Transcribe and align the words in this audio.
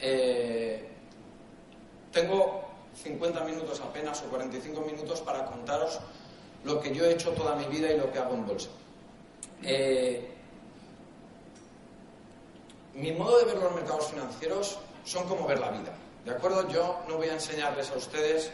Eh, 0.00 0.88
tengo 2.12 2.64
50 3.02 3.44
minutos 3.44 3.80
apenas 3.80 4.22
o 4.22 4.30
45 4.30 4.80
minutos 4.82 5.20
para 5.20 5.46
contaros 5.46 6.00
lo 6.64 6.80
que 6.80 6.94
yo 6.94 7.04
he 7.04 7.12
hecho 7.12 7.30
toda 7.32 7.54
mi 7.56 7.64
vida 7.66 7.90
y 7.90 7.96
lo 7.98 8.10
que 8.12 8.18
hago 8.18 8.34
en 8.34 8.46
bolsa. 8.46 8.68
Eh, 9.62 10.28
mi 12.94 13.12
modo 13.12 13.38
de 13.38 13.44
ver 13.44 13.58
los 13.58 13.74
mercados 13.74 14.08
financieros 14.08 14.78
son 15.04 15.26
como 15.28 15.46
ver 15.46 15.60
la 15.60 15.70
vida. 15.70 15.92
¿De 16.24 16.32
acuerdo? 16.32 16.68
Yo 16.68 17.00
no 17.08 17.16
voy 17.16 17.28
a 17.28 17.34
enseñarles 17.34 17.90
a 17.90 17.96
ustedes 17.96 18.52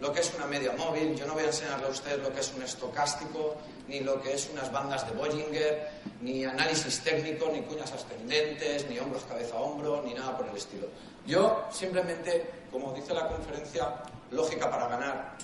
lo 0.00 0.12
que 0.12 0.20
es 0.20 0.32
una 0.34 0.46
media 0.46 0.72
móvil, 0.72 1.14
yo 1.14 1.26
no 1.26 1.34
voy 1.34 1.44
a 1.44 1.46
enseñarles 1.46 1.88
a 1.88 1.90
ustedes 1.90 2.18
lo 2.18 2.32
que 2.32 2.40
es 2.40 2.52
un 2.54 2.62
estocástico, 2.62 3.56
ni 3.88 4.00
lo 4.00 4.20
que 4.20 4.34
es 4.34 4.48
unas 4.52 4.70
bandas 4.72 5.06
de 5.08 5.16
Bollinger, 5.16 5.88
ni 6.20 6.44
análisis 6.44 7.00
técnico, 7.00 7.48
ni 7.52 7.60
cuñas 7.62 7.92
ascendentes, 7.92 8.88
ni 8.88 8.98
hombros 8.98 9.24
cabeza 9.24 9.56
a 9.56 9.60
hombro, 9.60 10.02
ni 10.04 10.14
nada 10.14 10.36
por 10.36 10.48
el 10.48 10.56
estilo. 10.56 10.88
Yo 11.26 11.66
simplemente, 11.70 12.50
como 12.70 12.92
dice 12.92 13.14
la 13.14 13.28
conferencia, 13.28 13.94
lógica 14.30 14.70
para 14.70 14.88
ganar, 14.88 15.36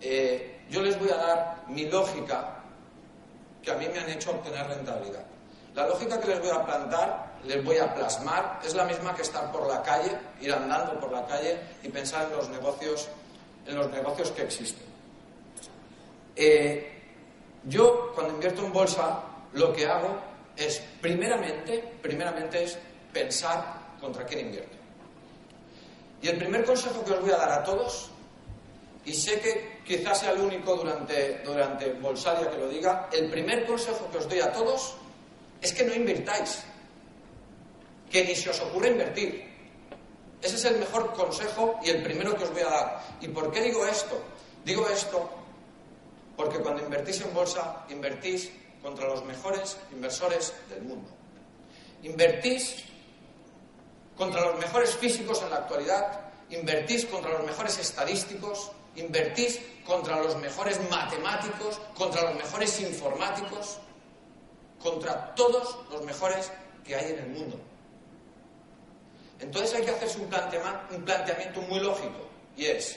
eh, 0.00 0.60
yo 0.70 0.82
les 0.82 0.98
voy 0.98 1.10
a 1.10 1.16
dar 1.16 1.64
mi 1.68 1.86
lógica 1.86 2.62
que 3.62 3.70
a 3.70 3.74
mí 3.74 3.86
me 3.88 3.98
han 3.98 4.08
hecho 4.10 4.30
obtener 4.30 4.66
rentabilidad. 4.66 5.24
La 5.74 5.86
lógica 5.86 6.18
que 6.18 6.28
les 6.28 6.40
voy 6.40 6.50
a 6.50 6.64
plantar, 6.64 7.34
les 7.44 7.62
voy 7.62 7.78
a 7.78 7.94
plasmar, 7.94 8.60
es 8.64 8.74
la 8.74 8.84
misma 8.84 9.14
que 9.14 9.22
estar 9.22 9.52
por 9.52 9.66
la 9.66 9.82
calle, 9.82 10.16
ir 10.40 10.52
andando 10.52 10.98
por 10.98 11.12
la 11.12 11.26
calle 11.26 11.58
y 11.82 11.88
pensar 11.88 12.26
en 12.26 12.36
los 12.36 12.48
negocios, 12.48 13.08
en 13.66 13.76
los 13.76 13.90
negocios 13.90 14.30
que 14.32 14.42
existen. 14.42 14.86
Eh, 16.34 16.92
yo, 17.64 18.12
cuando 18.14 18.34
invierto 18.34 18.64
en 18.64 18.72
bolsa, 18.72 19.22
lo 19.54 19.72
que 19.72 19.86
hago 19.86 20.20
es, 20.56 20.82
primeramente, 21.00 21.82
primeramente 22.00 22.64
es 22.64 22.78
pensar 23.12 23.96
contra 24.00 24.24
quién 24.24 24.46
invierto. 24.46 24.76
Y 26.22 26.28
el 26.28 26.38
primer 26.38 26.64
consejo 26.64 27.04
que 27.04 27.12
os 27.12 27.20
voy 27.20 27.30
a 27.30 27.36
dar 27.36 27.52
a 27.52 27.64
todos, 27.64 28.10
y 29.04 29.14
sé 29.14 29.40
que 29.40 29.80
quizás 29.84 30.20
sea 30.20 30.32
el 30.32 30.40
único 30.40 30.76
durante, 30.76 31.38
durante 31.44 31.92
Bolsaria 31.92 32.50
que 32.50 32.58
lo 32.58 32.68
diga, 32.68 33.08
el 33.12 33.30
primer 33.30 33.64
consejo 33.66 34.10
que 34.10 34.18
os 34.18 34.28
doy 34.28 34.40
a 34.40 34.52
todos 34.52 34.96
es 35.60 35.72
que 35.72 35.84
no 35.84 35.94
invirtáis, 35.94 36.64
que 38.10 38.24
ni 38.24 38.34
se 38.34 38.50
os 38.50 38.60
ocurra 38.60 38.88
invertir. 38.88 39.45
Ese 40.42 40.56
es 40.56 40.64
el 40.64 40.78
mejor 40.78 41.12
consejo 41.14 41.78
y 41.82 41.90
el 41.90 42.02
primero 42.02 42.36
que 42.36 42.44
os 42.44 42.52
voy 42.52 42.62
a 42.62 42.70
dar. 42.70 43.02
¿Y 43.20 43.28
por 43.28 43.50
qué 43.50 43.62
digo 43.62 43.86
esto? 43.86 44.20
Digo 44.64 44.88
esto 44.88 45.30
porque 46.36 46.58
cuando 46.58 46.82
invertís 46.82 47.20
en 47.22 47.32
bolsa, 47.32 47.84
invertís 47.88 48.50
contra 48.82 49.08
los 49.08 49.24
mejores 49.24 49.76
inversores 49.90 50.52
del 50.68 50.82
mundo. 50.82 51.08
Invertís 52.02 52.84
contra 54.16 54.42
los 54.42 54.58
mejores 54.58 54.94
físicos 54.96 55.42
en 55.42 55.50
la 55.50 55.56
actualidad, 55.56 56.20
invertís 56.50 57.06
contra 57.06 57.32
los 57.32 57.44
mejores 57.44 57.78
estadísticos, 57.78 58.70
invertís 58.94 59.60
contra 59.86 60.22
los 60.22 60.36
mejores 60.36 60.78
matemáticos, 60.90 61.80
contra 61.96 62.22
los 62.22 62.34
mejores 62.34 62.80
informáticos, 62.80 63.78
contra 64.82 65.34
todos 65.34 65.78
los 65.90 66.02
mejores 66.04 66.52
que 66.84 66.94
hay 66.94 67.12
en 67.12 67.18
el 67.18 67.28
mundo. 67.30 67.58
Entonces 69.40 69.74
hay 69.74 69.84
que 69.84 69.90
hacerse 69.90 70.18
un, 70.18 70.28
planteamiento 70.28 71.60
muy 71.62 71.80
lógico 71.80 72.28
y 72.56 72.66
es, 72.66 72.96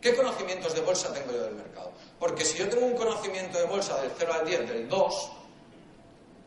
¿qué 0.00 0.14
conocimientos 0.14 0.74
de 0.74 0.80
bolsa 0.82 1.12
tengo 1.12 1.32
yo 1.32 1.44
del 1.44 1.54
mercado? 1.54 1.92
Porque 2.18 2.44
si 2.44 2.58
yo 2.58 2.68
tengo 2.68 2.86
un 2.86 2.96
conocimiento 2.96 3.58
de 3.58 3.64
bolsa 3.64 4.00
del 4.02 4.10
0 4.18 4.32
al 4.40 4.46
10, 4.46 4.68
del 4.68 4.88
2, 4.88 5.32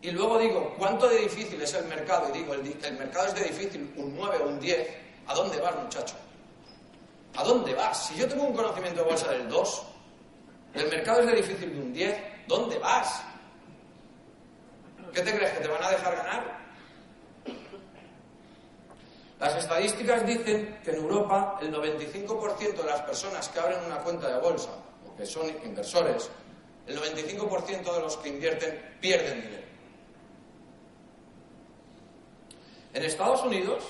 y 0.03 0.11
luego 0.11 0.37
digo, 0.39 0.75
¿cuánto 0.77 1.07
de 1.07 1.19
difícil 1.19 1.61
es 1.61 1.73
el 1.73 1.85
mercado? 1.85 2.29
Y 2.29 2.39
digo, 2.39 2.53
el, 2.53 2.97
mercado 2.97 3.27
es 3.27 3.35
de 3.35 3.43
difícil, 3.43 3.93
un 3.97 4.15
9 4.15 4.37
o 4.43 4.47
un 4.47 4.59
10, 4.59 4.89
¿a 5.27 5.33
dónde 5.33 5.59
vas, 5.59 5.75
muchacho? 5.75 6.15
¿A 7.35 7.43
dónde 7.43 7.73
vas? 7.73 8.07
Si 8.07 8.15
yo 8.15 8.27
tengo 8.27 8.43
un 8.43 8.53
conocimiento 8.53 9.03
de 9.03 9.09
bolsa 9.09 9.31
del 9.31 9.47
2, 9.47 9.83
el 10.73 10.89
mercado 10.89 11.21
es 11.21 11.27
de 11.27 11.35
difícil 11.35 11.73
de 11.73 11.81
un 11.81 11.93
10, 11.93 12.17
¿dónde 12.47 12.77
vas? 12.79 13.23
¿Qué 15.13 15.21
te 15.21 15.35
crees? 15.35 15.51
¿Que 15.51 15.59
te 15.59 15.67
van 15.67 15.83
a 15.83 15.91
dejar 15.91 16.15
ganar? 16.15 16.60
Las 19.41 19.55
estadísticas 19.55 20.23
dicen 20.23 20.79
que 20.83 20.91
en 20.91 20.97
Europa 20.97 21.57
el 21.63 21.73
95% 21.73 22.75
de 22.75 22.83
las 22.83 23.01
personas 23.01 23.49
que 23.49 23.59
abren 23.59 23.83
una 23.83 23.97
cuenta 23.97 24.27
de 24.27 24.39
bolsa 24.39 24.69
que 25.17 25.25
son 25.25 25.49
inversores, 25.65 26.29
el 26.85 26.95
95% 26.99 27.91
de 27.91 28.01
los 28.01 28.17
que 28.17 28.29
invierten 28.29 28.97
pierden 29.01 29.41
dinero. 29.41 29.63
En 32.93 33.03
Estados 33.03 33.43
Unidos 33.43 33.83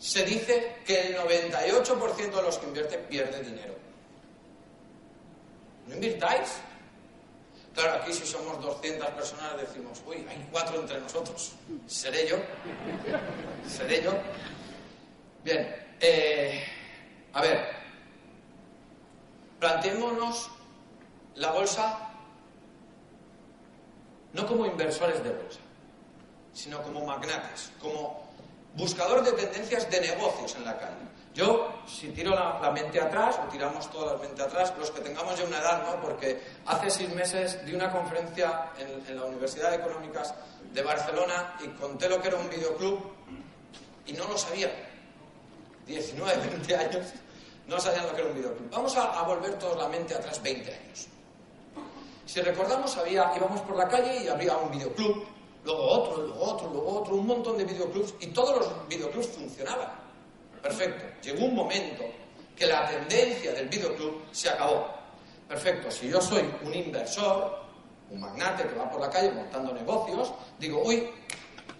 se 0.00 0.24
dice 0.24 0.78
que 0.84 1.00
el 1.00 1.16
98% 1.16 2.34
de 2.34 2.42
los 2.42 2.58
que 2.58 2.66
invierten 2.66 3.04
pierde 3.08 3.44
dinero. 3.44 3.74
¿No 5.86 5.94
invirtáis? 5.94 6.58
Claro, 7.72 8.02
aquí 8.02 8.12
si 8.12 8.26
somos 8.26 8.60
200 8.60 9.10
personas 9.10 9.60
decimos, 9.60 10.02
uy, 10.06 10.26
hay 10.28 10.48
cuatro 10.50 10.80
entre 10.80 10.98
nosotros. 11.00 11.52
¿Seré 11.86 12.26
yo? 12.26 12.36
¿Seré 13.68 14.02
yo? 14.02 14.12
Bien, 15.46 15.64
eh, 16.00 16.60
a 17.32 17.40
ver, 17.40 17.68
planteémonos 19.60 20.50
la 21.36 21.52
bolsa 21.52 22.10
no 24.32 24.44
como 24.44 24.66
inversores 24.66 25.22
de 25.22 25.30
bolsa, 25.30 25.60
sino 26.52 26.82
como 26.82 27.06
magnates, 27.06 27.70
como 27.80 28.28
buscadores 28.74 29.24
de 29.24 29.34
tendencias 29.34 29.88
de 29.88 30.00
negocios 30.00 30.56
en 30.56 30.64
la 30.64 30.76
calle. 30.80 31.06
Yo, 31.32 31.80
si 31.86 32.08
tiro 32.08 32.34
la, 32.34 32.68
mente 32.72 33.00
atrás, 33.00 33.38
o 33.38 33.48
tiramos 33.48 33.88
toda 33.92 34.14
la 34.14 34.18
mente 34.18 34.42
atrás, 34.42 34.74
los 34.76 34.90
que 34.90 35.00
tengamos 35.00 35.38
ya 35.38 35.44
una 35.44 35.60
edad, 35.60 35.84
¿no? 35.86 36.02
Porque 36.02 36.42
hace 36.66 36.90
seis 36.90 37.14
meses 37.14 37.64
di 37.64 37.72
una 37.72 37.92
conferencia 37.92 38.72
en, 38.78 39.06
en 39.06 39.16
la 39.16 39.26
Universidad 39.26 39.70
de 39.70 39.76
Económicas 39.76 40.34
de 40.72 40.82
Barcelona 40.82 41.56
y 41.62 41.68
conté 41.78 42.08
lo 42.08 42.20
que 42.20 42.26
era 42.26 42.36
un 42.36 42.50
videoclub 42.50 43.12
y 44.06 44.12
no 44.14 44.26
lo 44.26 44.36
sabía. 44.36 44.95
19, 45.86 46.48
20 46.48 46.76
años 46.76 47.06
no 47.66 47.80
sabían 47.80 48.06
lo 48.06 48.14
que 48.14 48.20
era 48.20 48.30
un 48.30 48.36
videoclub. 48.36 48.70
Vamos 48.70 48.96
a, 48.96 49.22
volver 49.22 49.58
toda 49.58 49.76
la 49.82 49.88
mente 49.88 50.14
atrás 50.14 50.42
20 50.42 50.72
años. 50.72 51.06
Si 52.24 52.40
recordamos, 52.40 52.96
había, 52.96 53.32
íbamos 53.36 53.60
por 53.62 53.76
la 53.76 53.88
calle 53.88 54.24
y 54.24 54.28
había 54.28 54.56
un 54.56 54.70
videoclub, 54.70 55.24
luego 55.64 55.82
otro, 55.82 56.22
luego 56.22 56.44
otro, 56.44 56.70
luego 56.70 57.00
otro, 57.00 57.14
un 57.16 57.26
montón 57.26 57.56
de 57.56 57.64
videoclubs 57.64 58.14
y 58.20 58.28
todos 58.28 58.58
los 58.58 58.88
videoclubs 58.88 59.28
funcionaban. 59.28 59.88
Perfecto. 60.62 61.04
Llegó 61.22 61.44
un 61.44 61.54
momento 61.54 62.04
que 62.56 62.66
la 62.66 62.88
tendencia 62.88 63.52
del 63.52 63.68
videoclub 63.68 64.22
se 64.32 64.48
acabó. 64.48 64.88
Perfecto. 65.48 65.90
Si 65.90 66.08
yo 66.08 66.20
soy 66.20 66.42
un 66.64 66.74
inversor, 66.74 67.60
un 68.10 68.20
magnate 68.20 68.66
que 68.66 68.74
va 68.74 68.90
por 68.90 69.00
la 69.00 69.10
calle 69.10 69.30
montando 69.30 69.72
negocios, 69.72 70.32
digo, 70.58 70.82
uy, 70.84 71.08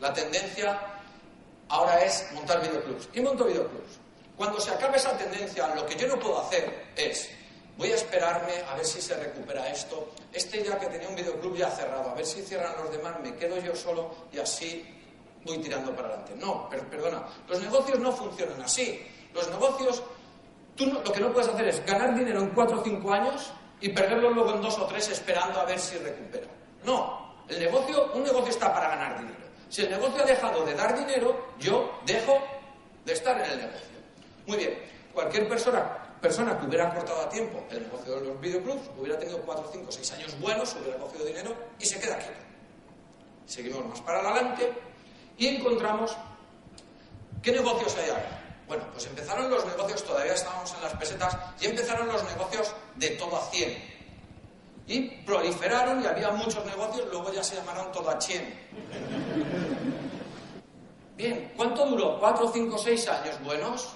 la 0.01 0.13
tendencia 0.13 0.96
ahora 1.69 2.05
es 2.05 2.27
montar 2.33 2.61
videoclubs. 2.61 3.09
Y 3.15 3.21
monto 3.21 3.45
videoclubs. 3.45 3.99
Cuando 4.37 4.61
se 4.61 4.71
acabe 4.71 4.97
esa 4.97 5.17
tendencia, 5.17 5.75
lo 5.75 5.87
que 5.87 5.97
yo 5.97 6.09
no 6.09 6.19
puedo 6.19 6.41
hacer 6.41 6.93
es, 6.95 7.31
voy 7.79 7.91
a 7.91 7.95
esperarme 7.95 8.53
a 8.71 8.75
ver 8.75 8.85
si 8.85 9.01
se 9.01 9.17
recupera 9.17 9.69
esto. 9.69 10.11
Este 10.33 10.63
ya 10.63 10.79
que 10.79 10.87
tenía 10.87 11.09
un 11.09 11.17
videoclub 11.17 11.57
ya 11.57 11.71
cerrado, 11.71 12.11
a 12.11 12.15
ver 12.15 12.27
si 12.27 12.43
cierran 12.43 12.75
los 12.77 12.91
demás, 12.91 13.19
me 13.23 13.35
quedo 13.35 13.59
yo 13.59 13.75
solo 13.75 14.15
y 14.33 14.39
así 14.39 14.85
voy 15.45 15.59
tirando 15.59 15.95
para 15.95 16.09
adelante. 16.09 16.35
No, 16.37 16.69
perdona, 16.69 17.25
los 17.49 17.61
negocios 17.63 17.99
no 17.99 18.13
funcionan 18.13 18.61
así. 18.63 19.07
Los 19.33 19.49
negocios, 19.49 20.03
tú 20.75 20.87
lo 20.87 21.03
que 21.03 21.21
no 21.21 21.33
puedes 21.33 21.49
hacer 21.49 21.69
es 21.69 21.85
ganar 21.87 22.15
dinero 22.15 22.41
en 22.41 22.51
cuatro 22.51 22.81
o 22.81 22.85
cinco 22.85 23.13
años 23.13 23.53
y 23.81 23.89
perderlo 23.91 24.31
luego 24.31 24.55
en 24.55 24.61
dos 24.61 24.79
o 24.79 24.87
tres 24.87 25.09
esperando 25.09 25.61
a 25.61 25.65
ver 25.65 25.79
si 25.79 25.97
recupera. 25.99 26.47
No, 26.85 27.45
el 27.49 27.59
negocio, 27.59 28.13
un 28.13 28.23
negocio 28.23 28.51
está 28.51 28.73
para 28.73 28.89
ganar 28.89 29.19
dinero. 29.19 29.46
Si 29.69 29.83
el 29.83 29.91
negocio 29.91 30.23
ha 30.23 30.27
dejado 30.27 30.65
de 30.65 30.75
dar 30.75 30.97
dinero, 30.97 31.55
yo 31.59 32.01
dejo 32.07 32.39
de 33.05 33.13
estar 33.13 33.37
en 33.39 33.51
el 33.51 33.59
negocio. 33.59 33.97
Muy 34.47 34.59
bien, 34.59 34.79
cualquier 35.13 35.49
persona, 35.49 36.17
persona 36.21 36.59
que 36.59 36.67
hubiera 36.67 36.95
cortado 36.95 37.23
a 37.23 37.29
tiempo 37.29 37.65
el 37.71 37.83
negocio 37.83 38.21
de 38.21 38.27
los 38.27 38.41
videoclubs, 38.41 38.91
hubiera 38.97 39.19
tenido 39.19 39.41
4, 39.43 39.71
5, 39.73 39.93
6 39.93 40.13
años 40.13 40.41
buenos, 40.41 40.77
hubiera 40.81 40.99
cogido 40.99 41.25
dinero 41.25 41.55
y 41.79 41.85
se 41.85 41.99
queda 41.99 42.19
quieto. 42.19 42.41
Seguimos 43.47 43.87
más 43.87 44.01
para 44.01 44.21
adelante 44.21 44.73
Y 45.39 45.49
encontramos, 45.49 46.17
¿qué 47.43 47.53
negocios 47.53 47.95
hay 47.97 48.11
ahora? 48.11 48.43
Bueno, 48.67 48.85
pues 48.93 49.07
empezaron 49.07 49.51
los 49.51 49.65
negocios, 49.67 50.03
todavía 50.03 50.33
estábamos 50.33 50.75
en 50.75 50.83
las 50.83 50.95
pesetas, 50.95 51.37
y 51.61 51.67
empezaron 51.67 52.09
los 52.09 52.25
negocios 52.25 52.75
de 52.97 53.11
todo 53.11 53.37
a 53.37 53.51
100. 53.51 53.96
Y 54.87 55.01
proliferaron 55.25 56.03
y 56.03 56.07
había 56.07 56.31
muchos 56.31 56.65
negocios, 56.65 57.09
luego 57.11 57.33
ya 57.33 57.43
se 57.43 57.57
llamaron 57.57 57.91
todo 57.91 58.09
a 58.11 58.21
100. 58.21 58.55
Bien, 61.17 61.53
¿cuánto 61.57 61.87
duró? 61.87 62.21
¿Cuatro, 62.21 62.51
cinco, 62.53 62.79
seis 62.79 63.09
años 63.09 63.43
buenos? 63.43 63.89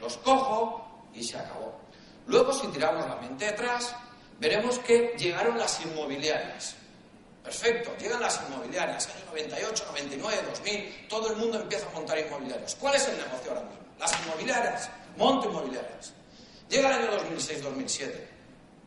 Los 0.00 0.16
cojo 0.18 1.04
y 1.12 1.22
se 1.22 1.38
acabó. 1.38 1.78
Luego, 2.26 2.52
si 2.52 2.66
tiramos 2.68 3.06
la 3.06 3.16
mente 3.16 3.46
atrás, 3.46 3.94
veremos 4.40 4.78
que 4.78 5.14
llegaron 5.18 5.58
las 5.58 5.84
inmobiliarias. 5.84 6.76
Perfecto, 7.42 7.90
llegan 8.00 8.22
las 8.22 8.40
inmobiliarias, 8.48 9.06
año 9.08 9.26
98, 9.26 9.84
99, 9.88 10.42
2000, 10.48 11.08
todo 11.08 11.30
el 11.30 11.36
mundo 11.36 11.60
empieza 11.60 11.86
a 11.86 11.92
montar 11.92 12.18
inmobiliarias. 12.18 12.74
¿Cuál 12.76 12.94
es 12.94 13.06
el 13.06 13.18
negocio 13.18 13.50
ahora 13.50 13.60
mismo? 13.60 13.84
Las 13.98 14.18
inmobiliarias, 14.24 14.90
monto 15.18 15.50
inmobiliarias. 15.50 16.14
Llega 16.70 16.88
el 16.88 17.02
año 17.02 17.10
2006, 17.18 17.62
2007, 17.62 18.28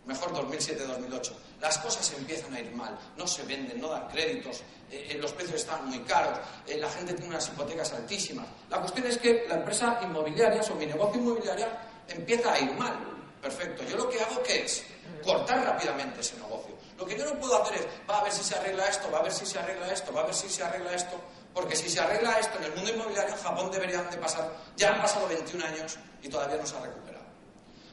mejor 0.07 0.33
2007, 0.33 0.85
2008. 0.85 1.33
Las 1.61 1.77
cosas 1.79 2.11
empiezan 2.17 2.53
a 2.53 2.59
ir 2.59 2.71
mal, 2.71 2.97
no 3.17 3.27
se 3.27 3.43
venden, 3.43 3.79
no 3.79 3.89
dan 3.89 4.07
créditos, 4.07 4.61
eh, 4.89 5.09
eh, 5.11 5.17
los 5.19 5.33
precios 5.33 5.61
están 5.61 5.85
muy 5.87 5.99
caros, 5.99 6.39
eh, 6.65 6.77
la 6.77 6.89
gente 6.89 7.13
tiene 7.13 7.29
unas 7.29 7.47
hipotecas 7.49 7.91
altísimas. 7.93 8.47
La 8.69 8.79
cuestión 8.79 9.05
es 9.05 9.17
que 9.17 9.45
la 9.47 9.55
empresa 9.55 9.99
inmobiliaria 10.01 10.61
o 10.61 10.75
mi 10.75 10.85
negocio 10.85 11.21
inmobiliario 11.21 11.67
empieza 12.07 12.53
a 12.53 12.59
ir 12.59 12.71
mal. 12.73 12.95
Perfecto, 13.41 13.83
yo 13.83 13.97
lo 13.97 14.09
que 14.09 14.19
hago 14.19 14.41
¿qué 14.41 14.65
es 14.65 14.83
cortar 15.23 15.63
rápidamente 15.63 16.21
ese 16.21 16.37
negocio. 16.37 16.75
Lo 16.97 17.05
que 17.05 17.17
yo 17.17 17.25
no 17.25 17.39
puedo 17.39 17.61
hacer 17.61 17.77
es, 17.77 17.87
va 18.09 18.19
a 18.19 18.23
ver 18.23 18.31
si 18.31 18.43
se 18.43 18.55
arregla 18.55 18.87
esto, 18.87 19.11
va 19.11 19.19
a 19.19 19.23
ver 19.23 19.31
si 19.31 19.45
se 19.45 19.59
arregla 19.59 19.91
esto, 19.91 20.13
va 20.13 20.21
a 20.21 20.25
ver 20.25 20.33
si 20.33 20.49
se 20.49 20.63
arregla 20.63 20.93
esto, 20.93 21.15
porque 21.53 21.75
si 21.75 21.89
se 21.89 21.99
arregla 21.99 22.39
esto 22.39 22.57
en 22.57 22.65
el 22.65 22.75
mundo 22.75 22.91
inmobiliario, 22.91 23.35
Japón 23.35 23.69
deberían 23.71 24.09
de 24.09 24.17
pasar, 24.17 24.51
ya 24.75 24.93
han 24.93 25.01
pasado 25.01 25.27
21 25.27 25.63
años 25.65 25.97
y 26.21 26.29
todavía 26.29 26.57
no 26.57 26.65
se 26.65 26.75
ha 26.75 26.81
recuperado. 26.81 27.16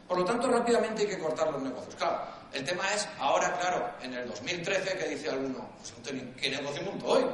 Por 0.08 0.18
lo 0.18 0.24
tanto, 0.24 0.48
rápidamente 0.48 1.02
hay 1.02 1.08
que 1.08 1.18
cortar 1.18 1.50
los 1.50 1.62
negocios. 1.62 1.94
Claro, 1.94 2.20
el 2.52 2.64
tema 2.64 2.92
es, 2.92 3.08
ahora, 3.18 3.56
claro, 3.58 3.90
en 4.02 4.14
el 4.14 4.28
2013, 4.28 4.98
que 4.98 5.08
dice 5.08 5.30
alguno, 5.30 5.68
pues 5.78 5.94
¿qué 6.40 6.50
negocio 6.50 6.82
monto 6.82 7.06
hoy? 7.06 7.24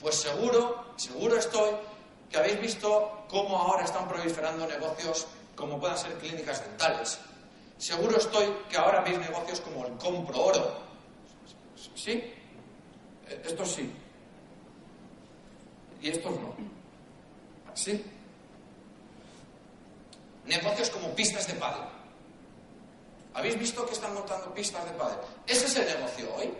Pues 0.00 0.16
seguro, 0.16 0.92
seguro 0.96 1.36
estoy, 1.36 1.70
que 2.30 2.38
habéis 2.38 2.60
visto 2.60 3.24
cómo 3.28 3.58
ahora 3.58 3.84
están 3.84 4.06
proliferando 4.06 4.66
negocios 4.66 5.26
como 5.54 5.80
puedan 5.80 5.96
ser 5.96 6.12
clínicas 6.18 6.62
dentales, 6.62 7.18
Seguro 7.78 8.16
estoy 8.16 8.46
que 8.70 8.78
ahora 8.78 9.02
veis 9.02 9.18
negocios 9.18 9.60
como 9.60 9.86
el 9.86 9.92
compro 9.98 10.40
oro. 10.40 10.78
¿Sí? 11.94 12.12
Eh, 12.12 13.42
estos 13.44 13.70
sí. 13.70 13.92
Y 16.00 16.08
estos 16.08 16.32
no. 16.32 16.54
¿Sí? 17.74 18.02
Negocios 20.46 20.90
como 20.90 21.14
pistas 21.14 21.46
de 21.46 21.54
pádel. 21.54 21.86
¿Habéis 23.34 23.58
visto 23.58 23.84
que 23.84 23.92
están 23.92 24.14
montando 24.14 24.54
pistas 24.54 24.84
de 24.84 24.92
pádel? 24.92 25.18
Ese 25.46 25.66
es 25.66 25.76
el 25.76 25.86
negocio 25.86 26.34
hoy. 26.34 26.52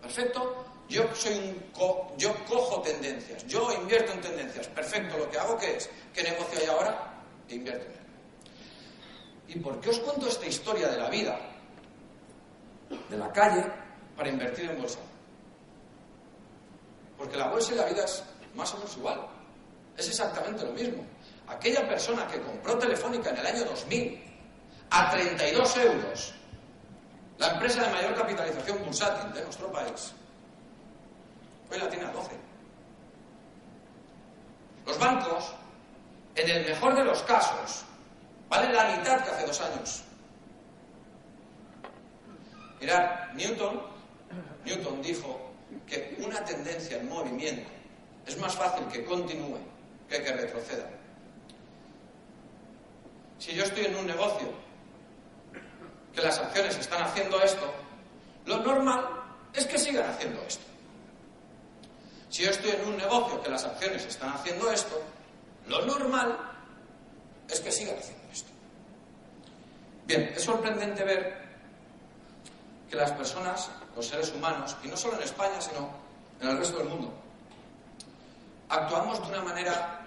Perfecto. 0.00 0.64
Yo 0.88 1.02
soy 1.14 1.34
un 1.34 2.18
yo 2.18 2.34
cojo 2.44 2.82
tendencias, 2.82 3.46
yo 3.46 3.72
invierto 3.72 4.12
en 4.12 4.20
tendencias. 4.20 4.68
Perfecto. 4.68 5.18
Lo 5.18 5.30
que 5.30 5.38
hago 5.38 5.56
¿qué 5.58 5.76
es? 5.76 5.90
¿Qué 6.12 6.22
negocio 6.22 6.60
hay 6.60 6.66
ahora? 6.66 7.22
Invierto 7.48 7.86
en. 7.86 8.04
¿Y 9.48 9.58
por 9.58 9.80
qué 9.80 9.90
os 9.90 9.98
cuento 10.00 10.26
esta 10.26 10.46
historia 10.46 10.88
de 10.88 10.98
la 10.98 11.10
vida, 11.10 11.38
de 13.08 13.16
la 13.16 13.32
calle, 13.32 13.64
para 14.16 14.28
invertir 14.28 14.70
en 14.70 14.80
bolsa? 14.80 14.98
Porque 17.18 17.36
la 17.36 17.48
bolsa 17.48 17.72
y 17.72 17.76
la 17.76 17.84
vida 17.86 18.04
es 18.04 18.22
más 18.54 18.72
o 18.74 18.78
menos 18.78 18.96
igual. 18.96 19.26
Es 19.96 20.08
exactamente 20.08 20.64
lo 20.64 20.72
mismo. 20.72 21.04
Aquella 21.48 21.86
persona 21.88 22.26
que 22.26 22.40
compró 22.40 22.78
Telefónica 22.78 23.30
en 23.30 23.38
el 23.38 23.46
año 23.46 23.64
2000 23.64 24.22
a 24.90 25.10
32 25.10 25.76
euros, 25.78 26.34
la 27.38 27.52
empresa 27.52 27.82
de 27.82 27.92
mayor 27.92 28.14
capitalización 28.14 28.84
bursátil 28.84 29.32
de 29.32 29.42
nuestro 29.42 29.70
país, 29.72 30.12
hoy 31.70 31.78
la 31.78 31.88
tiene 31.88 32.06
a 32.06 32.10
12. 32.10 32.30
Los 34.86 34.98
bancos, 34.98 35.54
en 36.34 36.48
el 36.48 36.66
mejor 36.66 36.94
de 36.94 37.04
los 37.04 37.22
casos, 37.22 37.84
Vale 38.48 38.72
la 38.72 38.96
mitad 38.96 39.24
que 39.24 39.30
hace 39.30 39.46
dos 39.46 39.60
años. 39.60 40.02
Mirad, 42.80 43.32
Newton, 43.34 43.82
Newton 44.64 45.02
dijo 45.02 45.50
que 45.86 46.16
una 46.24 46.44
tendencia 46.44 46.98
en 46.98 47.08
movimiento 47.08 47.68
es 48.26 48.38
más 48.38 48.54
fácil 48.54 48.86
que 48.88 49.04
continúe 49.04 49.58
que 50.08 50.22
que 50.22 50.32
retroceda. 50.32 50.88
Si 53.44 53.52
yo 53.52 53.64
estoy 53.64 53.84
en 53.84 53.94
un 53.96 54.06
negocio 54.06 54.48
que 56.14 56.22
las 56.22 56.38
acciones 56.38 56.78
están 56.78 57.02
haciendo 57.02 57.42
esto, 57.42 57.74
lo 58.46 58.56
normal 58.60 59.06
es 59.52 59.66
que 59.66 59.76
sigan 59.76 60.08
haciendo 60.08 60.40
esto. 60.48 60.64
Si 62.30 62.42
yo 62.42 62.50
estoy 62.50 62.70
en 62.70 62.88
un 62.88 62.96
negocio 62.96 63.42
que 63.42 63.50
las 63.50 63.62
acciones 63.66 64.02
están 64.06 64.30
haciendo 64.30 64.70
esto, 64.70 64.98
lo 65.68 65.84
normal 65.84 66.38
es 67.46 67.60
que 67.60 67.70
sigan 67.70 67.98
haciendo 67.98 68.24
Bien, 70.06 70.32
es 70.34 70.42
sorprendente 70.42 71.04
ver 71.04 71.44
que 72.88 72.96
las 72.96 73.12
personas, 73.12 73.70
los 73.94 74.06
seres 74.06 74.32
humanos, 74.32 74.74
y 74.82 74.88
no 74.88 74.96
solo 74.96 75.16
en 75.16 75.22
España, 75.22 75.60
sino 75.60 75.90
en 76.40 76.48
el 76.48 76.56
resto 76.56 76.78
del 76.78 76.88
mundo, 76.88 77.12
actuamos 78.70 79.20
de 79.20 79.28
una 79.28 79.42
manera 79.42 80.00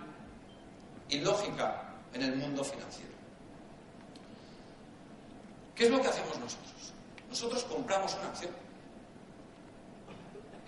ilógica 1.10 1.84
en 2.14 2.24
el 2.24 2.36
mundo 2.36 2.64
financiero. 2.64 3.17
¿Qué 5.78 5.86
es 5.86 5.92
lo 5.92 6.02
que 6.02 6.08
hacemos 6.08 6.40
nosotros? 6.40 6.94
Nosotros 7.30 7.64
compramos 7.66 8.16
una 8.16 8.30
acción 8.30 8.52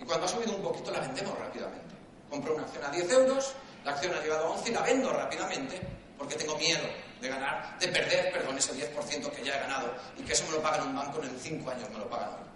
y 0.00 0.04
cuando 0.04 0.24
ha 0.24 0.28
subido 0.28 0.54
un 0.54 0.62
poquito 0.62 0.92
la 0.92 1.00
vendemos 1.00 1.36
rápidamente. 1.36 1.94
Compro 2.30 2.54
una 2.54 2.62
acción 2.62 2.84
a 2.84 2.90
10 2.90 3.10
euros, 3.10 3.54
la 3.84 3.90
acción 3.90 4.14
ha 4.14 4.20
llegado 4.22 4.46
a 4.46 4.50
11 4.50 4.70
y 4.70 4.72
la 4.72 4.82
vendo 4.82 5.12
rápidamente 5.12 5.80
porque 6.16 6.36
tengo 6.36 6.56
miedo 6.56 6.84
de 7.20 7.28
ganar, 7.28 7.76
de 7.78 7.88
perder, 7.88 8.32
perdón, 8.32 8.56
ese 8.56 8.72
10% 8.72 9.30
que 9.30 9.44
ya 9.44 9.56
he 9.56 9.60
ganado 9.60 9.92
y 10.16 10.22
que 10.22 10.32
eso 10.32 10.44
me 10.46 10.52
lo 10.52 10.62
paga 10.62 10.78
en 10.78 10.88
un 10.88 10.96
banco 10.96 11.22
en 11.22 11.38
5 11.38 11.70
años, 11.70 11.90
me 11.90 11.98
lo 11.98 12.08
pagan 12.08 12.28
hoy. 12.30 12.50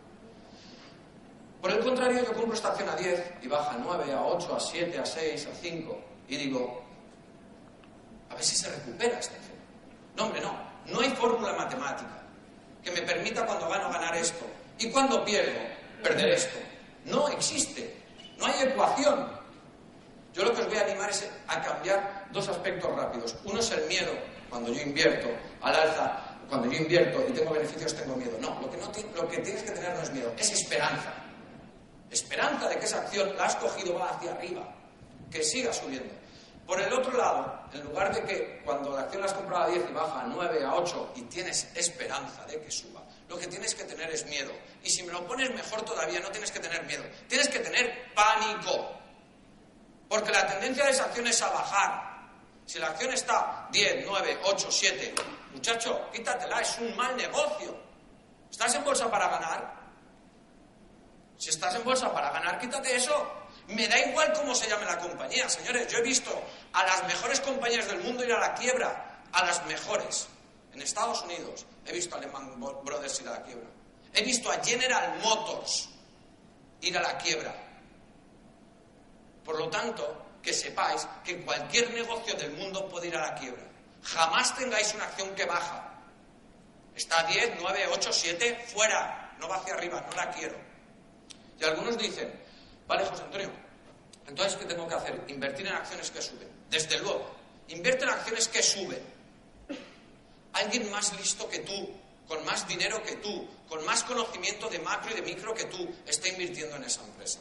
Por 1.60 1.70
el 1.72 1.80
contrario, 1.80 2.22
yo 2.22 2.32
compro 2.34 2.54
esta 2.54 2.68
acción 2.68 2.88
a 2.88 2.94
10 2.94 3.32
y 3.42 3.48
baja 3.48 3.72
a 3.72 3.78
9, 3.78 4.12
a 4.12 4.22
8, 4.22 4.54
a 4.54 4.60
7, 4.60 4.98
a 4.98 5.04
6, 5.04 5.48
a 5.48 5.54
5 5.56 6.00
y 6.28 6.36
digo, 6.36 6.84
a 8.30 8.34
ver 8.34 8.44
si 8.44 8.54
se 8.54 8.70
recupera 8.70 9.18
esta 9.18 9.34
acción. 9.34 9.56
No, 10.16 10.24
hombre, 10.26 10.40
no. 10.40 10.72
No 10.86 11.00
hay 11.00 11.10
fórmula 11.10 11.54
matemática 11.54 12.23
que 12.84 12.90
me 12.92 13.02
permita 13.02 13.46
cuando 13.46 13.68
gano 13.68 13.90
ganar 13.90 14.14
esto 14.16 14.44
y 14.78 14.90
cuando 14.90 15.24
pierdo 15.24 15.58
perder 16.02 16.30
esto. 16.30 16.58
No 17.06 17.28
existe. 17.28 17.94
No 18.38 18.46
hay 18.46 18.62
ecuación. 18.62 19.28
Yo 20.32 20.44
lo 20.44 20.52
que 20.54 20.62
os 20.62 20.68
voy 20.68 20.76
a 20.76 20.82
animar 20.82 21.10
es 21.10 21.28
a 21.46 21.62
cambiar 21.62 22.26
dos 22.32 22.48
aspectos 22.48 22.94
rápidos. 22.94 23.36
Uno 23.44 23.60
es 23.60 23.70
el 23.70 23.86
miedo 23.86 24.12
cuando 24.50 24.72
yo 24.72 24.82
invierto 24.82 25.28
al 25.62 25.74
alza, 25.74 26.36
cuando 26.48 26.70
yo 26.70 26.78
invierto 26.78 27.24
y 27.28 27.32
tengo 27.32 27.52
beneficios, 27.52 27.94
tengo 27.94 28.16
miedo. 28.16 28.36
No, 28.40 28.60
lo 28.60 28.70
que, 28.70 28.76
no 28.76 28.90
lo 29.14 29.28
que 29.28 29.38
tienes 29.38 29.62
que 29.62 29.70
tener 29.70 29.94
no 29.94 30.02
es 30.02 30.12
miedo, 30.12 30.32
es 30.36 30.50
esperanza. 30.50 31.14
Esperanza 32.10 32.68
de 32.68 32.78
que 32.78 32.84
esa 32.84 32.98
acción 32.98 33.36
la 33.36 33.46
has 33.46 33.56
cogido, 33.56 33.94
va 33.94 34.10
hacia 34.10 34.32
arriba, 34.32 34.62
que 35.30 35.42
siga 35.42 35.72
subiendo. 35.72 36.12
Por 36.66 36.80
el 36.80 36.92
otro 36.92 37.16
lado, 37.16 37.68
en 37.72 37.82
lugar 37.82 38.14
de 38.14 38.22
que 38.24 38.62
cuando 38.64 38.90
la 38.94 39.02
acción 39.02 39.20
la 39.20 39.26
has 39.26 39.34
comprado 39.34 39.64
a 39.64 39.68
10 39.68 39.90
y 39.90 39.92
baja 39.92 40.20
a 40.20 40.26
9, 40.26 40.64
a 40.64 40.74
8 40.74 41.12
y 41.16 41.22
tienes 41.22 41.68
esperanza 41.74 42.44
de 42.46 42.60
que 42.60 42.70
suba, 42.70 43.02
lo 43.28 43.36
que 43.36 43.46
tienes 43.46 43.74
que 43.74 43.84
tener 43.84 44.10
es 44.10 44.24
miedo. 44.26 44.52
Y 44.82 44.88
si 44.88 45.02
me 45.02 45.12
lo 45.12 45.26
pones 45.26 45.50
mejor 45.50 45.82
todavía, 45.82 46.20
no 46.20 46.30
tienes 46.30 46.50
que 46.50 46.60
tener 46.60 46.84
miedo, 46.84 47.04
tienes 47.28 47.48
que 47.48 47.58
tener 47.58 48.14
pánico. 48.14 48.92
Porque 50.08 50.32
la 50.32 50.46
tendencia 50.46 50.84
de 50.86 50.90
esa 50.92 51.04
acción 51.04 51.26
es 51.26 51.42
a 51.42 51.50
bajar, 51.50 52.14
si 52.66 52.78
la 52.78 52.88
acción 52.88 53.12
está 53.12 53.68
10, 53.70 54.04
9, 54.06 54.38
8, 54.44 54.68
7, 54.70 55.14
muchacho, 55.52 56.10
quítatela, 56.12 56.60
es 56.60 56.78
un 56.78 56.96
mal 56.96 57.14
negocio. 57.16 57.76
¿Estás 58.50 58.74
en 58.74 58.84
bolsa 58.84 59.10
para 59.10 59.28
ganar? 59.28 59.74
Si 61.36 61.50
estás 61.50 61.74
en 61.74 61.84
bolsa 61.84 62.12
para 62.12 62.30
ganar, 62.30 62.58
quítate 62.58 62.96
eso. 62.96 63.43
Me 63.68 63.88
da 63.88 63.98
igual 63.98 64.32
cómo 64.34 64.54
se 64.54 64.68
llame 64.68 64.84
la 64.84 64.98
compañía, 64.98 65.48
señores. 65.48 65.90
Yo 65.90 65.98
he 65.98 66.02
visto 66.02 66.30
a 66.72 66.84
las 66.84 67.04
mejores 67.06 67.40
compañías 67.40 67.86
del 67.88 68.00
mundo 68.00 68.24
ir 68.24 68.32
a 68.32 68.40
la 68.40 68.54
quiebra, 68.54 69.22
a 69.32 69.44
las 69.44 69.64
mejores. 69.66 70.28
En 70.72 70.82
Estados 70.82 71.22
Unidos 71.22 71.64
he 71.86 71.92
visto 71.92 72.16
a 72.16 72.18
Lehman 72.18 72.58
Brothers 72.58 73.20
ir 73.20 73.28
a 73.28 73.32
la 73.32 73.42
quiebra. 73.42 73.68
He 74.12 74.22
visto 74.22 74.50
a 74.50 74.62
General 74.62 75.18
Motors 75.22 75.88
ir 76.80 76.98
a 76.98 77.02
la 77.02 77.16
quiebra. 77.18 77.54
Por 79.44 79.58
lo 79.58 79.68
tanto, 79.68 80.24
que 80.42 80.52
sepáis 80.52 81.08
que 81.24 81.40
cualquier 81.42 81.90
negocio 81.90 82.34
del 82.34 82.52
mundo 82.52 82.88
puede 82.88 83.08
ir 83.08 83.16
a 83.16 83.28
la 83.28 83.34
quiebra. 83.34 83.62
Jamás 84.02 84.54
tengáis 84.54 84.92
una 84.94 85.04
acción 85.04 85.34
que 85.34 85.46
baja. 85.46 85.90
Está 86.94 87.20
a 87.20 87.24
10, 87.24 87.54
9, 87.60 87.88
8, 87.92 88.12
7, 88.12 88.64
fuera. 88.68 89.34
No 89.38 89.48
va 89.48 89.56
hacia 89.56 89.74
arriba, 89.74 90.04
no 90.08 90.14
la 90.14 90.30
quiero. 90.30 90.56
Y 91.58 91.64
algunos 91.64 91.96
dicen, 91.96 92.43
vale, 92.86 93.04
José 93.04 93.22
Antonio, 93.22 93.50
Entonces, 94.26 94.56
¿qué 94.56 94.64
tengo 94.64 94.88
que 94.88 94.94
hacer? 94.94 95.24
Invertir 95.28 95.66
en 95.66 95.74
acciones 95.74 96.10
que 96.10 96.22
suben. 96.22 96.48
Desde 96.70 96.98
luego. 96.98 97.30
Invierte 97.68 98.04
en 98.04 98.10
acciones 98.10 98.48
que 98.48 98.62
suben. 98.62 99.02
Alguien 100.52 100.90
más 100.90 101.12
listo 101.18 101.48
que 101.48 101.60
tú, 101.60 101.90
con 102.28 102.44
más 102.44 102.66
dinero 102.66 103.02
que 103.02 103.16
tú, 103.16 103.48
con 103.68 103.84
más 103.84 104.04
conocimiento 104.04 104.68
de 104.68 104.78
macro 104.78 105.10
y 105.10 105.14
de 105.14 105.22
micro 105.22 105.54
que 105.54 105.64
tú, 105.64 105.88
está 106.06 106.28
invirtiendo 106.28 106.76
en 106.76 106.84
esa 106.84 107.02
empresa. 107.04 107.40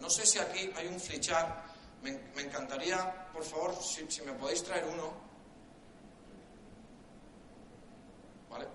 No 0.00 0.10
sé 0.10 0.26
si 0.26 0.38
aquí 0.38 0.70
hay 0.76 0.86
un 0.86 1.00
flichar. 1.00 1.64
Me, 2.02 2.10
encantaría, 2.42 3.30
por 3.32 3.44
favor, 3.44 3.74
si, 3.80 4.10
si 4.10 4.22
me 4.22 4.32
podéis 4.32 4.62
traer 4.64 4.84
uno. 4.84 5.12
¿Vale? 8.50 8.66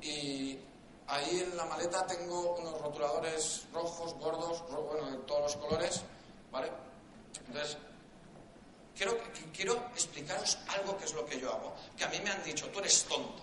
Y 0.00 0.58
Ahí 1.08 1.40
en 1.40 1.56
la 1.56 1.64
maleta 1.64 2.06
tengo 2.06 2.54
unos 2.54 2.80
rotuladores 2.80 3.64
rojos, 3.72 4.14
gordos, 4.14 4.62
bueno, 4.70 5.10
de 5.10 5.18
todos 5.18 5.42
los 5.42 5.56
colores, 5.56 6.02
¿vale? 6.50 6.70
Entonces, 7.46 7.76
quiero, 8.96 9.18
quiero 9.54 9.74
explicaros 9.92 10.58
algo 10.68 10.96
que 10.96 11.04
es 11.04 11.12
lo 11.12 11.26
que 11.26 11.40
yo 11.40 11.52
hago. 11.52 11.74
Que 11.96 12.04
a 12.04 12.08
mí 12.08 12.18
me 12.22 12.30
han 12.30 12.42
dicho, 12.44 12.68
tú 12.68 12.78
eres 12.78 13.04
tonto. 13.04 13.42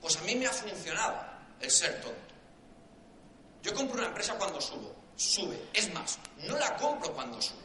Pues 0.00 0.16
a 0.16 0.22
mí 0.22 0.34
me 0.36 0.46
ha 0.46 0.52
funcionado 0.52 1.16
el 1.60 1.70
ser 1.70 2.00
tonto. 2.00 2.34
Yo 3.62 3.74
compro 3.74 3.98
una 3.98 4.08
empresa 4.08 4.34
cuando 4.36 4.60
subo, 4.60 4.94
sube. 5.16 5.68
Es 5.74 5.92
más, 5.92 6.18
no 6.46 6.56
la 6.56 6.76
compro 6.76 7.12
cuando 7.12 7.40
sube. 7.42 7.58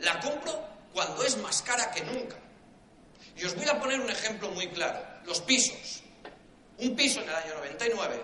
La 0.00 0.20
compro 0.20 0.60
cuando 0.92 1.22
es 1.22 1.36
más 1.38 1.62
cara 1.62 1.90
que 1.90 2.04
nunca. 2.04 2.36
Y 3.36 3.44
os 3.44 3.54
voy 3.56 3.66
a 3.68 3.80
poner 3.80 4.00
un 4.00 4.10
ejemplo 4.10 4.50
muy 4.50 4.68
claro. 4.68 5.02
Los 5.24 5.40
pisos. 5.40 6.02
Un 6.82 6.96
piso 6.96 7.20
en 7.20 7.28
el 7.28 7.34
año 7.36 7.54
99, 7.54 8.20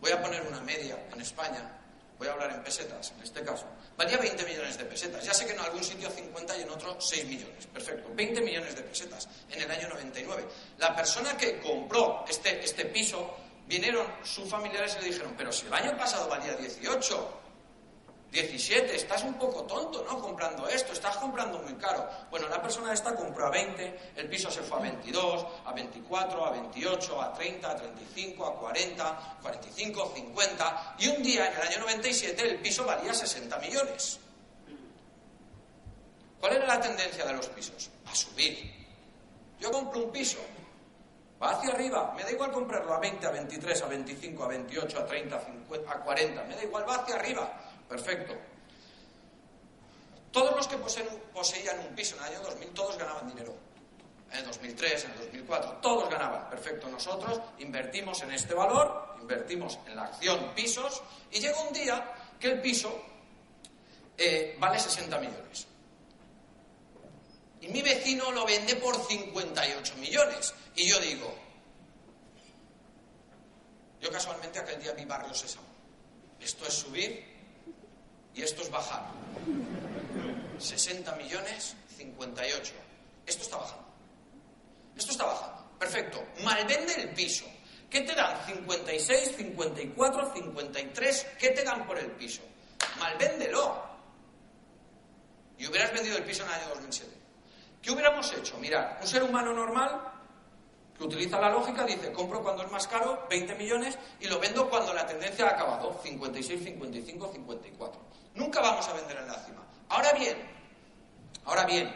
voy 0.00 0.10
a 0.10 0.22
poner 0.22 0.40
una 0.46 0.58
media 0.62 0.98
en 1.12 1.20
España, 1.20 1.70
voy 2.18 2.28
a 2.28 2.32
hablar 2.32 2.52
en 2.52 2.62
pesetas 2.62 3.12
en 3.14 3.22
este 3.22 3.44
caso, 3.44 3.66
valía 3.94 4.16
20 4.16 4.42
millones 4.42 4.78
de 4.78 4.86
pesetas. 4.86 5.22
Ya 5.22 5.34
sé 5.34 5.44
que 5.44 5.52
en 5.52 5.60
algún 5.60 5.84
sitio 5.84 6.08
50 6.08 6.56
y 6.56 6.62
en 6.62 6.70
otro 6.70 6.98
6 6.98 7.26
millones. 7.26 7.66
Perfecto, 7.66 8.08
20 8.14 8.40
millones 8.40 8.74
de 8.74 8.82
pesetas 8.84 9.28
en 9.50 9.60
el 9.60 9.70
año 9.70 9.90
99. 9.90 10.46
La 10.78 10.96
persona 10.96 11.36
que 11.36 11.60
compró 11.60 12.24
este, 12.26 12.64
este 12.64 12.86
piso, 12.86 13.36
vinieron 13.66 14.06
sus 14.22 14.48
familiares 14.48 14.96
y 14.98 15.02
le 15.02 15.10
dijeron, 15.10 15.34
pero 15.36 15.52
si 15.52 15.66
el 15.66 15.74
año 15.74 15.94
pasado 15.94 16.26
valía 16.26 16.54
18, 16.54 17.40
17, 18.34 18.96
estás 18.96 19.22
un 19.22 19.34
poco 19.34 19.62
tonto, 19.62 20.04
¿no? 20.04 20.20
Comprando 20.20 20.66
esto, 20.68 20.92
estás 20.92 21.16
comprando 21.18 21.60
muy 21.60 21.74
caro. 21.74 22.08
Bueno, 22.30 22.48
la 22.48 22.60
persona 22.60 22.92
esta 22.92 23.14
compró 23.14 23.46
a 23.46 23.50
20, 23.50 24.12
el 24.16 24.28
piso 24.28 24.50
se 24.50 24.60
fue 24.62 24.78
a 24.78 24.82
22, 24.82 25.46
a 25.64 25.72
24, 25.72 26.44
a 26.44 26.50
28, 26.50 27.22
a 27.22 27.32
30, 27.32 27.70
a 27.70 27.76
35, 27.76 28.44
a 28.44 28.56
40, 28.56 29.38
45, 29.40 30.12
50, 30.16 30.96
y 30.98 31.08
un 31.08 31.22
día, 31.22 31.46
en 31.46 31.54
el 31.54 31.68
año 31.68 31.78
97, 31.78 32.42
el 32.42 32.58
piso 32.58 32.84
valía 32.84 33.14
60 33.14 33.56
millones. 33.58 34.18
¿Cuál 36.40 36.56
era 36.56 36.66
la 36.66 36.80
tendencia 36.80 37.24
de 37.24 37.34
los 37.34 37.46
pisos? 37.50 37.88
A 38.10 38.14
subir. 38.16 38.68
Yo 39.60 39.70
compro 39.70 40.02
un 40.02 40.10
piso, 40.10 40.40
va 41.40 41.52
hacia 41.52 41.70
arriba, 41.70 42.12
me 42.16 42.24
da 42.24 42.32
igual 42.32 42.50
comprarlo 42.50 42.94
a 42.94 42.98
20, 42.98 43.26
a 43.28 43.30
23, 43.30 43.80
a 43.80 43.86
25, 43.86 44.42
a 44.42 44.48
28, 44.48 44.98
a 44.98 45.06
30, 45.06 45.36
a, 45.36 45.40
50, 45.40 45.92
a 45.92 46.00
40, 46.00 46.44
me 46.44 46.56
da 46.56 46.64
igual, 46.64 46.84
va 46.86 46.96
hacia 46.96 47.14
arriba. 47.14 47.63
Perfecto. 47.88 48.34
Todos 50.32 50.56
los 50.56 50.66
que 50.66 50.76
poseían 50.76 51.78
un 51.78 51.94
piso 51.94 52.16
en 52.16 52.24
el 52.24 52.28
año 52.30 52.40
2000, 52.42 52.68
todos 52.70 52.98
ganaban 52.98 53.28
dinero. 53.28 53.54
En 54.32 54.38
el 54.38 54.46
2003, 54.46 55.04
en 55.04 55.10
el 55.12 55.18
2004, 55.18 55.72
todos 55.80 56.10
ganaban. 56.10 56.50
Perfecto. 56.50 56.88
Nosotros 56.88 57.40
invertimos 57.58 58.20
en 58.22 58.32
este 58.32 58.52
valor, 58.52 59.16
invertimos 59.20 59.78
en 59.86 59.94
la 59.94 60.06
acción 60.06 60.52
pisos, 60.54 61.02
y 61.30 61.38
llega 61.38 61.60
un 61.60 61.72
día 61.72 62.12
que 62.40 62.48
el 62.48 62.60
piso 62.60 63.00
eh, 64.18 64.56
vale 64.58 64.80
60 64.80 65.18
millones. 65.18 65.66
Y 67.60 67.68
mi 67.68 67.80
vecino 67.80 68.32
lo 68.32 68.44
vende 68.44 68.76
por 68.76 68.96
58 69.06 69.96
millones. 69.96 70.52
Y 70.74 70.88
yo 70.88 70.98
digo, 70.98 71.32
yo 74.00 74.10
casualmente 74.10 74.58
aquel 74.58 74.82
día 74.82 74.92
vi 74.92 75.04
Barrio 75.04 75.32
Sésamo. 75.32 75.66
Esto 76.40 76.66
es 76.66 76.74
subir 76.74 77.33
y 78.34 78.42
esto 78.42 78.62
es 78.62 78.70
bajar. 78.70 79.06
60 80.58 81.14
millones, 81.16 81.76
58. 81.96 82.72
Esto 83.26 83.42
está 83.42 83.56
bajando. 83.56 83.84
Esto 84.96 85.12
está 85.12 85.24
bajando. 85.24 85.64
Perfecto. 85.78 86.24
Malvende 86.42 86.94
el 86.94 87.08
piso. 87.10 87.46
¿Qué 87.88 88.00
te 88.00 88.14
dan? 88.14 88.44
56, 88.46 89.36
54, 89.36 90.32
53. 90.34 91.26
¿Qué 91.38 91.50
te 91.50 91.62
dan 91.62 91.86
por 91.86 91.98
el 91.98 92.10
piso? 92.12 92.42
Malvéndelo. 92.98 93.82
Y 95.58 95.66
hubieras 95.66 95.92
vendido 95.92 96.16
el 96.16 96.24
piso 96.24 96.42
en 96.42 96.48
el 96.48 96.54
año 96.54 96.68
2007. 96.70 97.12
¿Qué 97.80 97.90
hubiéramos 97.92 98.32
hecho? 98.32 98.58
Mirad, 98.58 99.00
un 99.00 99.06
ser 99.06 99.22
humano 99.22 99.52
normal 99.52 100.14
que 100.96 101.04
utiliza 101.04 101.40
la 101.40 101.50
lógica 101.50 101.84
dice, 101.84 102.12
compro 102.12 102.42
cuando 102.42 102.62
es 102.62 102.70
más 102.70 102.86
caro, 102.86 103.26
20 103.28 103.54
millones, 103.56 103.98
y 104.20 104.26
lo 104.26 104.38
vendo 104.38 104.70
cuando 104.70 104.94
la 104.94 105.04
tendencia 105.06 105.46
ha 105.46 105.50
acabado, 105.50 106.00
56, 106.02 106.62
55, 106.62 107.32
54. 107.32 108.00
Nunca 108.34 108.60
vamos 108.60 108.86
a 108.88 108.92
vender 108.92 109.16
en 109.16 109.28
la 109.28 109.38
cima. 109.44 109.62
Ahora 109.88 110.12
bien, 110.12 110.36
ahora 111.44 111.64
bien, 111.64 111.94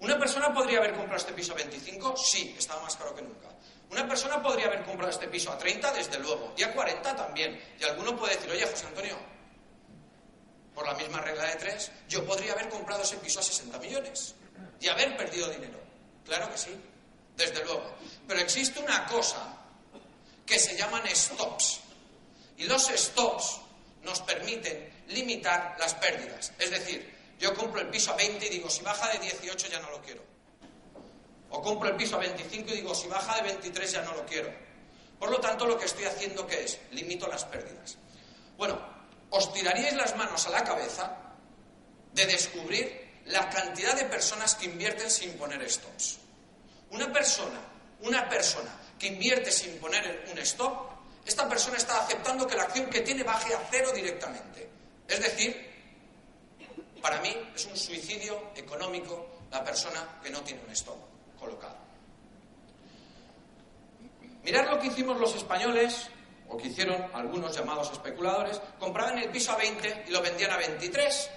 ¿una 0.00 0.18
persona 0.18 0.52
podría 0.52 0.78
haber 0.78 0.94
comprado 0.94 1.16
este 1.16 1.32
piso 1.32 1.52
a 1.52 1.56
25? 1.56 2.16
Sí, 2.16 2.54
estaba 2.58 2.82
más 2.82 2.96
caro 2.96 3.14
que 3.14 3.22
nunca. 3.22 3.48
¿Una 3.90 4.06
persona 4.06 4.42
podría 4.42 4.66
haber 4.66 4.84
comprado 4.84 5.10
este 5.10 5.28
piso 5.28 5.50
a 5.50 5.58
30? 5.58 5.92
Desde 5.92 6.18
luego. 6.18 6.52
Y 6.56 6.62
a 6.62 6.72
40 6.74 7.16
también. 7.16 7.58
Y 7.78 7.84
alguno 7.84 8.16
puede 8.16 8.34
decir, 8.34 8.50
oye, 8.50 8.66
José 8.66 8.86
Antonio, 8.86 9.16
por 10.74 10.86
la 10.86 10.94
misma 10.94 11.20
regla 11.20 11.44
de 11.44 11.56
tres, 11.56 11.90
yo 12.08 12.24
podría 12.24 12.52
haber 12.52 12.68
comprado 12.68 13.02
ese 13.02 13.16
piso 13.16 13.40
a 13.40 13.42
60 13.42 13.78
millones 13.78 14.34
y 14.80 14.88
haber 14.88 15.16
perdido 15.16 15.48
dinero. 15.48 15.78
Claro 16.24 16.50
que 16.50 16.58
sí, 16.58 16.76
desde 17.36 17.64
luego. 17.64 17.94
Pero 18.26 18.40
existe 18.40 18.80
una 18.80 19.06
cosa 19.06 19.56
que 20.44 20.58
se 20.58 20.76
llaman 20.76 21.02
stops. 21.08 21.80
Y 22.58 22.64
los 22.64 22.86
stops 22.88 23.60
nos 24.08 24.20
permiten 24.22 24.88
limitar 25.08 25.76
las 25.78 25.94
pérdidas. 25.94 26.52
Es 26.58 26.70
decir, 26.70 27.14
yo 27.38 27.54
compro 27.54 27.80
el 27.80 27.88
piso 27.88 28.12
a 28.12 28.16
20 28.16 28.46
y 28.46 28.48
digo, 28.48 28.70
si 28.70 28.82
baja 28.82 29.12
de 29.12 29.18
18 29.18 29.68
ya 29.68 29.80
no 29.80 29.90
lo 29.90 30.00
quiero. 30.00 30.22
O 31.50 31.62
compro 31.62 31.88
el 31.88 31.96
piso 31.96 32.16
a 32.16 32.18
25 32.18 32.70
y 32.70 32.76
digo, 32.76 32.94
si 32.94 33.08
baja 33.08 33.36
de 33.36 33.42
23 33.42 33.92
ya 33.92 34.02
no 34.02 34.14
lo 34.14 34.24
quiero. 34.26 34.52
Por 35.18 35.30
lo 35.30 35.38
tanto, 35.38 35.66
lo 35.66 35.78
que 35.78 35.86
estoy 35.86 36.04
haciendo 36.04 36.46
que 36.46 36.64
es, 36.64 36.78
limito 36.92 37.26
las 37.26 37.44
pérdidas. 37.44 37.96
Bueno, 38.56 38.78
os 39.30 39.52
tiraríais 39.52 39.94
las 39.94 40.16
manos 40.16 40.46
a 40.46 40.50
la 40.50 40.64
cabeza 40.64 41.16
de 42.12 42.26
descubrir 42.26 43.08
la 43.26 43.48
cantidad 43.50 43.94
de 43.94 44.04
personas 44.04 44.54
que 44.54 44.66
invierten 44.66 45.10
sin 45.10 45.32
poner 45.34 45.68
stops. 45.70 46.18
Una 46.90 47.12
persona, 47.12 47.60
una 48.00 48.28
persona 48.28 48.74
que 48.98 49.08
invierte 49.08 49.50
sin 49.50 49.78
poner 49.78 50.24
un 50.30 50.38
stop 50.38 50.87
esta 51.28 51.46
persona 51.46 51.76
está 51.76 52.00
aceptando 52.00 52.46
que 52.46 52.56
la 52.56 52.62
acción 52.62 52.88
que 52.88 53.02
tiene 53.02 53.22
baje 53.22 53.54
a 53.54 53.60
cero 53.70 53.92
directamente. 53.94 54.66
Es 55.06 55.20
decir, 55.20 55.54
para 57.02 57.20
mí 57.20 57.36
es 57.54 57.66
un 57.66 57.76
suicidio 57.76 58.50
económico 58.56 59.44
la 59.50 59.62
persona 59.62 60.18
que 60.22 60.30
no 60.30 60.40
tiene 60.40 60.62
un 60.64 60.70
stop 60.70 60.96
colocado. 61.38 61.76
Mirad 64.42 64.70
lo 64.70 64.80
que 64.80 64.86
hicimos 64.86 65.20
los 65.20 65.34
españoles, 65.34 66.08
o 66.48 66.56
que 66.56 66.68
hicieron 66.68 67.10
algunos 67.12 67.54
llamados 67.54 67.92
especuladores, 67.92 68.60
compraban 68.78 69.18
el 69.18 69.28
piso 69.28 69.52
a 69.52 69.56
20 69.56 70.04
y 70.08 70.10
lo 70.10 70.22
vendían 70.22 70.52
a 70.52 70.56
23. 70.56 71.30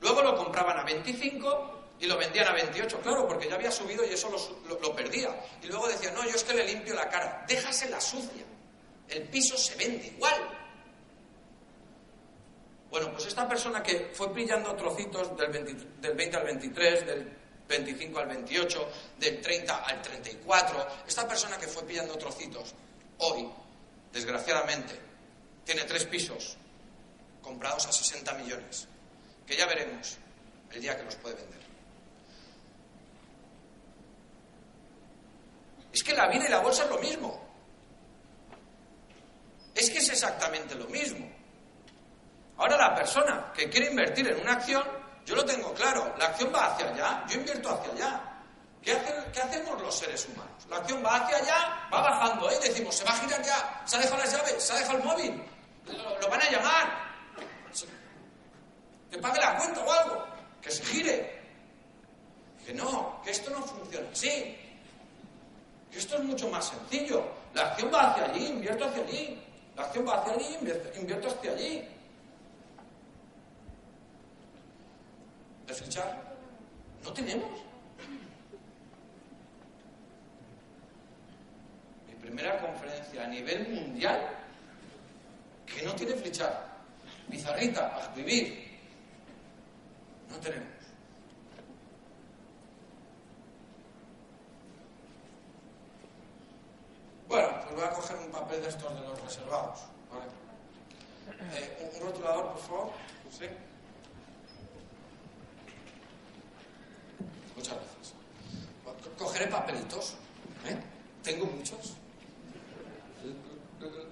Luego 0.00 0.22
lo 0.22 0.36
compraban 0.36 0.78
a 0.78 0.82
25 0.82 1.81
y 2.02 2.06
lo 2.06 2.18
vendían 2.18 2.48
a 2.48 2.52
28, 2.52 3.00
claro, 3.00 3.28
porque 3.28 3.48
ya 3.48 3.54
había 3.54 3.70
subido 3.70 4.04
y 4.04 4.08
eso 4.08 4.28
lo, 4.28 4.92
perdía. 4.96 5.40
Y 5.62 5.66
luego 5.68 5.86
decían, 5.86 6.12
no, 6.14 6.24
yo 6.24 6.34
es 6.34 6.42
que 6.42 6.52
le 6.52 6.64
limpio 6.64 6.94
la 6.94 7.08
cara, 7.08 7.44
déjasela 7.46 8.00
sucia, 8.00 8.42
el 9.08 9.22
piso 9.28 9.56
se 9.56 9.76
vende 9.76 10.08
igual. 10.08 10.50
Bueno, 12.90 13.12
pues 13.12 13.26
esta 13.26 13.48
persona 13.48 13.80
que 13.84 14.10
fue 14.12 14.34
pillando 14.34 14.74
trocitos 14.74 15.36
del 15.36 15.52
20, 15.52 16.00
del 16.00 16.14
20 16.14 16.36
al 16.36 16.44
23, 16.44 17.06
del 17.06 17.36
25 17.68 18.18
al 18.18 18.26
28, 18.26 18.88
del 19.20 19.40
30 19.40 19.84
al 19.84 20.02
34, 20.02 20.86
esta 21.06 21.28
persona 21.28 21.56
que 21.56 21.68
fue 21.68 21.84
pillando 21.84 22.18
trocitos, 22.18 22.74
hoy, 23.18 23.48
desgraciadamente, 24.12 24.98
tiene 25.64 25.84
tres 25.84 26.04
pisos 26.06 26.56
comprados 27.40 27.86
a 27.86 27.92
60 27.92 28.34
millones, 28.34 28.88
que 29.46 29.56
ya 29.56 29.66
veremos 29.66 30.16
el 30.72 30.80
día 30.80 30.96
que 30.96 31.04
los 31.04 31.14
puede 31.14 31.36
vender. 31.36 31.61
Es 35.92 36.02
que 36.02 36.14
la 36.14 36.26
vida 36.28 36.46
y 36.46 36.50
la 36.50 36.60
bolsa 36.60 36.84
es 36.84 36.90
lo 36.90 36.98
mismo. 36.98 37.52
Es 39.74 39.90
que 39.90 39.98
es 39.98 40.08
exactamente 40.08 40.74
lo 40.74 40.86
mismo. 40.86 41.30
Ahora 42.56 42.76
la 42.76 42.94
persona 42.94 43.52
que 43.54 43.68
quiere 43.68 43.90
invertir 43.90 44.28
en 44.28 44.40
una 44.40 44.52
acción, 44.52 44.84
yo 45.24 45.34
lo 45.34 45.44
tengo 45.44 45.72
claro, 45.74 46.14
la 46.18 46.26
acción 46.26 46.52
va 46.54 46.72
hacia 46.72 46.88
allá, 46.90 47.24
yo 47.28 47.38
invierto 47.38 47.70
hacia 47.70 47.92
allá. 47.92 48.28
¿Qué, 48.82 48.92
hacemos 48.92 49.80
los 49.80 49.96
seres 49.96 50.26
humanos? 50.28 50.66
La 50.68 50.78
acción 50.78 51.02
va 51.04 51.16
hacia 51.16 51.36
allá, 51.36 51.88
va 51.92 52.02
bajando, 52.02 52.50
¿eh? 52.50 52.58
decimos, 52.62 52.94
se 52.94 53.04
va 53.04 53.10
a 53.10 53.16
girar 53.16 53.42
ya, 53.42 53.82
se 53.84 53.96
ha 53.96 54.00
dejado 54.00 54.18
las 54.18 54.32
llaves, 54.32 54.62
se 54.62 54.72
ha 54.72 54.76
dejado 54.76 54.98
el 54.98 55.04
móvil, 55.04 55.42
lo, 55.86 56.28
van 56.28 56.42
a 56.42 56.50
llamar, 56.50 57.12
que 59.10 59.18
pague 59.18 59.40
la 59.40 59.56
cuenta 59.56 59.80
o 59.80 59.92
algo, 59.92 60.26
que 60.60 60.70
se 60.70 60.84
gire. 60.84 61.42
Que 62.64 62.72
no, 62.72 63.20
que 63.24 63.32
esto 63.32 63.50
no 63.50 63.62
funciona 63.62 64.08
así. 64.10 64.56
Y 65.92 65.98
esto 65.98 66.16
es 66.16 66.24
mucho 66.24 66.48
más 66.48 66.68
sencillo. 66.68 67.24
La 67.54 67.68
acción 67.68 67.90
va 67.92 68.12
hacia 68.12 68.24
allí, 68.24 68.46
invierto 68.46 68.86
hacia 68.86 69.02
allí. 69.02 69.38
La 69.76 69.82
acción 69.82 70.08
va 70.08 70.20
hacia 70.20 70.32
allí, 70.34 70.56
invierto 70.96 71.28
hacia 71.28 71.52
allí. 71.52 71.88
¿Escuchar? 75.68 76.22
No 77.04 77.12
tenemos. 77.12 77.50
Mi 82.08 82.14
primera 82.14 82.58
conferencia 82.60 83.24
a 83.24 83.28
nivel 83.28 83.68
mundial 83.68 84.28
que 85.66 85.82
no 85.82 85.94
tiene 85.94 86.14
flechar. 86.14 86.72
Pizarrita, 87.30 87.96
a. 87.96 88.68
No 90.30 90.36
tenemos. 90.38 90.71
Voy 97.82 97.90
a 97.90 97.94
coger 97.94 98.16
un 98.16 98.30
papel 98.30 98.62
de 98.62 98.68
estos 98.68 98.94
de 98.94 99.00
los 99.00 99.20
reservados. 99.20 99.80
Eh, 101.54 101.90
un, 101.96 102.06
rotulador, 102.06 102.52
por 102.52 102.60
favor. 102.60 102.92
Sí. 103.30 103.46
Muchas 107.56 107.74
gracias. 107.74 108.14
Cogeré 109.18 109.46
papelitos. 109.48 110.14
¿eh? 110.64 110.78
Tengo 111.24 111.46
muchos. 111.46 111.96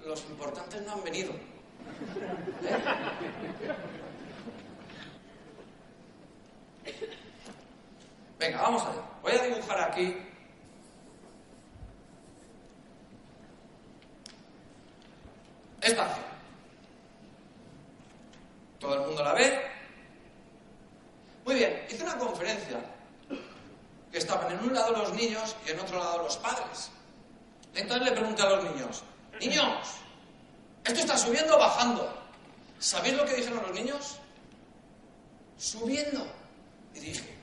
Los 0.05 0.21
importantes 0.25 0.81
no 0.81 0.91
han 0.91 1.03
venido. 1.03 1.31
¿Eh? 6.83 6.97
Venga, 8.37 8.61
vamos 8.63 8.81
allá. 8.81 9.01
Voy 9.21 9.31
a 9.31 9.43
dibujar 9.43 9.79
aquí 9.79 10.17
esta 15.81 16.05
acción. 16.05 16.25
¿Todo 18.79 18.93
el 18.95 19.01
mundo 19.01 19.23
la 19.23 19.33
ve? 19.33 19.61
Muy 21.45 21.55
bien, 21.55 21.85
hice 21.89 22.03
una 22.03 22.17
conferencia 22.17 22.79
que 24.11 24.17
estaban 24.17 24.51
en 24.51 24.59
un 24.59 24.73
lado 24.73 24.91
los 24.91 25.13
niños 25.13 25.55
y 25.65 25.71
en 25.71 25.79
otro 25.79 25.97
lado 25.97 26.23
los 26.23 26.37
padres. 26.37 26.91
Entonces 27.73 28.09
le 28.09 28.11
pregunté 28.11 28.41
a 28.41 28.49
los 28.49 28.63
niños, 28.63 29.03
niños, 29.39 29.87
¿esto 30.83 30.99
está 30.99 31.17
subiendo 31.17 31.55
o 31.55 31.59
bajando? 31.59 32.21
¿Sabéis 32.79 33.15
lo 33.15 33.25
que 33.25 33.35
dijeron 33.35 33.61
los 33.61 33.71
niños? 33.71 34.17
Subiendo. 35.57 36.25
Y 36.93 36.99
dije, 36.99 37.37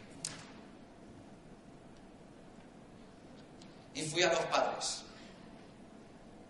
y 3.94 4.02
fui 4.02 4.22
a 4.22 4.32
los 4.32 4.40
padres. 4.46 5.02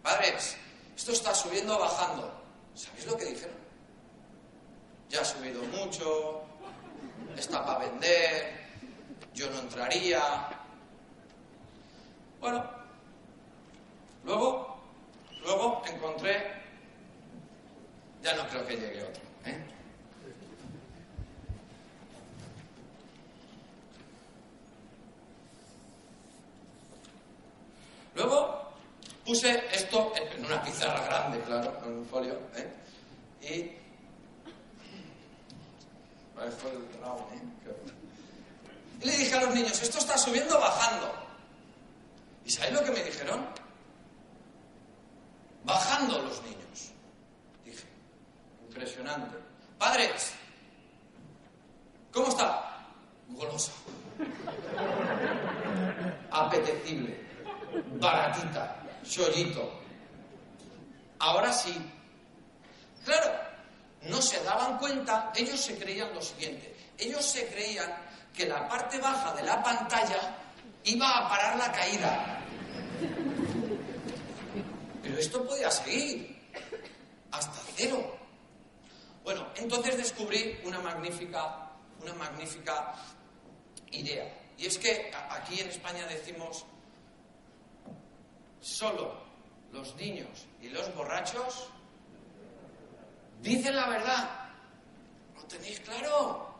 Padres, 0.02 0.56
esto 0.98 1.12
está 1.12 1.32
subiendo 1.32 1.76
o 1.76 1.78
bajando. 1.78 2.28
¿Sabéis 2.74 3.06
lo 3.06 3.16
que 3.16 3.26
dijeron? 3.26 3.56
Ya 5.08 5.20
ha 5.20 5.24
subido 5.24 5.62
mucho, 5.62 6.42
está 7.36 7.64
para 7.64 7.78
vender, 7.86 8.66
yo 9.32 9.48
no 9.48 9.60
entraría. 9.60 10.20
Bueno, 12.40 12.68
luego, 14.24 14.76
luego 15.40 15.82
encontré, 15.86 16.52
ya 18.20 18.34
no 18.34 18.46
creo 18.48 18.66
que 18.66 18.76
llegue 18.76 19.04
otro. 19.04 19.22
¿eh? 19.46 19.64
Luego 28.16 28.58
puse 29.28 29.62
esto 29.74 30.10
en 30.16 30.42
una 30.46 30.62
pizarra 30.62 31.04
grande, 31.04 31.38
claro, 31.42 31.78
en 31.84 31.98
un 31.98 32.06
folio, 32.06 32.32
¿eh? 32.56 32.72
y 33.42 33.46
¿eh? 33.46 33.78
Y 39.02 39.04
le 39.04 39.16
dije 39.18 39.34
a 39.34 39.42
los 39.42 39.54
niños, 39.54 39.82
esto 39.82 39.98
está 39.98 40.16
subiendo 40.16 40.56
o 40.56 40.60
bajando. 40.60 41.12
¿Y 42.46 42.50
sabéis 42.50 42.72
lo 42.72 42.84
que 42.84 42.90
me 42.90 43.02
dijeron? 43.04 43.46
Bajando 45.64 46.22
los 46.22 46.42
niños. 46.42 46.92
Dije, 47.66 47.84
impresionante. 48.66 49.36
Padres, 49.78 50.32
¿cómo 52.12 52.28
está? 52.28 52.86
Golosa. 53.28 53.72
Apetecible. 56.46 57.16
Baratita. 58.00 58.82
Chollito. 59.04 59.80
Ahora 61.18 61.52
sí. 61.52 61.74
Claro, 63.04 63.32
no 64.02 64.20
se 64.22 64.42
daban 64.44 64.78
cuenta, 64.78 65.32
ellos 65.34 65.60
se 65.60 65.78
creían 65.78 66.14
lo 66.14 66.22
siguiente. 66.22 66.74
Ellos 66.98 67.24
se 67.24 67.46
creían 67.46 67.92
que 68.34 68.46
la 68.46 68.68
parte 68.68 68.98
baja 68.98 69.34
de 69.34 69.42
la 69.42 69.62
pantalla 69.62 70.36
iba 70.84 71.18
a 71.18 71.28
parar 71.28 71.56
la 71.56 71.72
caída. 71.72 72.40
Pero 75.02 75.18
esto 75.18 75.46
podía 75.46 75.70
seguir 75.70 76.38
hasta 77.30 77.60
cero. 77.76 78.16
Bueno, 79.24 79.46
entonces 79.56 79.96
descubrí 79.96 80.58
una 80.64 80.80
magnífica, 80.80 81.70
una 82.02 82.14
magnífica 82.14 82.94
idea. 83.90 84.24
Y 84.58 84.66
es 84.66 84.76
que 84.76 85.12
aquí 85.30 85.60
en 85.60 85.68
España 85.68 86.04
decimos, 86.08 86.66
solo 88.60 89.22
los 89.72 89.94
niños 89.94 90.46
y 90.60 90.68
los 90.68 90.92
borrachos 90.96 91.68
dicen 93.40 93.76
la 93.76 93.88
verdad. 93.88 94.50
¿Lo 95.36 95.44
tenéis 95.44 95.78
claro? 95.78 96.56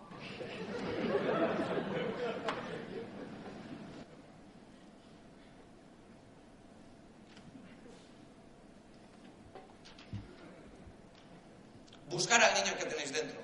Buscar 12.11 12.43
al 12.43 12.55
niño 12.63 12.79
que 12.79 12.85
tenéis 12.85 13.13
dentro. 13.13 13.41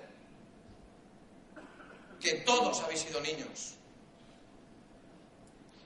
Que 2.21 2.35
todos 2.47 2.81
habéis 2.83 3.01
sido 3.01 3.21
niños. 3.21 3.75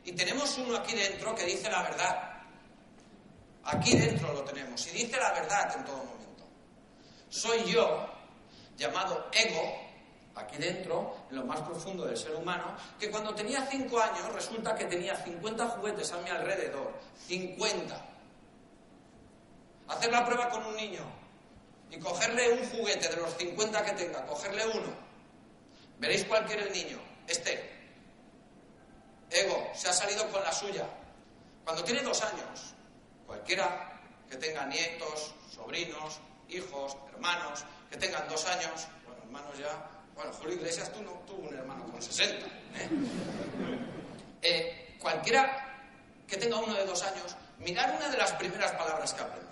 Y 0.08 0.12
tenemos 0.12 0.56
uno 0.56 0.74
aquí 0.74 0.94
dentro 0.94 1.34
que 1.34 1.44
dice 1.44 1.68
la 1.70 1.82
verdad. 1.82 2.40
Aquí 3.64 3.94
dentro 3.94 4.32
lo 4.32 4.42
tenemos. 4.42 4.86
Y 4.86 4.90
dice 4.92 5.18
la 5.18 5.32
verdad 5.32 5.76
en 5.76 5.84
todo 5.84 5.98
momento. 5.98 6.48
Soy 7.28 7.70
yo, 7.70 8.08
llamado 8.78 9.28
ego, 9.30 9.70
aquí 10.34 10.56
dentro, 10.56 11.14
en 11.28 11.36
lo 11.36 11.44
más 11.44 11.60
profundo 11.60 12.06
del 12.06 12.16
ser 12.16 12.34
humano, 12.34 12.74
que 12.98 13.10
cuando 13.10 13.34
tenía 13.34 13.66
5 13.66 14.00
años 14.00 14.32
resulta 14.32 14.74
que 14.74 14.86
tenía 14.86 15.14
50 15.14 15.68
juguetes 15.68 16.10
a 16.12 16.22
mi 16.22 16.30
alrededor. 16.30 16.90
50. 17.26 18.06
Hacer 19.88 20.10
la 20.10 20.24
prueba 20.24 20.48
con 20.48 20.64
un 20.64 20.74
niño 20.74 21.04
y 21.90 21.98
cogerle 21.98 22.54
un 22.54 22.66
juguete 22.70 23.10
de 23.10 23.16
los 23.16 23.36
50 23.36 23.84
que 23.84 23.92
tenga, 23.92 24.24
cogerle 24.24 24.66
uno. 24.68 24.90
Veréis 25.98 26.24
cuál 26.24 26.46
quiere 26.46 26.62
el 26.62 26.72
niño. 26.72 26.98
Este. 27.26 27.77
Ego, 29.30 29.70
se 29.74 29.88
ha 29.88 29.92
salido 29.92 30.28
con 30.30 30.42
la 30.42 30.52
suya. 30.52 30.86
Cuando 31.64 31.84
tiene 31.84 32.02
dos 32.02 32.22
años, 32.22 32.74
cualquiera 33.26 34.00
que 34.28 34.36
tenga 34.36 34.64
nietos, 34.66 35.34
sobrinos, 35.54 36.20
hijos, 36.48 36.96
hermanos, 37.12 37.64
que 37.90 37.96
tengan 37.96 38.28
dos 38.28 38.44
años, 38.46 38.88
bueno, 39.04 39.22
hermanos 39.22 39.58
ya, 39.58 39.90
bueno, 40.14 40.32
Julio 40.32 40.56
Iglesias 40.56 40.92
tú 40.92 41.02
no 41.02 41.12
tuvo 41.26 41.48
un 41.48 41.54
hermano 41.54 41.84
con 41.90 42.02
60. 42.02 42.46
¿eh? 42.46 42.88
¿eh? 44.42 44.96
cualquiera 44.98 45.68
que 46.26 46.36
tenga 46.36 46.58
uno 46.58 46.74
de 46.74 46.84
dos 46.84 47.02
años, 47.02 47.36
mirar 47.58 47.94
una 47.96 48.08
de 48.08 48.18
las 48.18 48.32
primeras 48.32 48.72
palabras 48.72 49.14
que 49.14 49.22
aprende. 49.22 49.48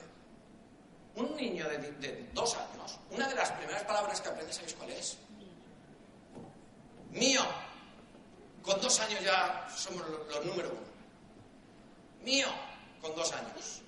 Un 1.14 1.34
niño 1.34 1.66
de, 1.68 2.28
dos 2.34 2.56
años, 2.56 2.98
una 3.10 3.26
de 3.28 3.34
las 3.34 3.50
primeras 3.52 3.82
palabras 3.84 4.20
que 4.20 4.28
aprende, 4.28 4.52
¿sabéis 4.52 4.74
cuál 4.74 4.90
es? 4.90 5.16
Mío. 7.10 7.42
Con 8.66 8.81
dos 8.81 8.98
años 8.98 9.22
ya 9.22 9.68
somos 9.74 10.02
los, 10.09 10.44
número 10.44 10.70
uno. 10.70 10.81
Mío, 12.24 12.48
con 13.00 13.14
dos 13.14 13.33
años. 13.33 13.83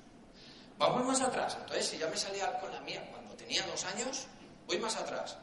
Vamos 0.79 1.05
más 1.05 1.21
atrás. 1.21 1.57
Entonces, 1.61 1.89
si 1.89 1.99
ya 1.99 2.07
me 2.07 2.17
salía 2.17 2.61
con 2.61 2.73
la 2.73 2.81
mía 2.83 3.05
cuando 3.11 3.35
tenía 3.35 3.67
dos 3.67 3.85
años, 3.85 4.29
voy 4.69 4.79
más 4.79 4.95
atrás. 4.95 5.37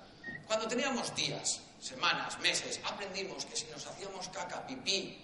Cuando 0.48 0.68
teníamos 0.70 1.14
días, 1.16 1.60
semanas, 1.82 2.40
meses, 2.40 2.80
aprendimos 2.86 3.46
que 3.46 3.58
si 3.58 3.66
nos 3.66 3.86
hacíamos 3.86 4.30
caca, 4.30 4.66
pipí, 4.66 5.22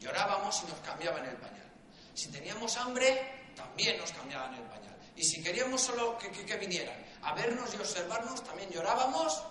llorábamos 0.00 0.62
y 0.62 0.70
nos 0.70 0.80
cambiaban 0.80 1.26
el 1.26 1.36
pañal. 1.36 1.70
Si 2.14 2.30
teníamos 2.30 2.74
hambre, 2.78 3.52
también 3.54 3.98
nos 3.98 4.12
cambiaban 4.12 4.54
el 4.54 4.62
pañal. 4.62 4.96
Y 5.14 5.24
si 5.24 5.42
queríamos 5.42 5.82
solo 5.82 6.16
que, 6.16 6.56
vinieran 6.56 6.96
a 7.22 7.34
vernos 7.34 7.74
y 7.74 7.76
observarnos, 7.76 8.42
también 8.44 8.70
llorábamos. 8.70 9.42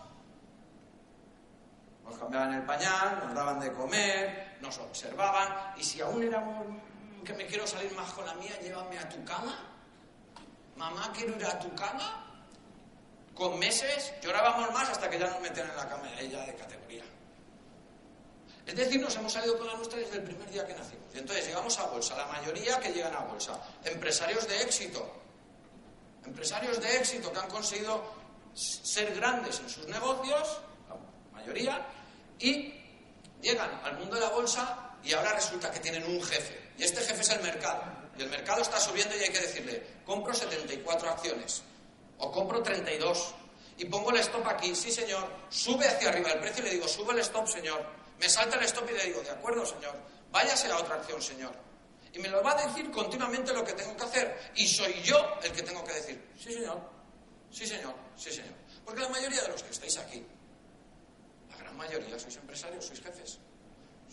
Nos 2.12 2.20
cambiaban 2.20 2.54
el 2.56 2.64
pañal, 2.64 3.24
nos 3.24 3.34
daban 3.34 3.58
de 3.62 3.72
comer, 3.72 4.58
nos 4.60 4.78
observaban. 4.80 5.74
Y 5.78 5.84
si 5.84 6.02
aún 6.02 6.22
éramos 6.22 6.66
que 7.24 7.34
me 7.34 7.46
quiero 7.46 7.66
salir 7.66 7.94
más 7.96 8.12
con 8.12 8.26
la 8.26 8.34
mía, 8.34 8.52
llévame 8.62 9.00
a 9.00 9.08
tu 9.08 9.24
cama. 9.24 9.58
mamá, 10.76 11.10
quiero 11.16 11.38
ir 11.38 11.46
a 11.46 11.58
tu 11.58 11.74
cama. 11.74 12.28
Con 13.34 13.58
meses 13.58 14.14
llorábamos 14.22 14.74
más 14.74 14.90
hasta 14.90 15.10
que 15.10 15.18
ya 15.18 15.30
nos 15.30 15.40
metían 15.40 15.70
en 15.70 15.76
la 15.78 15.88
cama 15.88 16.04
ella 16.20 16.46
de 16.46 16.54
categoría. 16.54 17.04
Es 18.66 18.76
decir, 18.76 19.00
nos 19.00 19.16
hemos 19.16 19.32
salido 19.32 19.58
con 19.58 19.68
la 19.68 19.76
nuestra 19.76 19.98
desde 19.98 20.18
el 20.18 20.24
primer 20.24 20.50
día 20.50 20.68
que 20.68 20.74
nacimos. 20.74 21.16
Entonces 21.16 21.48
llegamos 21.48 21.80
a 21.80 21.86
bolsa, 21.86 22.18
la 22.18 22.26
mayoría 22.26 22.78
que 22.82 22.92
llegan 22.92 23.16
a 23.16 23.20
bolsa, 23.20 23.58
empresarios 23.86 24.46
de 24.50 24.62
éxito, 24.64 25.10
empresarios 26.26 26.82
de 26.82 26.98
éxito 26.98 27.32
que 27.32 27.40
han 27.40 27.50
conseguido 27.50 28.04
ser 28.54 29.16
grandes 29.16 29.62
en 29.62 29.70
sus 29.70 29.88
negocios, 29.88 30.60
la 30.90 31.40
mayoría, 31.40 31.88
y 32.42 32.74
llegan 33.42 33.82
al 33.84 33.98
mundo 33.98 34.16
de 34.16 34.22
la 34.22 34.30
bolsa 34.30 34.98
y 35.04 35.14
ahora 35.14 35.34
resulta 35.34 35.72
que 35.72 35.80
tienen 35.80 36.04
un 36.04 36.22
jefe. 36.24 36.72
Y 36.78 36.84
este 36.84 37.02
jefe 37.02 37.22
es 37.22 37.30
el 37.30 37.42
mercado. 37.42 37.84
Y 38.18 38.24
el 38.24 38.30
mercado 38.30 38.62
está 38.62 38.80
subiendo 38.80 39.16
y 39.16 39.24
hay 39.24 39.30
que 39.30 39.40
decirle, 39.40 39.84
compro 40.06 40.34
74 40.34 41.10
acciones 41.10 41.64
o 42.18 42.32
compro 42.32 42.62
32 42.62 43.34
y 43.78 43.86
pongo 43.86 44.12
el 44.12 44.18
stop 44.18 44.46
aquí, 44.48 44.76
sí 44.76 44.92
señor, 44.92 45.28
sube 45.50 45.88
hacia 45.88 46.10
arriba 46.10 46.32
el 46.32 46.40
precio 46.40 46.62
y 46.62 46.66
le 46.66 46.74
digo, 46.74 46.88
sube 46.88 47.14
el 47.14 47.20
stop 47.20 47.48
señor, 47.48 47.84
me 48.20 48.30
salta 48.30 48.58
el 48.58 48.66
stop 48.66 48.88
y 48.90 48.94
le 48.94 49.06
digo, 49.06 49.22
de 49.22 49.32
acuerdo 49.32 49.66
señor, 49.66 49.96
váyase 50.30 50.68
a 50.72 50.78
otra 50.78 50.96
acción 50.96 51.22
señor. 51.22 51.54
Y 52.14 52.20
me 52.20 52.28
lo 52.28 52.44
va 52.44 52.52
a 52.52 52.68
decir 52.68 52.92
continuamente 52.92 53.54
lo 53.54 53.64
que 53.64 53.74
tengo 53.74 53.96
que 53.96 54.04
hacer. 54.04 54.52
Y 54.56 54.68
soy 54.68 55.02
yo 55.02 55.18
el 55.42 55.52
que 55.54 55.64
tengo 55.64 55.84
que 55.84 55.94
decir, 55.94 56.30
sí 56.38 56.54
señor, 56.54 56.82
sí 57.50 57.66
señor, 57.66 57.96
sí 58.18 58.32
señor. 58.32 58.54
Porque 58.84 59.02
la 59.02 59.10
mayoría 59.10 59.42
de 59.42 59.48
los 59.48 59.64
que 59.64 59.72
estáis 59.72 59.98
aquí, 59.98 60.26
mayoría 61.82 62.18
sois 62.22 62.38
empresarios, 62.38 62.86
sois 62.86 63.02
jefes, 63.02 63.40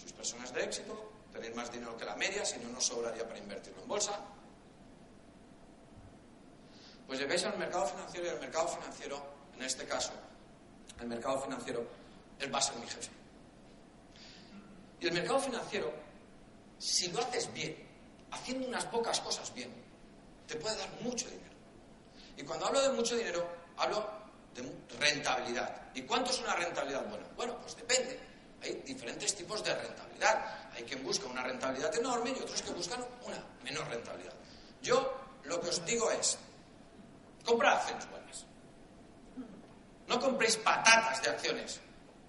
sois 0.00 0.12
personas 0.16 0.48
de 0.56 0.64
éxito, 0.64 0.94
tenéis 1.32 1.54
más 1.54 1.68
dinero 1.70 1.96
que 1.96 2.04
la 2.08 2.16
media, 2.16 2.44
si 2.44 2.56
no, 2.60 2.68
no 2.72 2.80
sobraría 2.80 3.26
para 3.28 3.38
invertirlo 3.38 3.82
en 3.82 3.88
bolsa. 3.88 4.14
Pues 7.06 7.20
llevéis 7.20 7.44
al 7.44 7.58
mercado 7.58 7.86
financiero 7.86 8.26
y 8.26 8.30
el 8.30 8.40
mercado 8.40 8.68
financiero, 8.68 9.16
en 9.56 9.62
este 9.62 9.84
caso, 9.84 10.12
el 11.00 11.06
mercado 11.06 11.40
financiero, 11.40 11.84
él 12.38 12.52
va 12.52 12.58
a 12.58 12.62
ser 12.62 12.76
mi 12.76 12.86
jefe. 12.86 13.10
Y 15.00 15.06
el 15.06 15.12
mercado 15.12 15.40
financiero, 15.40 15.92
si 16.78 17.10
lo 17.12 17.20
haces 17.20 17.52
bien, 17.52 17.76
haciendo 18.30 18.66
unas 18.66 18.84
pocas 18.86 19.20
cosas 19.20 19.52
bien, 19.54 19.72
te 20.46 20.56
puede 20.56 20.76
dar 20.76 20.90
mucho 21.02 21.26
dinero. 21.28 21.54
Y 22.36 22.42
cuando 22.42 22.66
hablo 22.66 22.80
de 22.80 22.90
mucho 22.90 23.16
dinero, 23.16 23.46
hablo 23.76 24.17
de 24.62 24.98
rentabilidad. 24.98 25.82
¿Y 25.94 26.02
cuánto 26.02 26.30
es 26.30 26.40
una 26.40 26.54
rentabilidad 26.54 27.04
buena? 27.06 27.26
Bueno, 27.36 27.58
pues 27.60 27.76
depende. 27.76 28.18
Hay 28.62 28.82
diferentes 28.84 29.34
tipos 29.34 29.62
de 29.62 29.74
rentabilidad. 29.74 30.70
Hay 30.74 30.82
quien 30.84 31.02
busca 31.04 31.26
una 31.26 31.42
rentabilidad 31.42 31.94
enorme 31.96 32.30
y 32.30 32.40
otros 32.40 32.62
que 32.62 32.70
buscan 32.70 33.04
una 33.24 33.42
menor 33.62 33.88
rentabilidad. 33.88 34.34
Yo 34.82 35.14
lo 35.44 35.60
que 35.60 35.68
os 35.68 35.84
digo 35.84 36.10
es, 36.10 36.38
comprad 37.44 37.76
acciones 37.76 38.10
buenas. 38.10 38.44
No 40.06 40.18
compréis 40.18 40.56
patatas 40.56 41.22
de 41.22 41.30
acciones, 41.30 41.80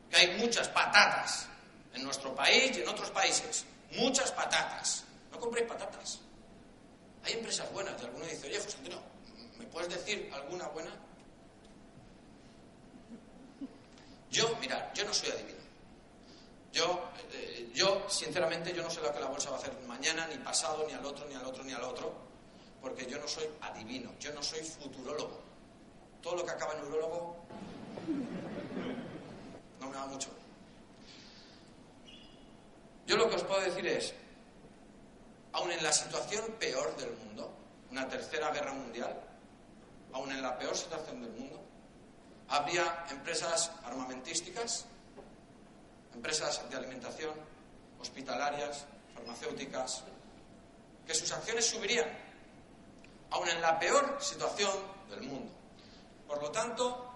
que 0.10 0.18
hay 0.18 0.38
muchas 0.38 0.68
patatas 0.68 1.48
en 1.94 2.04
nuestro 2.04 2.36
país 2.36 2.78
y 2.78 2.82
en 2.82 2.88
otros 2.89 3.10
países. 3.12 3.65
Muchas 3.92 4.32
patatas. 4.32 5.06
No 5.32 5.39
compréis 5.39 5.68
patatas. 5.68 6.20
Hay 7.24 7.34
empresas 7.34 7.72
buenas 7.72 8.02
y 8.02 8.06
alguno 8.06 8.26
dice, 8.26 8.48
oye, 8.48 8.60
José 8.60 8.78
Antonio, 8.78 9.02
¿me 9.58 9.65
puedes 9.65 9.89
decir 9.89 10.30
alguna 10.34 10.68
buena? 10.68 10.92
Yo, 14.32 14.56
mirad, 14.60 14.94
yo 14.94 15.06
no 15.06 15.13
soy 15.13 15.30
adivino. 15.32 15.60
Yo, 16.72 17.10
eh, 17.34 17.72
yo, 17.74 18.06
sinceramente, 18.10 18.74
yo 18.74 18.84
no 18.84 18.89
sé 18.89 19.02
lo 19.02 19.12
que 19.12 19.20
la 19.20 19.28
bolsa 19.28 19.50
va 19.50 19.58
a 19.58 19.60
hacer 19.60 19.74
mañana, 19.88 20.28
ni 20.28 20.38
pasado, 20.38 20.86
ni 20.88 20.94
al 20.94 21.06
otro, 21.06 21.28
ni 21.28 21.34
al 21.34 21.46
otro, 21.46 21.63
ni 21.63 21.74
al 21.74 21.84
otro, 21.84 22.13
porque 22.80 23.06
yo 23.08 23.20
no 23.20 23.28
soy 23.28 23.46
adivino, 23.62 24.13
yo 24.20 24.32
no 24.34 24.44
soy 24.44 24.60
futurólogo. 24.60 25.42
Todo 26.22 26.36
lo 26.38 26.46
que 26.46 26.52
acaba 26.52 26.74
en 26.74 26.82
neurólogo 26.82 27.36
no 29.80 29.89
me 29.89 29.96
va 29.96 30.06
mucho. 30.06 30.30
Yo 33.08 33.18
lo 33.18 33.28
que 33.28 33.38
os 33.38 33.44
puedo 33.44 33.62
decir 33.62 33.88
es, 33.88 34.13
aun 35.54 35.72
en 35.72 35.82
la 35.82 35.92
situación 35.92 36.46
peor 36.60 36.96
del 36.98 37.12
mundo, 37.18 37.52
una 37.89 38.08
tercera 38.08 38.52
guerra 38.52 38.74
mundial, 38.74 39.20
aun 40.13 40.32
en 40.32 40.42
la 40.44 40.58
peor 40.60 40.76
situación 40.76 41.22
del 41.24 41.32
mundo, 41.32 41.59
habría 42.50 43.06
empresas 43.10 43.72
armamentísticas, 43.84 44.86
empresas 46.14 46.68
de 46.70 46.76
alimentación, 46.76 47.34
hospitalarias, 48.00 48.86
farmacéuticas, 49.14 50.04
que 51.06 51.14
sus 51.14 51.32
acciones 51.32 51.66
subirían, 51.66 52.10
aun 53.32 53.48
en 53.50 53.62
la 53.62 53.78
peor 53.80 54.18
situación 54.20 54.72
del 55.10 55.22
mundo. 55.22 55.52
Por 56.28 56.42
lo 56.42 56.52
tanto, 56.52 57.10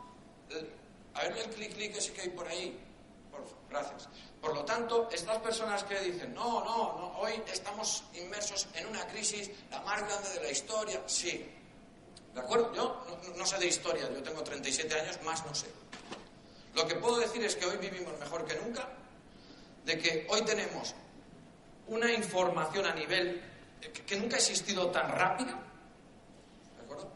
a 1.13 1.21
ver 1.23 1.37
el 1.37 1.49
clic 1.49 1.73
clic 1.73 1.95
ese 1.97 2.13
que 2.13 2.21
hay 2.21 2.29
por 2.29 2.47
ahí. 2.47 2.79
Por, 3.31 3.45
gracias. 3.69 4.09
Por 4.41 4.53
lo 4.53 4.65
tanto, 4.65 5.09
estas 5.11 5.37
personas 5.39 5.83
que 5.83 5.99
dicen, 5.99 6.33
no, 6.33 6.63
no, 6.63 6.97
no, 6.97 7.17
hoy 7.19 7.41
estamos 7.51 8.03
inmersos 8.13 8.67
en 8.73 8.87
una 8.87 9.07
crisis, 9.07 9.49
la 9.71 9.81
más 9.81 10.01
grande 10.01 10.29
de 10.29 10.41
la 10.41 10.51
historia, 10.51 11.01
sí. 11.07 11.49
¿De 12.33 12.39
acuerdo? 12.39 12.73
Yo 12.73 13.05
no, 13.07 13.37
no 13.37 13.45
sé 13.45 13.57
de 13.57 13.67
historia, 13.67 14.09
yo 14.11 14.23
tengo 14.23 14.43
37 14.43 14.99
años, 14.99 15.21
más 15.23 15.45
no 15.45 15.53
sé. 15.53 15.67
Lo 16.73 16.87
que 16.87 16.95
puedo 16.95 17.19
decir 17.19 17.43
es 17.43 17.55
que 17.55 17.65
hoy 17.65 17.77
vivimos 17.77 18.17
mejor 18.19 18.45
que 18.45 18.55
nunca, 18.55 18.87
de 19.85 19.99
que 19.99 20.25
hoy 20.29 20.41
tenemos 20.41 20.95
una 21.87 22.11
información 22.11 22.85
a 22.85 22.95
nivel 22.95 23.41
que 24.05 24.15
nunca 24.17 24.35
ha 24.35 24.39
existido 24.39 24.89
tan 24.89 25.11
rápida, 25.11 25.59
¿de 26.77 26.83
acuerdo? 26.83 27.11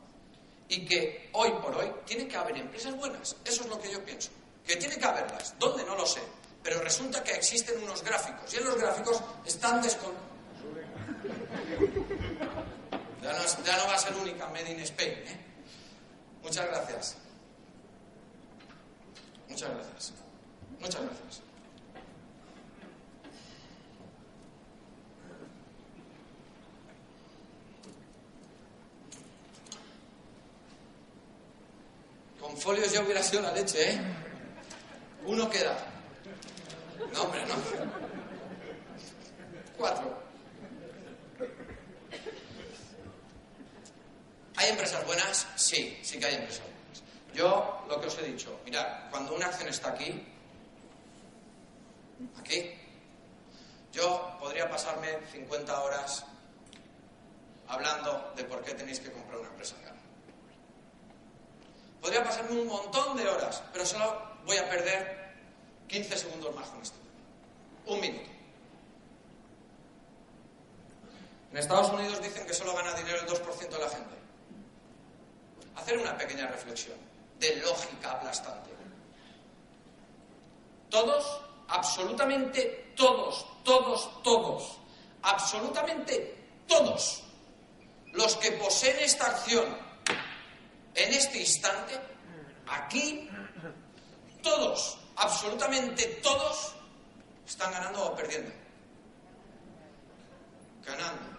Y 0.68 0.86
que 0.86 1.30
hoy 1.34 1.52
por 1.62 1.76
hoy 1.76 1.92
tiene 2.06 2.28
que 2.28 2.36
haber 2.36 2.58
empresas 2.58 2.96
buenas, 2.96 3.36
eso 3.46 3.64
es 3.64 3.70
lo 3.70 3.80
que 3.80 3.92
yo 3.92 4.04
pienso, 4.04 4.30
que 4.66 4.76
tiene 4.76 4.98
que 4.98 5.06
haberlas, 5.06 5.56
¿dónde? 5.58 5.84
No 5.86 5.96
lo 5.96 6.06
sé, 6.06 6.22
pero 6.62 6.82
resulta 6.82 7.24
que 7.24 7.32
existen 7.32 7.82
unos 7.82 8.04
gráficos 8.04 8.54
y 8.54 8.58
en 8.58 8.66
los 8.66 8.78
gráficos 8.78 9.22
están 9.46 9.82
descon... 9.82 10.14
Ya 13.28 13.34
no, 13.78 13.88
va 13.88 13.96
a 13.96 13.98
ser 13.98 14.16
única 14.16 14.48
Made 14.48 14.72
in 14.72 14.80
Spain, 14.80 15.10
¿eh? 15.10 15.38
Muchas 16.42 16.66
gracias. 16.68 17.18
Muchas 19.50 19.70
gracias. 19.70 20.14
Muchas 20.80 21.02
gracias. 21.02 21.42
Con 32.40 32.56
folios 32.56 32.94
ya 32.94 33.02
hubiera 33.02 33.22
sido 33.22 33.42
la 33.42 33.52
leche, 33.52 33.92
¿eh? 33.92 34.02
Uno 35.26 35.50
queda. 35.50 35.76
No, 37.14 37.24
hombre, 37.24 37.46
no. 37.46 37.56
Cuatro. 39.78 40.28
¿Hay 44.58 44.70
empresas 44.70 44.97
buenas? 45.08 45.48
Sí, 45.56 45.98
sí 46.04 46.20
que 46.20 46.26
hay 46.28 46.36
empresas 46.36 46.62
buenas. 46.62 47.04
Yo 47.34 47.86
lo 47.88 48.00
que 48.00 48.08
os 48.08 48.18
he 48.20 48.24
dicho, 48.24 48.60
mirad, 48.66 49.10
cuando 49.10 49.34
una 49.34 49.48
acción 49.48 49.70
está 49.70 49.90
aquí, 49.90 50.24
aquí, 52.40 52.74
yo 53.92 54.38
podría 54.40 54.70
pasarme 54.70 55.20
50 55.32 55.82
horas 55.82 56.26
hablando 57.68 58.34
de 58.36 58.44
por 58.44 58.64
qué 58.64 58.74
tenéis 58.74 59.00
que 59.00 59.12
comprar 59.12 59.40
una 59.40 59.50
empresa 59.50 59.76
cara. 59.84 59.96
Podría 62.02 62.24
pasarme 62.24 62.62
un 62.62 62.68
montón 62.68 63.18
de 63.18 63.28
horas, 63.28 63.64
pero 63.72 63.86
solo 63.86 64.38
voy 64.46 64.58
a 64.58 64.70
perder 64.70 65.34
15 65.88 66.18
segundos 66.18 66.56
más 66.56 66.68
con 66.70 66.82
esto. 66.82 66.98
Un 67.86 68.02
minuto. 68.02 68.30
En 71.52 71.58
Estados 71.58 71.90
Unidos 71.92 72.22
dicen 72.22 72.46
que 72.46 72.54
solo 72.54 72.74
gana 72.76 72.94
dinero 72.94 73.20
el 73.20 73.28
2% 73.28 73.70
de 73.70 73.80
la 73.80 73.90
gente. 73.90 74.17
Hacer 75.78 75.98
una 75.98 76.18
pequeña 76.18 76.48
reflexión 76.48 76.98
de 77.40 77.56
lógica 77.58 78.12
aplastante. 78.12 78.72
Todos, 80.90 81.42
absolutamente 81.68 82.94
todos, 82.96 83.46
todos, 83.64 84.24
todos, 84.24 84.78
absolutamente 85.22 86.36
todos 86.68 87.24
los 88.14 88.36
que 88.38 88.52
poseen 88.54 88.98
esta 89.00 89.28
acción 89.28 89.66
en 90.96 91.14
este 91.14 91.40
instante, 91.40 92.00
aquí, 92.68 93.30
todos, 94.42 94.98
absolutamente 95.16 96.06
todos, 96.24 96.74
están 97.46 97.72
ganando 97.72 98.06
o 98.06 98.16
perdiendo. 98.16 98.52
Ganando. 100.84 101.37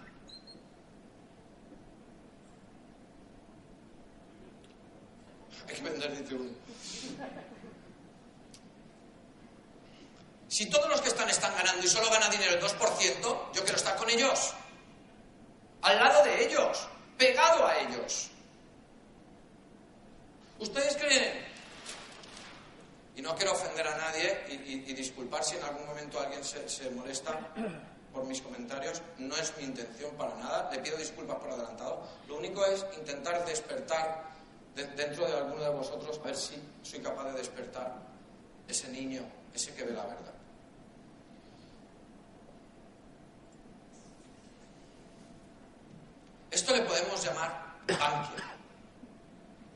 Hay 5.69 5.75
que 5.75 5.81
vender, 5.81 6.11
uno. 6.33 6.49
Si 10.47 10.65
todos 10.65 10.89
los 10.89 10.99
que 11.01 11.09
están 11.09 11.29
están 11.29 11.53
ganando 11.55 11.85
y 11.85 11.87
solo 11.87 12.09
gana 12.09 12.27
dinero 12.27 12.53
el 12.53 12.61
2%, 12.61 13.51
yo 13.53 13.61
quiero 13.61 13.75
estar 13.75 13.95
con 13.95 14.09
ellos. 14.09 14.53
Al 15.83 15.99
lado 15.99 16.23
de 16.23 16.43
ellos, 16.43 16.87
pegado 17.17 17.67
a 17.67 17.77
ellos. 17.77 18.31
¿Ustedes 20.57 20.97
creen? 20.97 21.45
Y 23.15 23.21
no 23.21 23.35
quiero 23.35 23.51
ofender 23.51 23.87
a 23.87 23.97
nadie 23.97 24.45
y, 24.49 24.93
disculpar 24.93 25.43
si 25.43 25.55
en 25.55 25.63
algún 25.63 25.85
momento 25.85 26.19
alguien 26.19 26.43
se, 26.43 26.89
molesta 26.89 27.39
por 28.11 28.23
mis 28.25 28.41
comentarios. 28.41 29.03
No 29.19 29.35
es 29.37 29.55
mi 29.57 29.65
intención 29.65 30.15
para 30.15 30.35
nada. 30.35 30.69
Le 30.71 30.79
pido 30.79 30.97
disculpas 30.97 31.37
por 31.37 31.51
adelantado. 31.51 32.07
Lo 32.27 32.37
único 32.37 32.65
es 32.65 32.85
intentar 32.97 33.45
despertar 33.45 34.28
dentro 34.87 35.27
de 35.27 35.37
alguno 35.37 35.63
de 35.63 35.69
vosotros, 35.69 36.19
a 36.19 36.25
ver 36.27 36.35
si 36.35 36.55
soy 36.83 36.99
capaz 36.99 37.31
de 37.31 37.37
despertar 37.39 37.95
ese 38.67 38.87
niño, 38.89 39.23
ese 39.53 39.73
que 39.73 39.83
ve 39.83 39.93
la 39.93 40.05
verdad. 40.05 40.33
Esto 46.51 46.75
le 46.75 46.81
podemos 46.81 47.23
llamar 47.23 47.77
Bankia. 47.87 48.55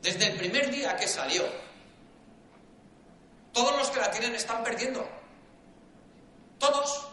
Desde 0.02 0.26
el 0.26 0.36
primer 0.36 0.70
día 0.70 0.96
que 0.96 1.08
salió, 1.08 1.44
todos 3.52 3.76
los 3.78 3.90
que 3.90 4.00
la 4.00 4.10
tienen 4.10 4.34
están 4.34 4.62
perdiendo. 4.64 5.06
Todos. 6.58 7.08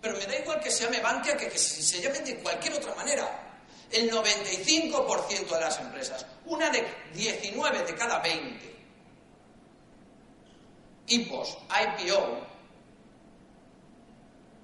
Pero 0.00 0.16
me 0.16 0.26
da 0.26 0.36
igual 0.36 0.60
que 0.60 0.70
se 0.70 0.84
llame 0.84 1.00
Bankia 1.00 1.36
que 1.36 1.48
que 1.48 1.58
se 1.58 2.00
llame 2.00 2.20
de 2.20 2.36
cualquier 2.38 2.74
otra 2.74 2.94
manera. 2.94 3.43
El 3.90 4.10
95% 4.10 5.48
de 5.48 5.60
las 5.60 5.78
empresas, 5.78 6.26
una 6.46 6.70
de 6.70 6.86
19 7.14 7.84
de 7.84 7.94
cada 7.94 8.18
20 8.20 8.74
IPOs, 11.06 11.58
IPO, 11.68 12.46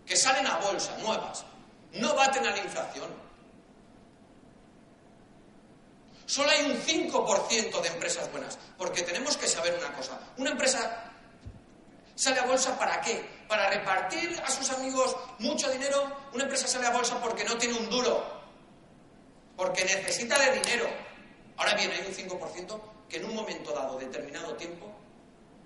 que 0.07 0.17
salen 0.17 0.47
a 0.47 0.57
bolsa 0.57 0.97
nuevas, 0.99 1.45
no 1.93 2.15
baten 2.15 2.47
a 2.47 2.51
la 2.51 2.59
inflación. 2.59 3.09
Solo 6.27 6.51
hay 6.51 6.71
un 6.71 6.81
5% 6.81 7.81
de 7.81 7.89
empresas 7.89 8.31
buenas, 8.31 8.59
porque 8.79 9.03
tenemos 9.03 9.37
que 9.37 9.49
saber 9.49 9.77
una 9.79 9.93
cosa. 9.93 10.19
Una 10.37 10.51
empresa 10.51 11.13
sale 12.15 12.41
a 12.41 12.47
bolsa 12.47 12.79
para 12.79 13.01
qué? 13.01 13.25
Para 13.49 13.69
repartir 13.69 14.41
a 14.45 14.51
sus 14.51 14.71
amigos 14.71 15.17
mucho 15.41 15.71
dinero. 15.71 16.17
Una 16.33 16.45
empresa 16.45 16.69
sale 16.69 16.87
a 16.87 16.91
bolsa 16.91 17.21
porque 17.21 17.45
no 17.45 17.59
tiene 17.59 17.79
un 17.79 17.91
duro, 17.91 18.40
porque 19.61 19.85
necesita 19.85 20.39
de 20.39 20.59
dinero. 20.59 20.89
Ahora 21.59 21.75
bien, 21.75 21.91
hay 21.91 22.01
un 22.01 22.15
5% 22.15 22.81
que 23.11 23.19
en 23.19 23.27
un 23.27 23.35
momento 23.35 23.73
dado, 23.73 23.99
determinado 23.99 24.55
tiempo, 24.55 24.91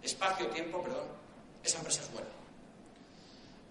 espacio-tiempo, 0.03 0.83
perdón, 0.83 1.07
esa 1.63 1.79
empresa 1.79 2.03
es 2.03 2.11
buena. 2.11 2.29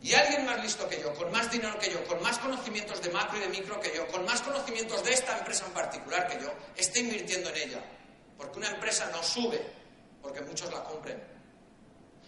Y 0.02 0.14
alguien 0.14 0.46
más 0.46 0.64
listo 0.64 0.88
que 0.88 1.02
yo, 1.02 1.14
con 1.14 1.30
más 1.30 1.52
dinero 1.52 1.78
que 1.78 1.92
yo, 1.92 2.02
con 2.06 2.22
más 2.22 2.40
conocimientos 2.40 3.02
de 3.02 3.10
macro 3.10 3.38
y 3.38 3.42
de 3.42 3.50
micro 3.50 3.82
que 3.82 3.94
yo, 3.94 4.08
con 4.08 4.24
más 4.24 4.42
conocimientos 4.42 5.04
de 5.04 5.12
esta 5.12 5.40
empresa 5.40 5.66
en 5.66 5.74
particular 5.74 6.26
que 6.30 6.42
yo, 6.42 6.54
está 6.78 7.00
invirtiendo 7.00 7.50
en 7.50 7.58
ella. 7.58 7.84
Porque 8.38 8.60
una 8.60 8.70
empresa 8.70 9.10
no 9.12 9.22
sube 9.22 9.62
porque 10.22 10.40
muchos 10.40 10.72
la 10.72 10.86
compren. 10.86 11.22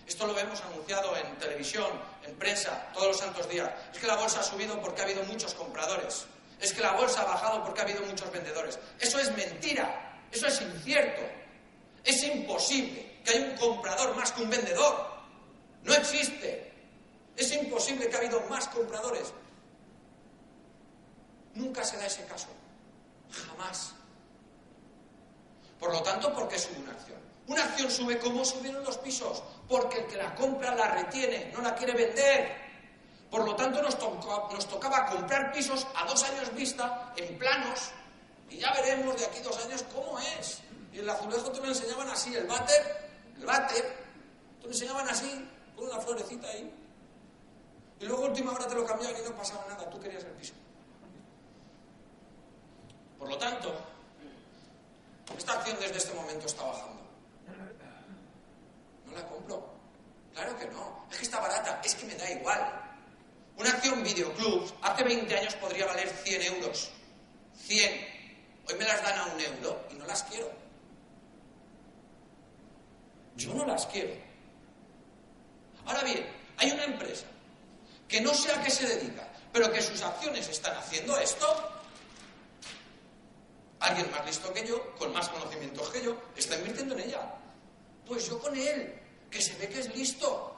Esto 0.05 0.27
lo 0.27 0.34
vemos 0.34 0.60
anunciado 0.60 1.15
en 1.15 1.38
televisión, 1.38 1.89
en 2.23 2.36
prensa, 2.36 2.91
todos 2.93 3.08
los 3.08 3.17
santos 3.17 3.47
días. 3.47 3.71
Es 3.93 3.99
que 3.99 4.08
la 4.08 4.17
bolsa 4.17 4.41
ha 4.41 4.43
subido 4.43 4.81
porque 4.81 4.99
ha 4.99 5.05
habido 5.05 5.23
muchos 5.23 5.53
compradores. 5.53 6.27
Es 6.60 6.74
que 6.74 6.82
la 6.82 6.94
bolsa 6.94 7.22
ha 7.22 7.26
bajado 7.26 7.63
porque 7.63 7.82
ha 7.82 7.84
habido 7.84 8.02
muchos 8.04 8.32
vendedores. 8.32 8.80
Eso 9.00 9.20
es 9.20 9.36
mentira. 9.36 10.24
Eso 10.32 10.48
es 10.48 10.62
incierto. 10.62 11.22
Es 12.04 12.24
imposible 12.24 13.20
que 13.24 13.32
haya 13.32 13.46
un 13.46 13.58
comprador 13.58 14.15
más 14.15 14.32
que 14.32 14.44
un 14.44 14.50
vendedor. 14.50 15.08
No 15.84 15.94
existe. 15.94 16.72
Es 17.36 17.52
imposible 17.52 18.10
que 18.10 18.15
ha 18.15 18.20
habido 18.20 18.41
más 18.41 18.68
compradores. 18.70 19.34
Nunca 21.56 21.84
se 21.84 21.98
da 21.98 22.06
ese 22.06 22.26
caso. 22.26 22.48
Jamás. 23.32 23.94
Por 25.80 25.91
lo 25.91 26.02
tanto, 26.02 26.34
¿por 26.34 26.48
qué 26.48 26.58
sube 26.58 26.80
una 26.80 26.91
acción? 26.91 27.20
Una 27.48 27.63
acción 27.63 27.91
sube 27.91 28.18
como 28.18 28.44
subieron 28.44 28.84
los 28.84 28.98
pisos, 28.98 29.44
porque 29.68 30.00
el 30.00 30.08
que 30.08 30.18
la 30.18 30.34
compra 30.34 30.74
la 30.74 30.89
retiene, 30.89 31.52
no 31.54 31.62
la 31.62 31.76
quiere 31.76 31.94
vender. 31.94 32.64
Por 33.30 33.46
lo 33.46 33.56
tanto, 33.56 33.82
nos, 33.82 33.98
tocaba 33.98 35.06
comprar 35.08 35.52
pisos 35.52 35.86
a 35.96 36.06
dos 36.06 36.24
años 36.24 36.54
vista, 36.54 37.14
en 37.18 37.38
planos, 37.38 37.92
y 38.50 38.58
ya 38.58 38.72
veremos 38.74 39.18
de 39.18 39.26
aquí 39.26 39.40
dos 39.40 39.58
años 39.66 39.84
cómo 39.94 40.20
es. 40.20 40.62
Y 40.94 41.00
el 41.00 41.10
azulejo 41.10 41.52
te 41.52 41.60
lo 41.60 41.66
enseñaban 41.68 42.10
así, 42.10 42.36
el 42.36 42.48
váter, 42.48 43.10
el 43.38 43.46
váter, 43.46 43.98
te 44.60 44.66
lo 44.66 44.72
enseñaban 44.72 45.10
así, 45.10 45.50
con 45.76 45.86
una 45.88 46.00
florecita 46.00 46.48
ahí. 46.48 46.72
Y 48.00 48.06
luego 48.06 48.26
última 48.26 48.52
hora 48.54 48.68
te 48.68 48.76
lo 48.76 48.86
cambiaban 48.86 49.16
y 49.20 49.28
no 49.28 49.36
pasaba 49.36 49.66
nada, 49.68 49.90
tú 49.90 50.00
querías 50.00 50.24
el 50.24 50.32
piso. 50.32 50.54
Por 53.18 53.30
lo 53.30 53.38
tanto, 53.38 53.74
esta 55.38 55.54
acción 55.54 55.78
desde 55.80 55.98
este 55.98 56.14
momento 56.14 56.46
está 56.46 56.64
bajando. 56.64 57.02
No 59.06 59.12
la 59.14 59.28
compro. 59.28 59.68
Claro 60.34 60.58
que 60.58 60.66
no. 60.68 61.06
Es 61.10 61.18
que 61.18 61.24
está 61.24 61.40
barata, 61.40 61.82
es 61.84 61.96
que 61.96 62.06
me 62.06 62.16
da 62.16 62.30
igual. 62.30 62.85
Una 63.58 63.70
acción 63.70 64.04
videoclubs 64.04 64.74
hace 64.82 65.04
20 65.04 65.38
años 65.38 65.56
podría 65.56 65.86
valer 65.86 66.10
100 66.10 66.41
euros. 66.41 66.91
100. 67.58 68.15
Hoy 68.68 68.76
me 68.76 68.86
las 68.86 69.02
dan 69.02 69.20
a 69.20 69.34
un 69.34 69.39
euro 69.39 69.88
y 69.91 69.94
no 69.96 70.06
las 70.06 70.24
quiero. 70.24 70.52
Yo 73.36 73.54
no 73.54 73.65
las 73.65 73.86
quiero. 73.88 74.13
Ahora 75.86 76.04
bien, 76.04 76.26
hay 76.58 76.72
una 76.72 76.84
empresa 76.86 77.26
que 78.08 78.22
no 78.22 78.34
sé 78.34 78.52
a 78.52 78.62
qué 78.62 78.70
se 78.70 78.88
dedica, 78.88 79.28
pero 79.52 79.72
que 79.72 79.82
sus 79.82 80.02
acciones 80.02 80.48
están 80.48 80.76
haciendo 80.78 81.18
esto, 81.18 81.48
alguien 83.80 84.10
más 84.12 84.26
listo 84.26 84.54
que 84.54 84.65
yo, 84.65 84.96
con 84.96 85.13
más 85.13 85.30
conocimientos 85.30 85.89
que 85.89 86.04
yo, 86.04 86.18
está 86.36 86.56
invirtiendo 86.58 86.96
en 86.96 87.02
ella. 87.02 87.36
Pues 88.06 88.28
yo 88.28 88.39
con 88.39 88.56
él, 88.58 89.00
que 89.30 89.41
se 89.41 89.56
ve 89.56 89.70
que 89.70 89.80
es 89.80 89.96
listo. 89.96 90.55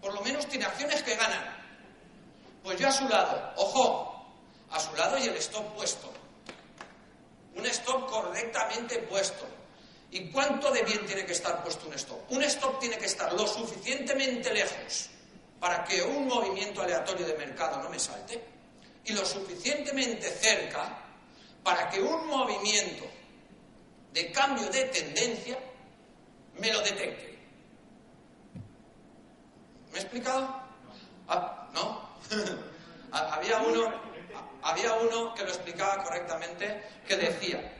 Por 0.00 0.14
lo 0.14 0.20
menos 0.22 0.46
tiene 0.46 0.64
acciones 0.64 1.02
que 1.02 1.14
ganan. 1.14 1.56
Pues 2.62 2.78
yo 2.78 2.88
a 2.88 2.92
su 2.92 3.08
lado, 3.08 3.52
ojo, 3.56 4.26
a 4.70 4.80
su 4.80 4.94
lado 4.96 5.18
y 5.18 5.24
el 5.24 5.36
stop 5.36 5.74
puesto. 5.74 6.12
Un 7.54 7.66
stop 7.66 8.08
correctamente 8.08 8.98
puesto. 9.00 9.46
¿Y 10.10 10.30
cuánto 10.30 10.70
de 10.70 10.82
bien 10.82 11.06
tiene 11.06 11.24
que 11.24 11.32
estar 11.32 11.62
puesto 11.62 11.86
un 11.86 11.94
stop? 11.94 12.30
Un 12.30 12.42
stop 12.42 12.80
tiene 12.80 12.98
que 12.98 13.06
estar 13.06 13.32
lo 13.32 13.46
suficientemente 13.46 14.52
lejos 14.52 15.10
para 15.60 15.84
que 15.84 16.02
un 16.02 16.26
movimiento 16.26 16.82
aleatorio 16.82 17.26
de 17.26 17.34
mercado 17.34 17.82
no 17.82 17.90
me 17.90 17.98
salte 17.98 18.42
y 19.04 19.12
lo 19.12 19.24
suficientemente 19.24 20.28
cerca 20.30 20.98
para 21.62 21.88
que 21.90 22.00
un 22.00 22.26
movimiento 22.26 23.04
de 24.12 24.32
cambio 24.32 24.68
de 24.70 24.84
tendencia 24.84 25.58
me 26.58 26.72
lo 26.72 26.80
detecte. 26.80 27.29
¿Me 29.92 29.98
he 29.98 30.02
explicado? 30.02 30.62
Ah, 31.28 31.68
¿No? 31.74 32.10
había, 33.12 33.58
uno, 33.58 33.92
había 34.62 34.94
uno 34.94 35.34
que 35.34 35.42
lo 35.42 35.48
explicaba 35.48 36.02
correctamente 36.02 36.82
que 37.06 37.16
decía, 37.16 37.76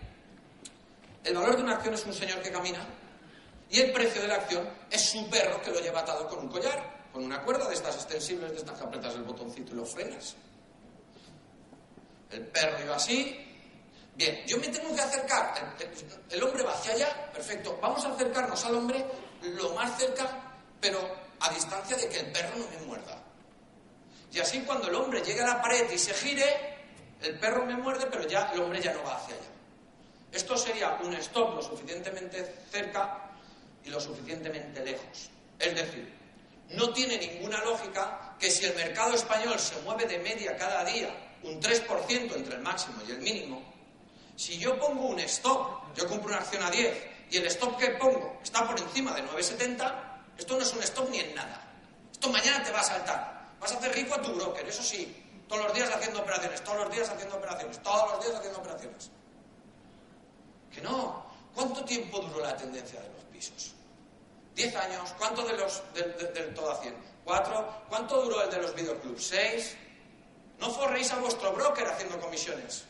el 1.24 1.34
valor 1.34 1.56
de 1.56 1.62
una 1.62 1.74
acción 1.74 1.94
es 1.94 2.04
un 2.06 2.14
señor 2.14 2.40
que 2.40 2.50
camina 2.50 2.86
y 3.70 3.80
el 3.80 3.92
precio 3.92 4.22
de 4.22 4.28
la 4.28 4.36
acción 4.36 4.68
es 4.90 5.10
su 5.10 5.28
perro 5.30 5.62
que 5.62 5.70
lo 5.70 5.80
lleva 5.80 6.00
atado 6.00 6.26
con 6.26 6.40
un 6.40 6.48
collar, 6.48 7.08
con 7.12 7.24
una 7.24 7.42
cuerda 7.42 7.68
de 7.68 7.74
estas 7.74 7.94
extensibles, 7.94 8.50
de 8.50 8.58
estas 8.58 8.78
que 8.78 8.84
apretas 8.84 9.14
el 9.14 9.22
botoncito 9.22 9.72
y 9.72 9.76
lo 9.76 9.84
frenas. 9.84 10.34
El 12.30 12.46
perro 12.46 12.82
iba 12.82 12.96
así. 12.96 13.46
Bien, 14.14 14.44
yo 14.46 14.58
me 14.58 14.68
tengo 14.68 14.94
que 14.94 15.00
acercar. 15.00 15.76
El, 16.28 16.42
hombre 16.42 16.62
va 16.62 16.72
hacia 16.72 16.92
allá, 16.92 17.30
perfecto. 17.32 17.78
Vamos 17.80 18.04
a 18.04 18.12
acercarnos 18.12 18.64
al 18.64 18.74
hombre 18.74 19.04
lo 19.42 19.72
más 19.74 19.98
cerca, 19.98 20.26
pero 20.80 21.00
a 21.40 21.50
distancia 21.50 21.96
de 21.96 22.08
que 22.08 22.20
el 22.20 22.32
perro 22.32 22.58
no 22.58 22.66
me 22.68 22.86
muerda. 22.86 23.22
Y 24.32 24.38
así 24.38 24.60
cuando 24.60 24.88
el 24.88 24.94
hombre 24.94 25.22
llegue 25.22 25.40
a 25.40 25.46
la 25.46 25.62
pared 25.62 25.90
y 25.90 25.98
se 25.98 26.14
gire, 26.14 26.44
el 27.22 27.38
perro 27.38 27.66
me 27.66 27.76
muerde, 27.76 28.06
pero 28.10 28.26
ya 28.26 28.50
el 28.52 28.60
hombre 28.60 28.80
ya 28.80 28.92
no 28.92 29.02
va 29.02 29.16
hacia 29.16 29.34
allá. 29.34 29.48
Esto 30.32 30.56
sería 30.56 30.98
un 31.02 31.12
stop 31.14 31.56
lo 31.56 31.62
suficientemente 31.62 32.62
cerca 32.70 33.32
y 33.84 33.90
lo 33.90 34.00
suficientemente 34.00 34.84
lejos. 34.84 35.30
Es 35.58 35.74
decir, 35.74 36.12
no 36.70 36.92
tiene 36.92 37.18
ninguna 37.18 37.64
lógica 37.64 38.36
que 38.38 38.50
si 38.50 38.64
el 38.64 38.74
mercado 38.76 39.14
español 39.14 39.58
se 39.58 39.80
mueve 39.80 40.06
de 40.06 40.18
media 40.18 40.56
cada 40.56 40.84
día 40.84 41.12
un 41.42 41.60
3% 41.60 42.36
entre 42.36 42.54
el 42.54 42.62
máximo 42.62 43.02
y 43.06 43.10
el 43.10 43.18
mínimo, 43.18 43.62
si 44.36 44.58
yo 44.58 44.78
pongo 44.78 45.08
un 45.08 45.18
stop, 45.20 45.94
yo 45.96 46.06
compro 46.06 46.28
una 46.28 46.38
acción 46.38 46.62
a 46.62 46.70
10 46.70 47.06
y 47.30 47.36
el 47.38 47.46
stop 47.46 47.76
que 47.76 47.90
pongo 47.90 48.38
está 48.42 48.66
por 48.66 48.78
encima 48.78 49.12
de 49.14 49.22
9,70, 49.24 50.09
esto 50.40 50.56
no 50.56 50.62
es 50.62 50.72
un 50.72 50.82
stop 50.82 51.10
ni 51.10 51.20
en 51.20 51.34
nada. 51.34 51.60
Esto 52.10 52.30
mañana 52.30 52.64
te 52.64 52.72
va 52.72 52.80
a 52.80 52.82
saltar. 52.82 53.50
Vas 53.60 53.72
a 53.72 53.76
hacer 53.76 53.92
rico 53.92 54.14
a 54.14 54.22
tu 54.22 54.32
broker, 54.32 54.66
eso 54.66 54.82
sí. 54.82 55.14
Todos 55.46 55.64
los 55.64 55.74
días 55.74 55.90
haciendo 55.94 56.20
operaciones, 56.20 56.64
todos 56.64 56.78
los 56.78 56.90
días 56.90 57.10
haciendo 57.10 57.36
operaciones, 57.36 57.82
todos 57.82 58.10
los 58.10 58.24
días 58.24 58.36
haciendo 58.36 58.58
operaciones. 58.58 59.10
Que 60.72 60.80
no. 60.80 61.26
¿Cuánto 61.54 61.84
tiempo 61.84 62.20
duró 62.20 62.40
la 62.40 62.56
tendencia 62.56 63.02
de 63.02 63.08
los 63.10 63.24
pisos? 63.24 63.74
¿Diez 64.54 64.74
años? 64.76 65.12
¿Cuánto 65.18 65.42
de 65.42 65.58
los, 65.58 65.82
del, 65.92 66.54
todo 66.54 66.72
a 66.72 66.80
¿Cuatro? 67.22 67.82
¿Cuánto 67.90 68.22
duró 68.22 68.42
el 68.42 68.50
de 68.50 68.62
los 68.62 68.74
videoclubs? 68.74 69.22
¿Seis? 69.22 69.76
No 70.58 70.70
forréis 70.70 71.12
a 71.12 71.16
vuestro 71.16 71.52
broker 71.52 71.86
haciendo 71.86 72.18
comisiones. 72.18 72.86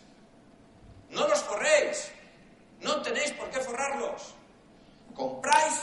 No 1.08 1.26
los 1.26 1.40
forréis. 1.40 2.12
No 2.78 3.02
tenéis 3.02 3.32
por 3.32 3.50
qué 3.50 3.58
forrarlos. 3.58 4.34
Compráis 5.16 5.80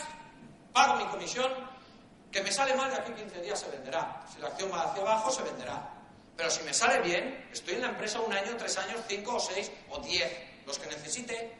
se 3.58 3.70
venderá. 3.70 4.24
Si 4.32 4.40
la 4.40 4.48
acción 4.48 4.72
va 4.72 4.84
hacia 4.84 5.02
abajo, 5.02 5.32
se 5.32 5.44
venderá. 5.44 5.94
Pero 6.36 6.50
si 6.52 6.64
me 6.64 6.74
sale 6.74 7.02
bien, 7.02 7.50
estoy 7.52 7.76
en 7.76 7.82
la 7.82 7.90
empresa 7.90 8.20
un 8.22 8.32
año, 8.32 8.56
tres 8.58 8.78
años, 8.78 9.02
cinco 9.08 9.36
o 9.36 9.40
seis 9.40 9.72
o 9.90 10.00
diez, 10.00 10.32
los 10.66 10.78
que 10.78 10.88
necesite. 10.88 11.56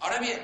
Ahora 0.00 0.18
bien, 0.18 0.40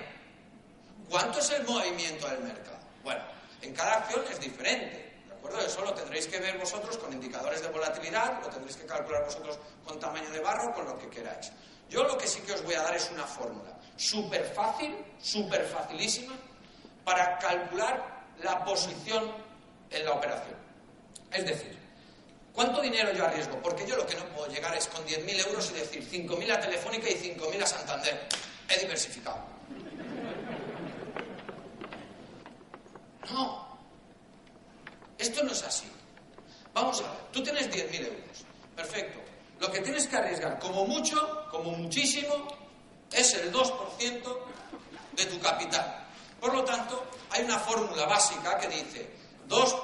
¿cuánto 1.10 1.38
es 1.38 1.50
el 1.50 1.64
movimiento 1.64 2.26
del 2.28 2.40
mercado? 2.40 2.78
Bueno, 3.04 3.22
en 3.60 3.74
cada 3.74 3.96
acción 3.96 4.24
es 4.30 4.40
diferente. 4.40 5.12
¿De 5.26 5.34
acuerdo? 5.34 5.60
Eso 5.60 5.82
lo 5.84 5.92
tendréis 5.92 6.26
que 6.26 6.38
ver 6.38 6.56
vosotros 6.56 6.96
con 6.96 7.12
indicadores 7.12 7.60
de 7.60 7.68
volatilidad, 7.68 8.40
lo 8.42 8.48
tendréis 8.48 8.76
que 8.76 8.86
calcular 8.86 9.24
vosotros 9.24 9.58
con 9.84 10.00
tamaño 10.00 10.30
de 10.30 10.40
barro, 10.40 10.72
con 10.72 10.86
lo 10.86 10.98
que 10.98 11.08
queráis. 11.10 11.52
Yo 11.90 12.04
lo 12.04 12.16
que 12.16 12.26
sí 12.26 12.40
que 12.40 12.52
os 12.52 12.64
voy 12.64 12.74
a 12.74 12.82
dar 12.82 12.96
es 12.96 13.10
una 13.10 13.26
fórmula 13.26 13.76
súper 13.96 14.44
fácil, 14.54 14.96
súper 15.20 15.66
facilísima, 15.66 16.32
para 17.04 17.38
calcular 17.38 18.22
la 18.42 18.64
posición 18.64 19.30
en 19.90 20.04
la 20.04 20.12
operación. 20.12 20.56
Es 21.30 21.44
decir, 21.44 21.78
¿cuánto 22.52 22.80
dinero 22.80 23.12
yo 23.12 23.24
arriesgo? 23.24 23.60
Porque 23.62 23.86
yo 23.86 23.96
lo 23.96 24.06
que 24.06 24.16
no 24.16 24.24
puedo 24.26 24.48
llegar 24.48 24.74
es 24.76 24.86
con 24.88 25.04
10.000 25.06 25.46
euros 25.48 25.70
y 25.70 25.74
decir 25.74 26.08
5.000 26.08 26.52
a 26.52 26.60
Telefónica 26.60 27.08
y 27.08 27.14
5.000 27.14 27.62
a 27.62 27.66
Santander. 27.66 28.28
He 28.68 28.80
diversificado. 28.80 29.42
No. 33.30 33.78
Esto 35.18 35.42
no 35.44 35.52
es 35.52 35.62
así. 35.62 35.90
Vamos 36.74 37.00
a 37.00 37.04
ver, 37.04 37.20
tú 37.32 37.42
tienes 37.42 37.70
10.000 37.70 38.06
euros. 38.06 38.44
Perfecto. 38.74 39.20
Lo 39.60 39.70
que 39.70 39.80
tienes 39.80 40.08
que 40.08 40.16
arriesgar, 40.16 40.58
como 40.58 40.84
mucho, 40.86 41.46
como 41.50 41.70
muchísimo, 41.70 42.48
es 43.12 43.34
el 43.34 43.52
2% 43.52 44.38
de 45.12 45.26
tu 45.26 45.38
capital. 45.40 46.08
Por 46.42 46.52
lo 46.52 46.64
tanto, 46.64 47.00
hay 47.30 47.44
una 47.44 47.56
fórmula 47.60 48.04
básica 48.04 48.58
que 48.58 48.66
dice 48.66 49.08
2, 49.46 49.76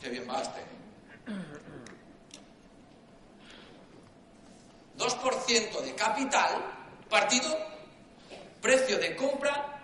que 0.00 0.08
bien 0.08 0.26
va 0.26 0.40
este, 0.40 0.64
2% 4.96 5.80
de 5.82 5.94
capital 5.94 6.74
partido 7.10 7.54
precio 8.62 8.98
de 8.98 9.14
compra 9.14 9.78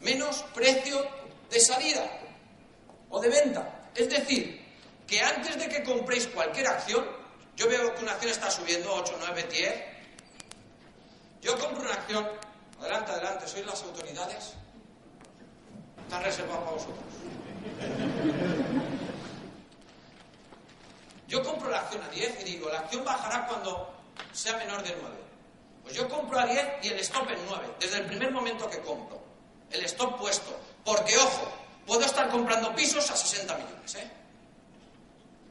menos 0.00 0.42
precio 0.54 1.06
de 1.50 1.60
salida 1.60 2.10
o 3.10 3.20
de 3.20 3.28
venta. 3.28 3.90
Es 3.94 4.08
decir, 4.08 4.64
que 5.06 5.20
antes 5.20 5.58
de 5.58 5.68
que 5.68 5.82
compréis 5.82 6.26
cualquier 6.28 6.66
acción, 6.66 7.04
yo 7.56 7.68
veo 7.68 7.94
que 7.94 8.02
una 8.02 8.12
acción 8.12 8.32
está 8.32 8.50
subiendo 8.50 8.90
8, 8.90 9.16
9, 9.18 9.48
10. 9.50 9.84
Yo 11.42 11.58
compro 11.58 11.82
una 11.82 11.92
acción, 11.92 12.26
adelante, 12.80 13.12
adelante, 13.12 13.46
sois 13.46 13.66
las 13.66 13.82
autoridades. 13.82 14.63
Están 16.04 16.22
reservados 16.22 16.64
para 16.64 16.72
vosotros. 16.72 17.04
Yo 21.28 21.42
compro 21.42 21.70
la 21.70 21.80
acción 21.80 22.02
a 22.02 22.08
10 22.08 22.40
y 22.42 22.44
digo, 22.44 22.68
la 22.68 22.80
acción 22.80 23.04
bajará 23.04 23.46
cuando 23.46 23.92
sea 24.32 24.56
menor 24.58 24.82
de 24.82 24.96
9. 25.00 25.16
Pues 25.82 25.96
yo 25.96 26.08
compro 26.08 26.38
a 26.38 26.46
10 26.46 26.66
y 26.82 26.88
el 26.88 26.98
stop 27.00 27.28
en 27.30 27.38
9, 27.48 27.66
desde 27.80 27.98
el 27.98 28.06
primer 28.06 28.30
momento 28.30 28.68
que 28.68 28.80
compro. 28.80 29.20
El 29.70 29.84
stop 29.86 30.18
puesto. 30.18 30.56
Porque, 30.84 31.16
ojo, 31.16 31.52
puedo 31.86 32.02
estar 32.02 32.28
comprando 32.28 32.74
pisos 32.74 33.10
a 33.10 33.16
60 33.16 33.56
millones, 33.56 33.94
¿eh? 33.96 34.10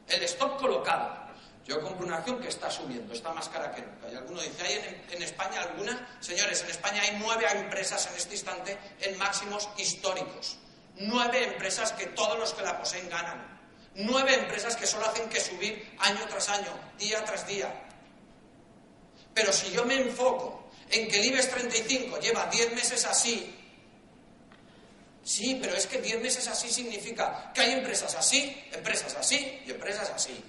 El 0.08 0.22
stop 0.24 0.58
colocado. 0.60 1.23
Yo 1.66 1.80
compro 1.80 2.06
una 2.06 2.18
acción 2.18 2.40
que 2.40 2.48
está 2.48 2.70
subiendo, 2.70 3.14
está 3.14 3.32
más 3.32 3.48
cara 3.48 3.72
que 3.74 3.80
nunca. 3.80 4.10
Y 4.12 4.16
alguno 4.16 4.42
dice, 4.42 4.62
¿hay 4.62 5.04
en, 5.10 5.22
España 5.22 5.62
alguna? 5.62 6.18
Señores, 6.20 6.62
en 6.62 6.70
España 6.70 7.00
hay 7.00 7.16
nueve 7.18 7.46
empresas 7.50 8.06
en 8.10 8.16
este 8.16 8.34
instante 8.34 8.78
en 9.00 9.16
máximos 9.16 9.70
históricos. 9.78 10.58
Nueve 10.96 11.42
empresas 11.42 11.92
que 11.92 12.06
todos 12.08 12.38
los 12.38 12.52
que 12.52 12.62
la 12.62 12.78
poseen 12.78 13.08
ganan. 13.08 13.60
Nueve 13.94 14.34
empresas 14.34 14.76
que 14.76 14.86
solo 14.86 15.06
hacen 15.06 15.28
que 15.30 15.40
subir 15.40 15.96
año 16.00 16.26
tras 16.28 16.50
año, 16.50 16.78
día 16.98 17.24
tras 17.24 17.46
día. 17.46 17.72
Pero 19.32 19.50
si 19.50 19.72
yo 19.72 19.86
me 19.86 19.94
enfoco 19.94 20.70
en 20.90 21.08
que 21.08 21.18
el 21.18 21.24
IBEX 21.26 21.48
35 21.48 22.20
lleva 22.20 22.46
10 22.46 22.74
meses 22.74 23.06
así, 23.06 23.58
sí, 25.24 25.58
pero 25.62 25.74
es 25.74 25.86
que 25.86 25.98
10 25.98 26.20
meses 26.20 26.46
así 26.46 26.68
significa 26.68 27.52
que 27.54 27.62
hay 27.62 27.72
empresas 27.72 28.14
así, 28.14 28.68
empresas 28.70 29.14
así 29.14 29.62
y 29.66 29.70
empresas 29.70 30.10
así. 30.10 30.44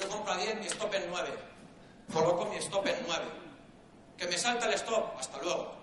Yo 0.00 0.08
compro 0.08 0.32
a 0.32 0.36
10, 0.36 0.60
mi 0.60 0.66
stop 0.66 0.94
en 0.94 1.10
9. 1.10 1.28
Coloco 2.12 2.46
mi 2.46 2.56
stop 2.56 2.86
en 2.86 2.96
9. 3.06 3.24
Que 4.16 4.26
me 4.26 4.38
salta 4.38 4.66
el 4.66 4.74
stop, 4.74 5.16
hasta 5.18 5.38
luego. 5.38 5.76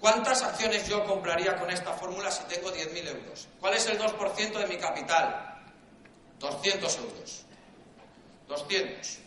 ¿Cuántas 0.00 0.42
acciones 0.42 0.88
yo 0.88 1.04
compraría 1.04 1.56
con 1.56 1.70
esta 1.70 1.92
fórmula 1.92 2.30
si 2.30 2.42
tengo 2.44 2.72
10.000 2.72 3.08
euros? 3.08 3.48
¿Cuál 3.60 3.74
es 3.74 3.86
el 3.86 3.98
2% 3.98 4.58
de 4.58 4.66
mi 4.66 4.76
capital? 4.78 5.62
200 6.38 6.96
euros. 6.98 7.44
200. 8.48 9.18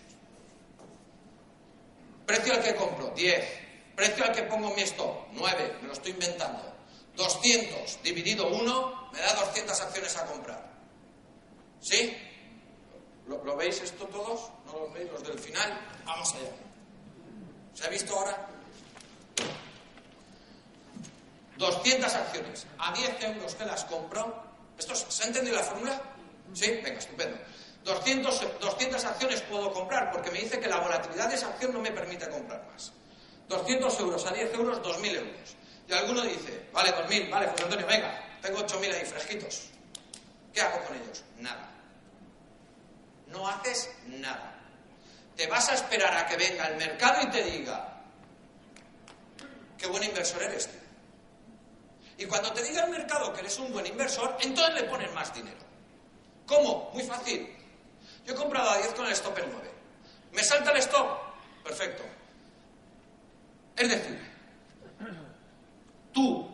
Precio 2.26 2.54
al 2.54 2.64
que 2.64 2.76
compro, 2.76 3.10
10. 3.16 3.62
Precio 3.96 4.26
al 4.26 4.32
que 4.34 4.44
pongo 4.44 4.74
mi 4.74 4.82
stop, 4.82 5.28
9. 5.32 5.78
Me 5.82 5.88
lo 5.88 5.94
estoy 5.94 6.12
inventando. 6.12 6.74
200 7.16 8.02
dividido 8.02 8.48
1 8.48 9.10
me 9.14 9.20
da 9.20 9.34
200 9.36 9.80
acciones 9.82 10.18
a 10.18 10.26
comprar. 10.26 10.74
¿Sí? 11.80 12.18
¿Lo, 13.28 13.44
¿Lo, 13.44 13.56
veis 13.56 13.82
esto 13.82 14.06
todos? 14.08 14.52
¿No 14.66 14.74
lo 14.74 14.92
veis 14.92 15.10
los 15.12 15.24
del 15.24 15.40
final? 15.40 15.80
Vamos 16.06 16.34
allá. 16.34 16.52
¿Se 17.74 17.86
ha 17.86 17.90
visto 17.90 18.18
ahora? 18.18 18.50
200 21.58 22.14
acciones 22.14 22.68
a 22.78 22.94
10 22.94 23.24
euros 23.24 23.56
que 23.56 23.66
las 23.66 23.86
compro. 23.86 24.44
¿Esto, 24.78 24.96
¿Se 24.96 25.24
ha 25.24 25.28
entendido 25.28 25.56
la 25.56 25.64
fórmula? 25.64 26.02
Sí, 26.54 26.68
venga, 26.84 27.00
estupendo. 27.00 27.38
200, 27.84 28.60
200 28.60 29.06
acciones 29.06 29.42
puedo 29.42 29.72
comprar 29.74 30.12
porque 30.12 30.32
me 30.32 30.40
dice 30.40 30.60
que 30.60 30.68
la 30.68 30.78
volatilidad 30.78 31.30
de 31.30 31.36
esa 31.36 31.48
acción 31.50 31.74
no 31.74 31.80
me 31.80 31.92
permite 31.92 32.30
comprar 32.30 32.66
más. 32.72 32.92
200 33.50 34.00
euros 34.00 34.26
a 34.26 34.34
10 34.34 34.54
euros, 34.54 34.82
2.000 34.82 35.16
euros. 35.16 35.56
Y 35.88 35.94
alguno 35.94 36.22
dice, 36.22 36.70
vale, 36.72 36.92
2.000, 36.92 37.30
vale, 37.30 37.48
José 37.48 37.64
Antonio, 37.64 37.86
venga, 37.86 38.40
tengo 38.42 38.60
8.000 38.60 38.94
ahí 38.94 39.06
fresquitos. 39.06 39.70
¿Qué 40.54 40.62
hago 40.62 40.86
con 40.86 40.96
ellos? 40.96 41.24
Nada. 41.40 41.73
No 43.34 43.48
haces 43.48 43.90
nada. 44.08 44.54
Te 45.36 45.48
vas 45.48 45.68
a 45.70 45.74
esperar 45.74 46.16
a 46.16 46.28
que 46.28 46.38
venga 46.38 46.68
el 46.68 46.78
mercado 46.78 47.24
y 47.24 47.32
te 47.32 47.44
diga, 47.44 48.02
qué 49.78 49.88
buen 49.88 50.04
inversor 50.04 50.44
eres 50.44 50.68
tú. 50.68 50.78
Y 52.20 52.26
cuando 52.26 52.54
te 52.54 52.62
diga 52.62 52.86
el 52.86 52.92
mercado 52.92 53.34
que 53.34 53.40
eres 53.40 53.58
un 53.58 53.74
buen 53.74 53.88
inversor, 53.88 54.38
entonces 54.40 54.76
le 54.76 54.84
pones 54.84 55.12
más 55.14 55.34
dinero. 55.34 55.58
¿Cómo? 56.46 56.92
Muy 56.94 57.04
fácil. 57.04 57.50
Yo 58.26 58.34
he 58.34 58.36
comprado 58.36 58.70
a 58.70 58.78
10 58.78 58.94
con 58.94 59.08
el 59.08 59.14
stop 59.14 59.38
en 59.40 59.52
9. 59.52 59.72
¿Me 60.34 60.44
salta 60.44 60.72
el 60.72 60.78
stop? 60.78 61.20
Perfecto. 61.64 62.04
Es 63.76 63.90
decir, 63.90 64.32
tú 66.12 66.50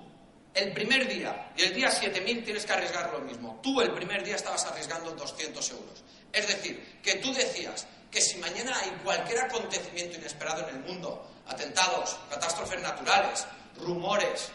el 0.54 0.74
primer 0.74 1.08
día 1.08 1.52
y 1.56 1.64
el 1.64 1.74
día 1.74 1.92
7000 1.92 2.44
tienes 2.44 2.66
que 2.66 2.74
arriesgar 2.74 3.12
lo 3.12 3.20
mismo. 3.20 3.60
Tú 3.62 3.82
el 3.82 3.92
primer 3.92 4.24
día 4.24 4.36
estabas 4.36 4.66
arriesgando 4.66 5.12
200 5.12 5.72
euros. 5.72 6.04
Es 6.32 6.48
decir, 6.48 7.00
que 7.04 7.16
tú 7.16 7.34
decías 7.34 7.88
que 8.12 8.22
si 8.22 8.38
mañana 8.38 8.78
hay 8.80 8.90
cualquier 9.04 9.42
acontecimiento 9.42 10.18
inesperado 10.18 10.68
en 10.68 10.76
el 10.76 10.82
mundo, 10.82 11.26
atentados, 11.48 12.18
catástrofes 12.30 12.82
naturales, 12.82 13.46
rumores, 13.78 14.50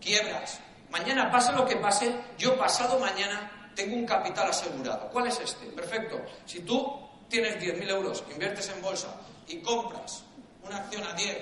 quiebras, 0.00 0.60
mañana 0.90 1.30
pase 1.30 1.52
lo 1.52 1.64
que 1.66 1.76
pase, 1.76 2.14
yo 2.38 2.56
pasado 2.56 2.98
mañana 2.98 3.70
tengo 3.74 3.96
un 3.96 4.06
capital 4.06 4.50
asegurado. 4.50 5.08
¿Cuál 5.10 5.28
es 5.28 5.40
este? 5.40 5.66
Perfecto. 5.66 6.20
Si 6.46 6.60
tú 6.60 7.08
tienes 7.28 7.56
10.000 7.56 7.88
euros, 7.90 8.24
inviertes 8.30 8.68
en 8.68 8.82
bolsa 8.82 9.14
y 9.48 9.58
compras 9.58 10.24
una 10.62 10.78
acción 10.78 11.04
a 11.06 11.12
10, 11.14 11.38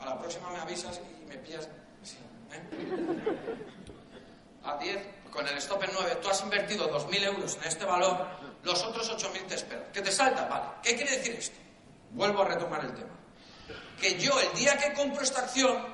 a 0.00 0.06
la 0.06 0.18
próxima 0.18 0.50
me 0.50 0.58
avisas 0.58 1.00
y 1.22 1.26
me 1.26 1.36
pillas. 1.36 1.68
¿eh? 2.52 2.60
A 4.64 4.76
10, 4.76 4.98
con 5.30 5.46
el 5.46 5.56
stop 5.58 5.82
en 5.84 5.90
9, 5.92 6.18
tú 6.22 6.28
has 6.28 6.40
invertido 6.42 6.90
2.000 6.90 7.22
euros 7.24 7.56
en 7.56 7.64
este 7.64 7.84
valor, 7.84 8.26
los 8.62 8.82
otros 8.82 9.10
8.000 9.10 9.46
te 9.46 9.54
esperan. 9.54 9.84
¿Que 9.92 10.02
te 10.02 10.12
salta? 10.12 10.46
Vale. 10.46 10.66
¿Qué 10.82 10.96
quiere 10.96 11.16
decir 11.16 11.34
esto? 11.34 11.58
Vuelvo 12.10 12.42
a 12.42 12.46
retomar 12.46 12.84
el 12.84 12.94
tema. 12.94 13.14
Que 14.00 14.18
yo 14.18 14.38
el 14.40 14.52
día 14.54 14.76
que 14.76 14.92
compro 14.92 15.22
esta 15.22 15.42
acción, 15.42 15.86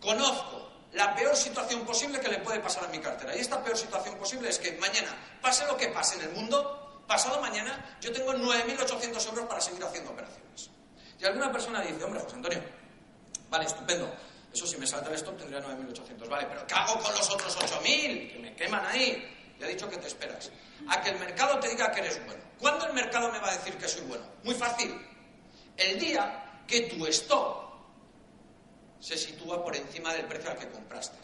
conozco 0.00 0.70
la 0.92 1.14
peor 1.14 1.36
situación 1.36 1.84
posible 1.84 2.20
que 2.20 2.28
le 2.28 2.38
puede 2.38 2.60
pasar 2.60 2.84
a 2.84 2.88
mi 2.88 2.98
cartera. 2.98 3.36
Y 3.36 3.40
esta 3.40 3.62
peor 3.62 3.76
situación 3.76 4.16
posible 4.16 4.48
es 4.48 4.58
que 4.58 4.72
mañana, 4.72 5.16
pase 5.40 5.66
lo 5.66 5.76
que 5.76 5.88
pase 5.88 6.16
en 6.16 6.22
el 6.22 6.30
mundo, 6.30 7.02
pasado 7.06 7.40
mañana, 7.40 7.96
yo 8.00 8.12
tengo 8.12 8.32
9.800 8.32 9.28
euros 9.28 9.46
para 9.46 9.60
seguir 9.60 9.82
haciendo 9.84 10.10
operaciones. 10.10 10.70
Y 11.18 11.24
alguna 11.24 11.50
persona 11.50 11.80
dice, 11.80 12.04
hombre, 12.04 12.20
José 12.20 12.36
Antonio, 12.36 12.62
vale, 13.50 13.64
estupendo, 13.64 14.12
eso 14.52 14.66
si 14.66 14.76
me 14.76 14.86
salta 14.86 15.10
el 15.10 15.16
stop 15.16 15.36
tendría 15.36 15.60
9.800, 15.60 16.28
vale, 16.28 16.46
pero 16.46 16.66
¿qué 16.66 16.74
hago 16.74 17.00
con 17.00 17.14
los 17.14 17.30
otros 17.30 17.58
8.000? 17.58 18.32
Que 18.32 18.38
me 18.38 18.54
queman 18.54 18.84
ahí. 18.86 19.36
Ya 19.58 19.66
he 19.66 19.70
dicho 19.70 19.88
que 19.88 19.96
te 19.96 20.06
esperas. 20.06 20.50
A 20.88 21.00
que 21.00 21.10
el 21.10 21.18
mercado 21.18 21.58
te 21.58 21.68
diga 21.68 21.90
que 21.90 22.00
eres 22.00 22.24
bueno. 22.24 22.42
¿Cuándo 22.58 22.86
el 22.86 22.92
mercado 22.92 23.30
me 23.30 23.38
va 23.38 23.50
a 23.50 23.56
decir 23.56 23.76
que 23.76 23.88
soy 23.88 24.02
bueno? 24.02 24.24
Muy 24.44 24.54
fácil. 24.54 24.94
El 25.76 25.98
día 25.98 26.62
que 26.66 26.82
tu 26.82 27.06
stop 27.06 27.68
se 29.00 29.16
sitúa 29.16 29.62
por 29.62 29.74
encima 29.76 30.12
del 30.12 30.26
precio 30.26 30.50
al 30.50 30.58
que 30.58 30.68
compraste. 30.68 31.18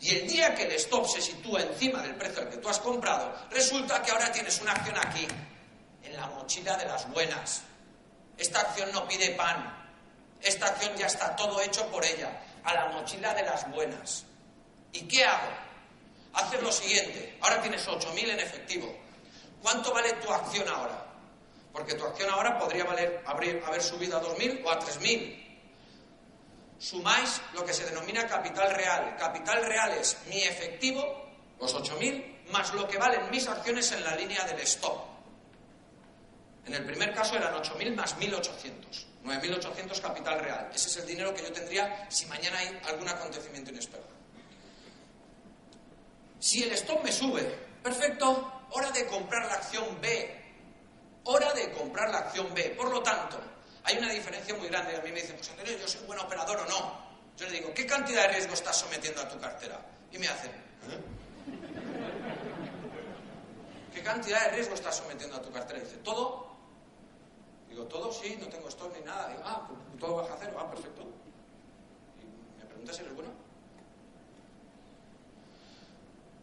Y 0.00 0.16
el 0.16 0.28
día 0.28 0.54
que 0.54 0.64
el 0.64 0.72
stop 0.72 1.06
se 1.06 1.20
sitúa 1.20 1.62
encima 1.62 2.02
del 2.02 2.16
precio 2.16 2.42
al 2.42 2.50
que 2.50 2.56
tú 2.56 2.68
has 2.68 2.80
comprado, 2.80 3.32
resulta 3.50 4.02
que 4.02 4.10
ahora 4.10 4.32
tienes 4.32 4.60
una 4.60 4.72
acción 4.72 4.96
aquí, 4.98 5.26
en 6.02 6.16
la 6.16 6.26
mochila 6.26 6.76
de 6.76 6.86
las 6.86 7.08
buenas. 7.10 7.62
Esta 8.36 8.60
acción 8.60 8.90
no 8.92 9.06
pide 9.06 9.30
pan. 9.30 9.78
Esta 10.40 10.66
acción 10.66 10.96
ya 10.96 11.06
está 11.06 11.36
todo 11.36 11.60
hecho 11.60 11.86
por 11.86 12.04
ella, 12.04 12.42
a 12.64 12.74
la 12.74 12.88
mochila 12.88 13.34
de 13.34 13.42
las 13.42 13.70
buenas. 13.70 14.24
¿Y 14.92 15.02
qué 15.02 15.24
hago? 15.24 15.48
Haces 16.34 16.62
lo 16.62 16.72
siguiente. 16.72 17.38
Ahora 17.40 17.60
tienes 17.60 17.86
8.000 17.86 18.30
en 18.30 18.40
efectivo. 18.40 18.94
¿Cuánto 19.62 19.92
vale 19.92 20.12
tu 20.14 20.32
acción 20.32 20.68
ahora? 20.68 21.06
Porque 21.72 21.94
tu 21.94 22.04
acción 22.04 22.30
ahora 22.30 22.58
podría 22.58 22.84
valer, 22.84 23.22
haber, 23.26 23.62
haber 23.64 23.82
subido 23.82 24.18
a 24.18 24.22
2.000 24.22 24.62
o 24.64 24.70
a 24.70 24.80
3.000 24.80 25.42
sumáis 26.82 27.40
lo 27.54 27.64
que 27.64 27.72
se 27.72 27.84
denomina 27.84 28.26
capital 28.26 28.74
real. 28.74 29.14
Capital 29.16 29.64
real 29.64 29.92
es 29.92 30.18
mi 30.28 30.42
efectivo, 30.42 31.30
los 31.60 31.74
8.000, 31.74 32.50
más 32.50 32.74
lo 32.74 32.88
que 32.88 32.98
valen 32.98 33.30
mis 33.30 33.46
acciones 33.46 33.92
en 33.92 34.02
la 34.02 34.16
línea 34.16 34.44
del 34.44 34.58
stop. 34.60 35.00
En 36.66 36.74
el 36.74 36.84
primer 36.84 37.14
caso 37.14 37.36
eran 37.36 37.54
8.000 37.54 37.94
más 37.94 38.16
1.800. 38.18 39.11
9.800 39.24 40.00
capital 40.00 40.40
real. 40.40 40.70
Ese 40.74 40.88
es 40.88 40.96
el 40.96 41.06
dinero 41.06 41.34
que 41.34 41.42
yo 41.42 41.52
tendría 41.52 42.10
si 42.10 42.26
mañana 42.26 42.58
hay 42.58 42.80
algún 42.88 43.08
acontecimiento 43.08 43.70
inesperado. 43.70 44.10
Si 46.40 46.62
el 46.62 46.72
stop 46.72 47.04
me 47.04 47.12
sube, 47.12 47.42
perfecto, 47.82 48.64
hora 48.70 48.90
de 48.90 49.06
comprar 49.06 49.46
la 49.46 49.54
acción 49.54 50.00
B. 50.00 50.40
Hora 51.24 51.52
de 51.52 51.70
comprar 51.70 52.10
la 52.10 52.18
acción 52.18 52.52
B. 52.52 52.74
Por 52.76 52.90
lo 52.90 53.00
tanto, 53.00 53.40
hay 53.84 53.96
una 53.96 54.10
diferencia 54.10 54.54
muy 54.56 54.68
grande. 54.68 54.96
A 54.96 55.00
mí 55.02 55.12
me 55.12 55.20
dicen, 55.20 55.36
pues 55.36 55.48
Antonio, 55.50 55.78
¿yo 55.78 55.86
soy 55.86 56.00
un 56.00 56.08
buen 56.08 56.18
operador 56.18 56.58
o 56.58 56.66
no? 56.66 57.00
Yo 57.36 57.46
le 57.46 57.52
digo, 57.52 57.72
¿qué 57.72 57.86
cantidad 57.86 58.22
de 58.22 58.28
riesgo 58.34 58.54
estás 58.54 58.76
sometiendo 58.76 59.22
a 59.22 59.28
tu 59.28 59.38
cartera? 59.38 59.80
Y 60.10 60.18
me 60.18 60.26
hacen, 60.26 60.50
¿eh? 60.50 60.54
¿qué 63.94 64.02
cantidad 64.02 64.46
de 64.46 64.56
riesgo 64.56 64.74
estás 64.74 64.96
sometiendo 64.96 65.36
a 65.36 65.42
tu 65.42 65.52
cartera? 65.52 65.78
Dice, 65.78 65.98
¿todo? 65.98 66.51
Digo, 67.72 67.84
¿todo? 67.86 68.12
Sí, 68.12 68.36
no 68.38 68.48
tengo 68.48 68.68
stop 68.68 68.94
ni 68.94 69.00
nada. 69.00 69.28
Digo, 69.28 69.40
ah, 69.46 69.66
pues, 69.66 69.80
todo 69.98 70.16
baja 70.16 70.36
cero. 70.38 70.58
Ah, 70.60 70.68
perfecto. 70.68 71.08
Y 72.20 72.58
me 72.58 72.66
pregunta 72.66 72.92
si 72.92 73.00
eres 73.00 73.14
bueno. 73.14 73.30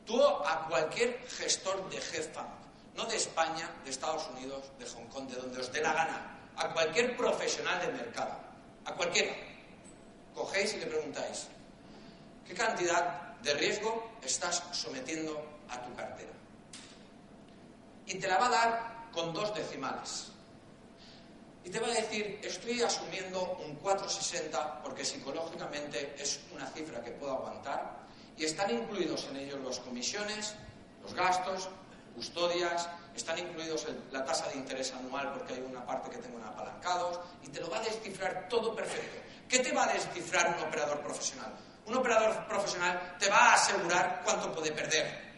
Tú 0.08 0.20
a 0.24 0.66
cualquier 0.68 1.20
gestor 1.30 1.88
de 1.92 2.02
fund, 2.02 2.50
no 2.96 3.06
de 3.06 3.16
España, 3.16 3.70
de 3.84 3.92
Estados 3.92 4.28
Unidos, 4.30 4.72
de 4.80 4.88
Hong 4.88 5.06
Kong, 5.06 5.30
de 5.30 5.36
donde 5.36 5.60
os 5.60 5.72
dé 5.72 5.82
la 5.82 5.94
gana, 5.94 6.50
a 6.56 6.74
cualquier 6.74 7.16
profesional 7.16 7.80
del 7.80 7.94
mercado, 7.94 8.34
a 8.86 8.94
cualquiera, 8.96 9.36
cogéis 10.34 10.74
y 10.74 10.78
le 10.78 10.88
preguntáis, 10.88 11.48
¿qué 12.48 12.56
cantidad 12.56 13.38
de 13.38 13.54
riesgo 13.54 14.14
estás 14.24 14.64
sometiendo 14.72 15.46
a 15.70 15.80
tu 15.80 15.94
cartera? 15.94 16.34
Y 18.08 18.16
te 18.16 18.28
la 18.28 18.40
va 18.40 18.48
a 18.48 18.50
dar 18.50 19.12
con 19.12 19.32
dos 19.32 19.54
decimales. 19.54 20.32
Y 21.70 21.72
te 21.72 21.80
va 21.80 21.86
a 21.86 21.92
decir, 21.92 22.40
estoy 22.42 22.82
asumiendo 22.82 23.60
un 23.64 23.80
4,60 23.80 24.82
porque 24.82 25.06
psicológicamente 25.06 26.16
es 26.18 26.40
una 26.52 26.66
cifra 26.66 27.00
que 27.00 27.12
puedo 27.12 27.34
aguantar 27.34 28.08
y 28.36 28.44
están 28.46 28.72
incluidos 28.72 29.28
en 29.30 29.38
ellos 29.38 29.60
las 29.64 29.78
comisiones, 29.78 30.56
los 31.04 31.14
gastos, 31.14 31.70
custodias, 32.16 32.90
están 33.16 33.38
incluidos 33.38 33.86
la 34.12 34.26
tasa 34.26 34.50
de 34.50 34.56
interés 34.56 34.92
anual 34.94 35.32
porque 35.32 35.54
hay 35.54 35.60
una 35.60 35.86
parte 35.86 36.10
que 36.10 36.18
tengo 36.18 36.40
en 36.40 36.46
apalancados 36.46 37.20
y 37.44 37.50
te 37.50 37.62
lo 37.62 37.70
va 37.70 37.78
a 37.78 37.82
descifrar 37.82 38.50
todo 38.50 38.76
perfecto. 38.76 39.22
¿Qué 39.48 39.60
te 39.60 39.72
va 39.72 39.84
a 39.84 39.94
descifrar 39.94 40.58
un 40.58 40.68
operador 40.68 41.00
profesional? 41.02 41.54
Un 41.86 41.98
operador 41.98 42.48
profesional 42.48 43.16
te 43.20 43.30
va 43.30 43.52
a 43.52 43.54
asegurar 43.54 44.22
cuánto 44.26 44.52
puede 44.56 44.72
perder. 44.72 45.29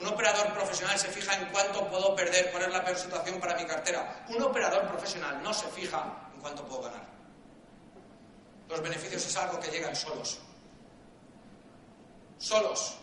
Un 0.00 0.06
operador 0.06 0.54
profesional 0.54 0.98
se 0.98 1.08
fija 1.08 1.34
en 1.34 1.46
cuánto 1.50 1.86
puedo 1.88 2.16
perder, 2.16 2.50
cuál 2.50 2.62
es 2.62 2.72
la 2.72 2.82
peor 2.82 2.96
situación 2.96 3.38
para 3.38 3.54
mi 3.54 3.66
cartera. 3.66 4.24
Un 4.30 4.42
operador 4.42 4.88
profesional 4.88 5.42
no 5.42 5.52
se 5.52 5.68
fija 5.68 6.30
en 6.34 6.40
cuánto 6.40 6.64
puedo 6.64 6.82
ganar. 6.82 7.04
Los 8.68 8.80
beneficios 8.80 9.26
es 9.26 9.36
algo 9.36 9.60
que 9.60 9.70
llegan 9.70 9.94
solos. 9.94 10.38
Solos. 12.38 12.96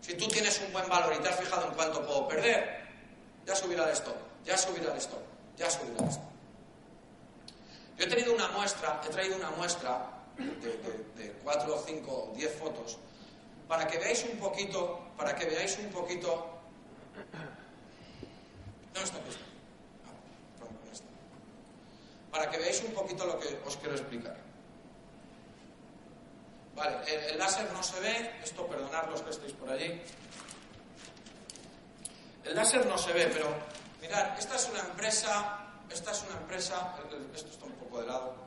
Si 0.00 0.14
tú 0.14 0.26
tienes 0.28 0.58
un 0.60 0.72
buen 0.72 0.88
valor 0.88 1.14
y 1.14 1.22
te 1.22 1.28
has 1.28 1.36
fijado 1.38 1.68
en 1.68 1.74
cuánto 1.74 2.04
puedo 2.06 2.26
perder, 2.26 2.82
ya 3.44 3.54
subirá 3.54 3.84
el 3.84 3.90
stop, 3.90 4.16
ya 4.44 4.56
subirá 4.56 4.92
el 4.92 4.98
stop, 4.98 5.20
ya 5.56 5.70
subirá 5.70 6.02
el 6.02 6.08
stop. 6.08 6.32
Yo 7.98 8.06
he 8.06 8.08
tenido 8.08 8.34
una 8.34 8.48
muestra, 8.48 9.02
he 9.04 9.08
traído 9.10 9.36
una 9.36 9.50
muestra 9.50 10.08
de, 10.38 11.32
cuatro, 11.44 11.82
cinco, 11.86 12.32
diez 12.34 12.56
fotos 12.58 12.98
para 13.72 13.88
que 13.88 13.96
veáis 13.96 14.20
un 14.28 14.36
poquito, 14.36 15.00
para 15.16 15.32
que 15.32 15.48
veáis 15.48 15.80
un 15.80 15.88
poquito. 15.88 16.28
No 18.92 19.00
está 19.00 19.16
esto. 19.24 19.48
Para 22.30 22.50
que 22.50 22.58
veáis 22.58 22.84
un 22.84 22.92
poquito 22.92 23.24
lo 23.24 23.40
que 23.40 23.48
os 23.64 23.74
quiero 23.80 23.96
explicar. 23.96 24.36
Vale, 26.76 27.00
el, 27.32 27.38
láser 27.38 27.72
no 27.72 27.82
se 27.82 27.98
ve, 28.00 28.36
esto 28.44 28.66
perdonad 28.66 29.08
los 29.08 29.22
que 29.22 29.30
estéis 29.30 29.54
por 29.54 29.70
allí. 29.70 30.02
El 32.44 32.54
láser 32.54 32.84
no 32.84 32.98
se 32.98 33.14
ve, 33.14 33.24
pero 33.32 33.48
mirad, 34.02 34.38
esta 34.38 34.56
es 34.56 34.68
una 34.68 34.80
empresa, 34.80 35.64
esta 35.88 36.12
es 36.12 36.22
una 36.28 36.36
empresa, 36.44 36.94
esto 37.34 37.48
está 37.48 37.64
un 37.64 37.76
poco 37.80 38.02
de 38.02 38.06
lado. 38.06 38.41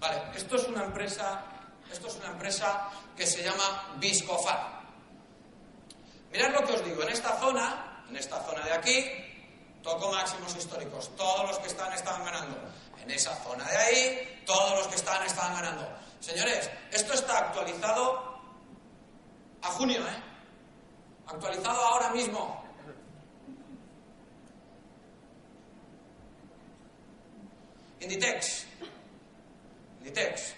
Vale, 0.00 0.22
esto 0.34 0.56
es 0.56 0.68
una 0.68 0.84
empresa, 0.84 1.42
esto 1.90 2.06
es 2.06 2.16
una 2.16 2.28
empresa 2.28 2.88
que 3.16 3.26
se 3.26 3.42
llama 3.42 3.96
Viscofar. 3.96 4.78
Mirad 6.30 6.52
lo 6.52 6.66
que 6.66 6.72
os 6.74 6.84
digo, 6.84 7.02
en 7.02 7.08
esta 7.08 7.36
zona, 7.38 8.04
en 8.08 8.16
esta 8.16 8.42
zona 8.44 8.64
de 8.64 8.72
aquí, 8.72 9.04
toco 9.82 10.12
máximos 10.12 10.54
históricos, 10.56 11.10
todos 11.16 11.48
los 11.48 11.58
que 11.58 11.68
están 11.68 11.92
estaban 11.92 12.24
ganando 12.24 12.56
en 13.02 13.10
esa 13.10 13.34
zona 13.42 13.64
de 13.64 13.76
ahí, 13.76 14.42
todos 14.46 14.78
los 14.78 14.88
que 14.88 14.96
estaban 14.96 15.26
estaban 15.26 15.54
ganando. 15.54 15.88
Señores, 16.20 16.70
esto 16.92 17.14
está 17.14 17.38
actualizado 17.38 18.40
a 19.62 19.68
junio, 19.68 20.00
¿eh? 20.00 20.22
Actualizado 21.26 21.80
ahora 21.80 22.10
mismo. 22.10 22.64
Inditex. 28.00 28.66
Inditex. 30.08 30.54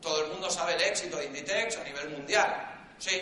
Todo 0.00 0.24
el 0.24 0.32
mundo 0.32 0.50
sabe 0.50 0.74
el 0.74 0.82
éxito 0.82 1.16
de 1.16 1.26
Inditex 1.26 1.76
a 1.76 1.84
nivel 1.84 2.10
mundial. 2.10 2.86
Sí. 2.98 3.20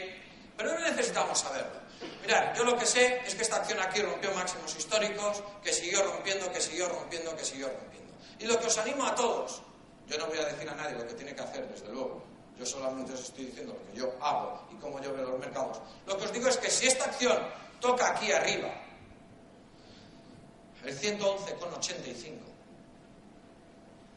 Pero 0.57 0.75
no 0.75 0.81
necesitamos 0.81 1.39
saberlo. 1.39 1.81
Mirad, 2.21 2.55
yo 2.55 2.65
lo 2.65 2.77
que 2.77 2.85
sé 2.85 3.23
es 3.27 3.35
que 3.35 3.43
esta 3.43 3.57
acción 3.57 3.81
aquí 3.81 4.03
rompió 4.03 4.33
máximos 4.35 4.75
históricos, 4.77 5.43
que 5.63 5.73
siguió 5.73 6.03
rompiendo, 6.03 6.51
que 6.53 6.61
siguió 6.61 6.89
rompiendo, 6.89 7.35
que 7.37 7.45
siguió 7.45 7.69
rompiendo. 7.69 8.13
Y 8.39 8.47
lo 8.47 8.59
que 8.59 8.67
os 8.67 8.79
animo 8.79 9.07
a 9.07 9.15
todos, 9.15 9.63
yo 10.07 10.19
no 10.19 10.27
voy 10.27 10.39
a 10.39 10.45
decir 10.45 10.69
a 10.69 10.75
nadie 10.75 10.97
lo 10.97 11.07
que 11.07 11.15
tiene 11.15 11.35
que 11.35 11.43
hacer, 11.43 11.67
desde 11.69 11.89
luego. 11.89 12.23
Yo 12.59 12.65
solamente 12.65 13.13
os 13.13 13.21
estoy 13.21 13.47
diciendo 13.47 13.75
lo 13.75 13.93
que 13.93 13.99
yo 13.99 14.13
hago 14.21 14.67
y 14.73 14.77
cómo 14.77 15.01
yo 15.01 15.13
veo 15.13 15.25
los 15.31 15.39
mercados. 15.39 15.79
Lo 16.07 16.17
que 16.17 16.25
os 16.25 16.33
digo 16.33 16.49
es 16.49 16.57
que 16.57 16.71
si 16.71 16.87
esta 16.87 17.05
acción 17.05 17.39
toca 17.81 18.11
aquí 18.11 18.33
arriba, 18.33 18.73
el 20.85 20.99
111,85, 20.99 22.56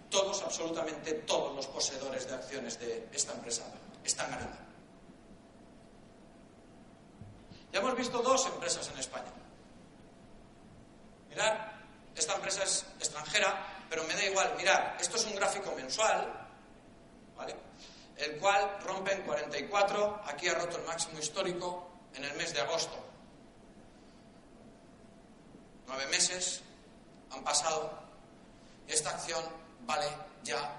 todos, 0.09 0.41
absolutamente 0.43 1.13
todos 1.13 1.55
los 1.55 1.67
poseedores 1.67 2.27
de 2.27 2.35
acciones 2.35 2.79
de 2.79 3.07
esta 3.11 3.33
empresa 3.33 3.63
están 4.03 4.29
ganando. 4.31 4.57
Ya 7.71 7.79
hemos 7.79 7.95
visto 7.95 8.19
dos 8.19 8.45
empresas 8.47 8.89
en 8.89 8.97
España. 8.97 9.31
Mirad, 11.29 11.55
esta 12.15 12.35
empresa 12.35 12.63
es 12.63 12.85
extranjera, 12.99 13.85
pero 13.89 14.03
me 14.05 14.13
da 14.15 14.25
igual. 14.25 14.53
Mirad, 14.57 14.99
esto 14.99 15.17
es 15.17 15.25
un 15.25 15.35
gráfico 15.35 15.71
mensual, 15.75 16.47
¿vale? 17.37 17.55
El 18.17 18.37
cual 18.37 18.79
rompe 18.83 19.13
en 19.13 19.21
44, 19.21 20.23
aquí 20.25 20.47
ha 20.47 20.55
roto 20.55 20.77
el 20.77 20.85
máximo 20.85 21.19
histórico 21.19 21.89
en 22.15 22.25
el 22.25 22.33
mes 22.33 22.53
de 22.53 22.61
agosto. 22.61 22.97
Nueve 25.87 26.07
meses 26.07 26.61
han 27.31 27.43
pasado 27.43 27.91
esta 28.87 29.11
acción 29.11 29.58
vale 29.85 30.07
ya 30.43 30.73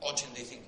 85. 0.00 0.62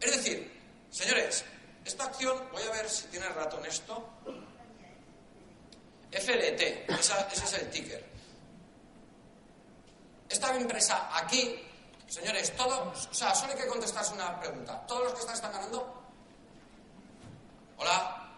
Es 0.00 0.16
decir, 0.16 0.60
señores, 0.90 1.44
esta 1.84 2.04
acción, 2.04 2.48
voy 2.52 2.62
a 2.62 2.70
ver 2.72 2.88
si 2.88 3.06
tiene 3.06 3.28
ratón 3.28 3.64
esto. 3.66 4.08
FLT, 6.10 6.90
ese 6.90 7.44
es 7.44 7.52
el 7.54 7.70
ticker. 7.70 8.04
Esta 10.28 10.56
empresa 10.56 11.10
aquí, 11.16 11.62
señores, 12.08 12.54
todos, 12.56 13.06
o 13.06 13.14
sea, 13.14 13.34
solo 13.34 13.52
hay 13.52 13.58
que 13.58 13.66
contestarse 13.66 14.12
una 14.14 14.38
pregunta. 14.40 14.84
¿Todos 14.86 15.04
los 15.04 15.14
que 15.14 15.20
están 15.20 15.34
están 15.34 15.52
ganando? 15.52 16.02
Hola, 17.78 18.30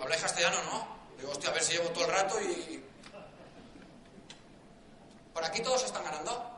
habláis 0.00 0.22
castellano, 0.22 0.62
¿no? 0.64 1.16
Digo, 1.16 1.32
hostia, 1.32 1.50
a 1.50 1.52
ver 1.52 1.62
si 1.62 1.72
llevo 1.72 1.90
todo 1.90 2.04
el 2.04 2.10
rato 2.10 2.40
y... 2.40 2.84
¿Por 5.32 5.44
aquí 5.44 5.62
todos 5.62 5.84
están 5.84 6.04
ganando? 6.04 6.51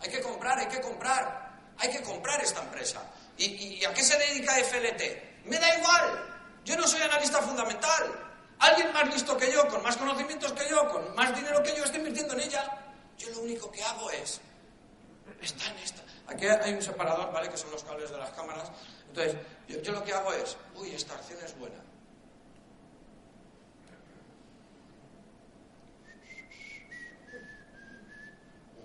Hay 0.00 0.10
que 0.10 0.20
comprar, 0.20 0.58
hay 0.58 0.66
que 0.66 0.80
comprar. 0.80 1.50
hay 1.78 1.90
que 1.90 2.02
comprar 2.02 2.42
esta 2.42 2.62
empresa. 2.62 3.02
¿Y, 3.38 3.84
a 3.84 3.94
qué 3.94 4.02
se 4.02 4.18
dedica 4.18 4.54
FLT? 4.54 5.46
Me 5.46 5.58
da 5.58 5.78
igual. 5.78 6.60
Yo 6.64 6.76
no 6.76 6.86
soy 6.86 7.00
analista 7.00 7.40
fundamental. 7.40 8.28
Alguien 8.58 8.92
más 8.92 9.08
listo 9.12 9.36
que 9.36 9.50
yo, 9.50 9.66
con 9.68 9.82
más 9.82 9.96
conocimientos 9.96 10.52
que 10.52 10.68
yo, 10.68 10.86
con 10.90 11.14
más 11.14 11.34
dinero 11.34 11.62
que 11.62 11.74
yo, 11.74 11.84
está 11.84 11.96
invirtiendo 11.96 12.34
en 12.34 12.40
ella. 12.40 12.62
Yo 13.16 13.30
lo 13.30 13.40
único 13.40 13.70
que 13.70 13.82
hago 13.82 14.10
es. 14.10 14.40
Está 15.40 15.70
en 15.70 15.78
esta. 15.78 16.02
Aquí 16.26 16.46
hay 16.46 16.74
un 16.74 16.82
separador, 16.82 17.32
¿vale? 17.32 17.48
Que 17.48 17.56
son 17.56 17.70
los 17.70 17.82
cables 17.82 18.10
de 18.10 18.18
las 18.18 18.30
cámaras. 18.30 18.70
Entonces, 19.08 19.36
yo, 19.68 19.80
yo 19.80 19.92
lo 19.92 20.04
que 20.04 20.12
hago 20.12 20.32
es. 20.34 20.56
Uy, 20.74 20.94
esta 20.94 21.14
acción 21.14 21.38
es 21.42 21.56
buena. 21.58 21.78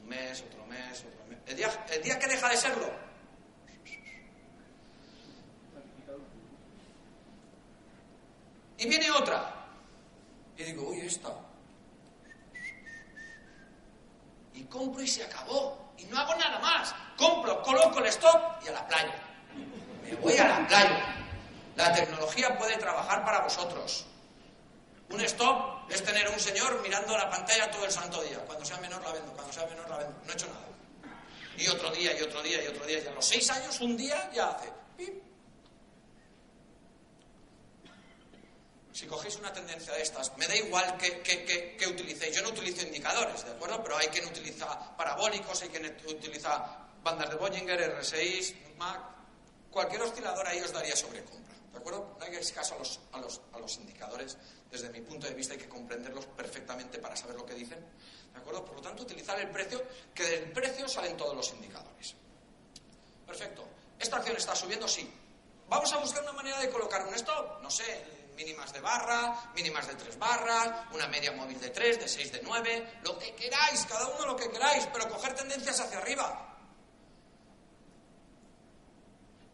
Mes, 0.06 0.41
otro 0.41 0.66
mes, 0.66 0.99
otro 0.99 1.26
mes. 1.30 1.39
El 1.47 1.56
día, 1.56 1.86
el 1.91 2.01
día 2.03 2.20
que 2.20 2.28
deja 2.28 2.49
de 2.49 2.58
serlo, 2.58 3.06
Y 8.78 8.88
viene 8.88 9.10
otra. 9.12 9.51
Y 10.58 10.64
digo, 10.64 10.89
uy, 10.89 10.99
esta. 11.01 11.30
Y 14.53 14.64
compro 14.66 15.01
y 15.01 15.08
se 15.08 15.24
acabó. 15.24 15.93
Y 15.97 16.06
no 16.06 16.20
hago 16.20 16.36
nada 16.36 16.60
más. 16.60 16.93
Compro, 17.18 17.62
coloco 17.62 17.99
el 17.99 18.08
stop 18.08 18.64
y 18.64 18.68
a 18.68 18.72
la 18.74 18.88
playa. 18.88 19.16
Me 20.03 20.16
voy 20.16 20.38
a 20.38 20.47
la 20.47 20.68
playa. 20.68 21.16
La 21.76 21.93
tecnología 21.93 22.58
puede 22.58 22.78
trabajar 22.78 23.24
para 23.24 23.41
vosotros. 23.41 24.06
Un 25.10 25.22
stop 25.22 25.91
es 25.91 26.03
tener 26.03 26.28
un 26.30 26.39
señor 26.39 26.82
mirando 26.82 27.18
la 27.18 27.30
pantalla 27.30 27.70
todo 27.70 27.86
el 27.86 27.91
santo 27.91 28.22
día. 28.24 28.39
Cuando 28.39 28.66
sea 28.66 28.78
menor 28.78 29.01
la 29.03 29.14
vendo, 29.14 29.32
cuando 29.34 29.53
sea 29.53 29.66
menor 29.68 29.89
la 29.89 29.97
vendo. 29.97 30.16
No 30.24 30.32
he 30.32 30.34
hecho 30.34 30.47
nada. 30.47 30.66
Y 31.58 31.68
otro 31.68 31.91
día, 31.91 32.18
y 32.18 32.22
otro 32.22 32.41
día, 32.41 32.64
y 32.64 32.68
otro 32.68 32.86
día. 32.86 32.99
Y 33.03 33.08
a 33.08 33.12
los 33.12 33.26
seis 33.26 33.49
años, 33.49 33.80
un 33.82 33.95
día, 33.95 34.30
ya 34.34 34.49
hace. 34.49 34.72
si 38.95 39.08
cogéis 39.08 39.36
una 39.36 39.51
tendencia 39.51 39.91
de 39.93 40.03
estas, 40.03 40.32
me 40.38 40.47
da 40.47 40.56
igual 40.56 40.95
que, 40.97 41.86
utilicéis. 41.86 42.34
Yo 42.34 42.41
no 42.41 42.49
utilizo 42.49 42.82
indicadores, 42.82 43.43
¿de 43.43 43.51
acuerdo? 43.51 43.84
Pero 43.84 43.97
hay 43.97 44.08
quien 44.08 44.26
utiliza 44.26 44.95
parabólicos, 44.95 45.62
hay 45.62 45.68
quien 45.68 45.86
utiliza 46.08 46.88
bandas 47.03 47.30
de 47.30 47.36
Bollinger, 47.36 47.99
R6, 47.99 48.56
Mac. 48.78 49.01
Cualquier 49.70 50.01
oscilador 50.01 50.47
ahí 50.47 50.62
os 50.62 50.72
daría 50.72 50.95
sobrecompra, 50.95 51.55
¿de 51.76 51.80
acuerdo? 51.82 52.15
No 52.17 52.26
hagáis 52.26 52.53
caso 52.53 52.76
a 52.76 52.80
los, 52.80 52.99
a, 53.11 53.19
los, 53.19 53.41
a 53.51 53.59
los 53.59 53.76
indicadores. 53.76 54.38
Desde 54.71 54.89
mi 54.89 55.01
punto 55.01 55.28
de 55.28 55.34
vista 55.34 55.53
hay 55.53 55.59
que 55.59 55.67
comprenderlos 55.67 56.26
perfectamente 56.28 56.99
para 56.99 57.17
saber 57.17 57.36
lo 57.36 57.45
que 57.45 57.53
dicen, 57.53 57.80
¿de 58.34 58.39
acuerdo? 58.39 58.63
Por 58.63 58.76
lo 58.76 58.82
tanto, 58.82 59.03
utilizar 59.03 59.38
el 59.39 59.49
precio, 59.51 59.84
que 60.13 60.23
del 60.23 60.51
precio 60.53 60.88
salen 60.88 61.17
todos 61.17 61.36
los 61.36 61.51
indicadores. 61.51 62.15
Perfecto. 63.28 63.67
¿Esta 63.99 64.17
acción 64.17 64.38
está 64.38 64.55
subiendo? 64.55 64.88
Sí. 64.88 65.11
¿Vamos 65.67 65.91
a 65.91 65.97
buscar 65.97 66.23
una 66.23 66.32
manera 66.32 66.59
de 66.59 66.69
colocar 66.69 67.05
un 67.05 67.13
stop? 67.15 67.61
No 67.61 67.69
sé, 67.69 68.05
mínimas 68.38 68.71
de 68.71 68.80
barra, 68.80 69.51
mínimas 69.53 69.86
de 69.88 69.95
tres 69.95 70.17
barras, 70.17 70.88
una 70.93 71.07
media 71.07 71.34
móvil 71.34 71.59
de 71.59 71.71
tres, 71.71 71.99
de 71.99 72.07
seis, 72.07 72.32
de 72.32 72.41
nueve, 72.41 72.99
lo 73.03 73.19
que 73.19 73.36
queráis, 73.36 73.86
cada 73.86 74.07
uno 74.15 74.28
lo 74.28 74.36
que 74.38 74.49
queráis, 74.49 74.88
pero 74.93 75.09
coger 75.09 75.36
tendencias 75.36 75.78
hacia 75.82 75.97
arriba. 75.97 76.57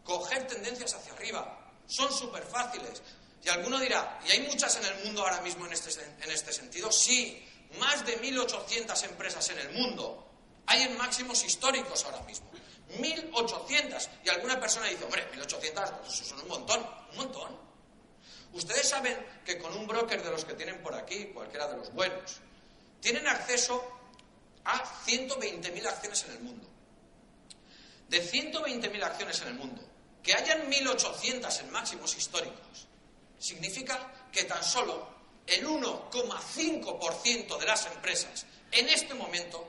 Coger 0.04 0.46
tendencias 0.46 0.94
hacia 0.94 1.12
arriba. 1.14 1.61
Son 1.92 2.10
súper 2.10 2.42
fáciles. 2.44 3.02
Y 3.44 3.50
alguno 3.50 3.78
dirá, 3.78 4.18
¿y 4.26 4.30
hay 4.30 4.40
muchas 4.48 4.74
en 4.76 4.84
el 4.86 5.04
mundo 5.04 5.20
ahora 5.22 5.42
mismo 5.42 5.66
en 5.66 5.74
este, 5.74 5.90
en 6.22 6.30
este 6.30 6.50
sentido? 6.50 6.90
Sí, 6.90 7.46
más 7.78 8.06
de 8.06 8.18
1.800 8.18 9.04
empresas 9.04 9.46
en 9.50 9.58
el 9.58 9.72
mundo. 9.72 10.26
Hay 10.66 10.84
en 10.84 10.96
máximos 10.96 11.44
históricos 11.44 12.02
ahora 12.06 12.22
mismo. 12.22 12.50
1.800. 12.98 14.08
Y 14.24 14.30
alguna 14.30 14.58
persona 14.58 14.86
dice, 14.86 15.04
hombre, 15.04 15.30
1.800, 15.34 15.98
pues 15.98 16.14
eso 16.14 16.24
son 16.24 16.40
un 16.40 16.48
montón, 16.48 16.80
un 17.10 17.16
montón. 17.16 17.58
Ustedes 18.54 18.88
saben 18.88 19.18
que 19.44 19.58
con 19.58 19.76
un 19.76 19.86
broker 19.86 20.22
de 20.22 20.30
los 20.30 20.46
que 20.46 20.54
tienen 20.54 20.82
por 20.82 20.94
aquí, 20.94 21.26
cualquiera 21.26 21.68
de 21.68 21.76
los 21.76 21.92
buenos, 21.92 22.40
tienen 23.02 23.28
acceso 23.28 23.86
a 24.64 24.82
120.000 25.04 25.86
acciones 25.86 26.24
en 26.24 26.30
el 26.32 26.40
mundo. 26.40 26.66
De 28.08 28.26
120.000 28.26 29.02
acciones 29.02 29.42
en 29.42 29.48
el 29.48 29.54
mundo, 29.54 29.82
que 30.22 30.34
hayan 30.34 30.70
1.800 30.70 31.60
en 31.60 31.70
máximos 31.70 32.16
históricos, 32.16 32.86
significa 33.38 34.28
que 34.30 34.44
tan 34.44 34.62
solo 34.62 35.08
el 35.46 35.66
1,5% 35.66 37.58
de 37.58 37.66
las 37.66 37.86
empresas 37.86 38.46
en 38.70 38.88
este 38.88 39.14
momento 39.14 39.68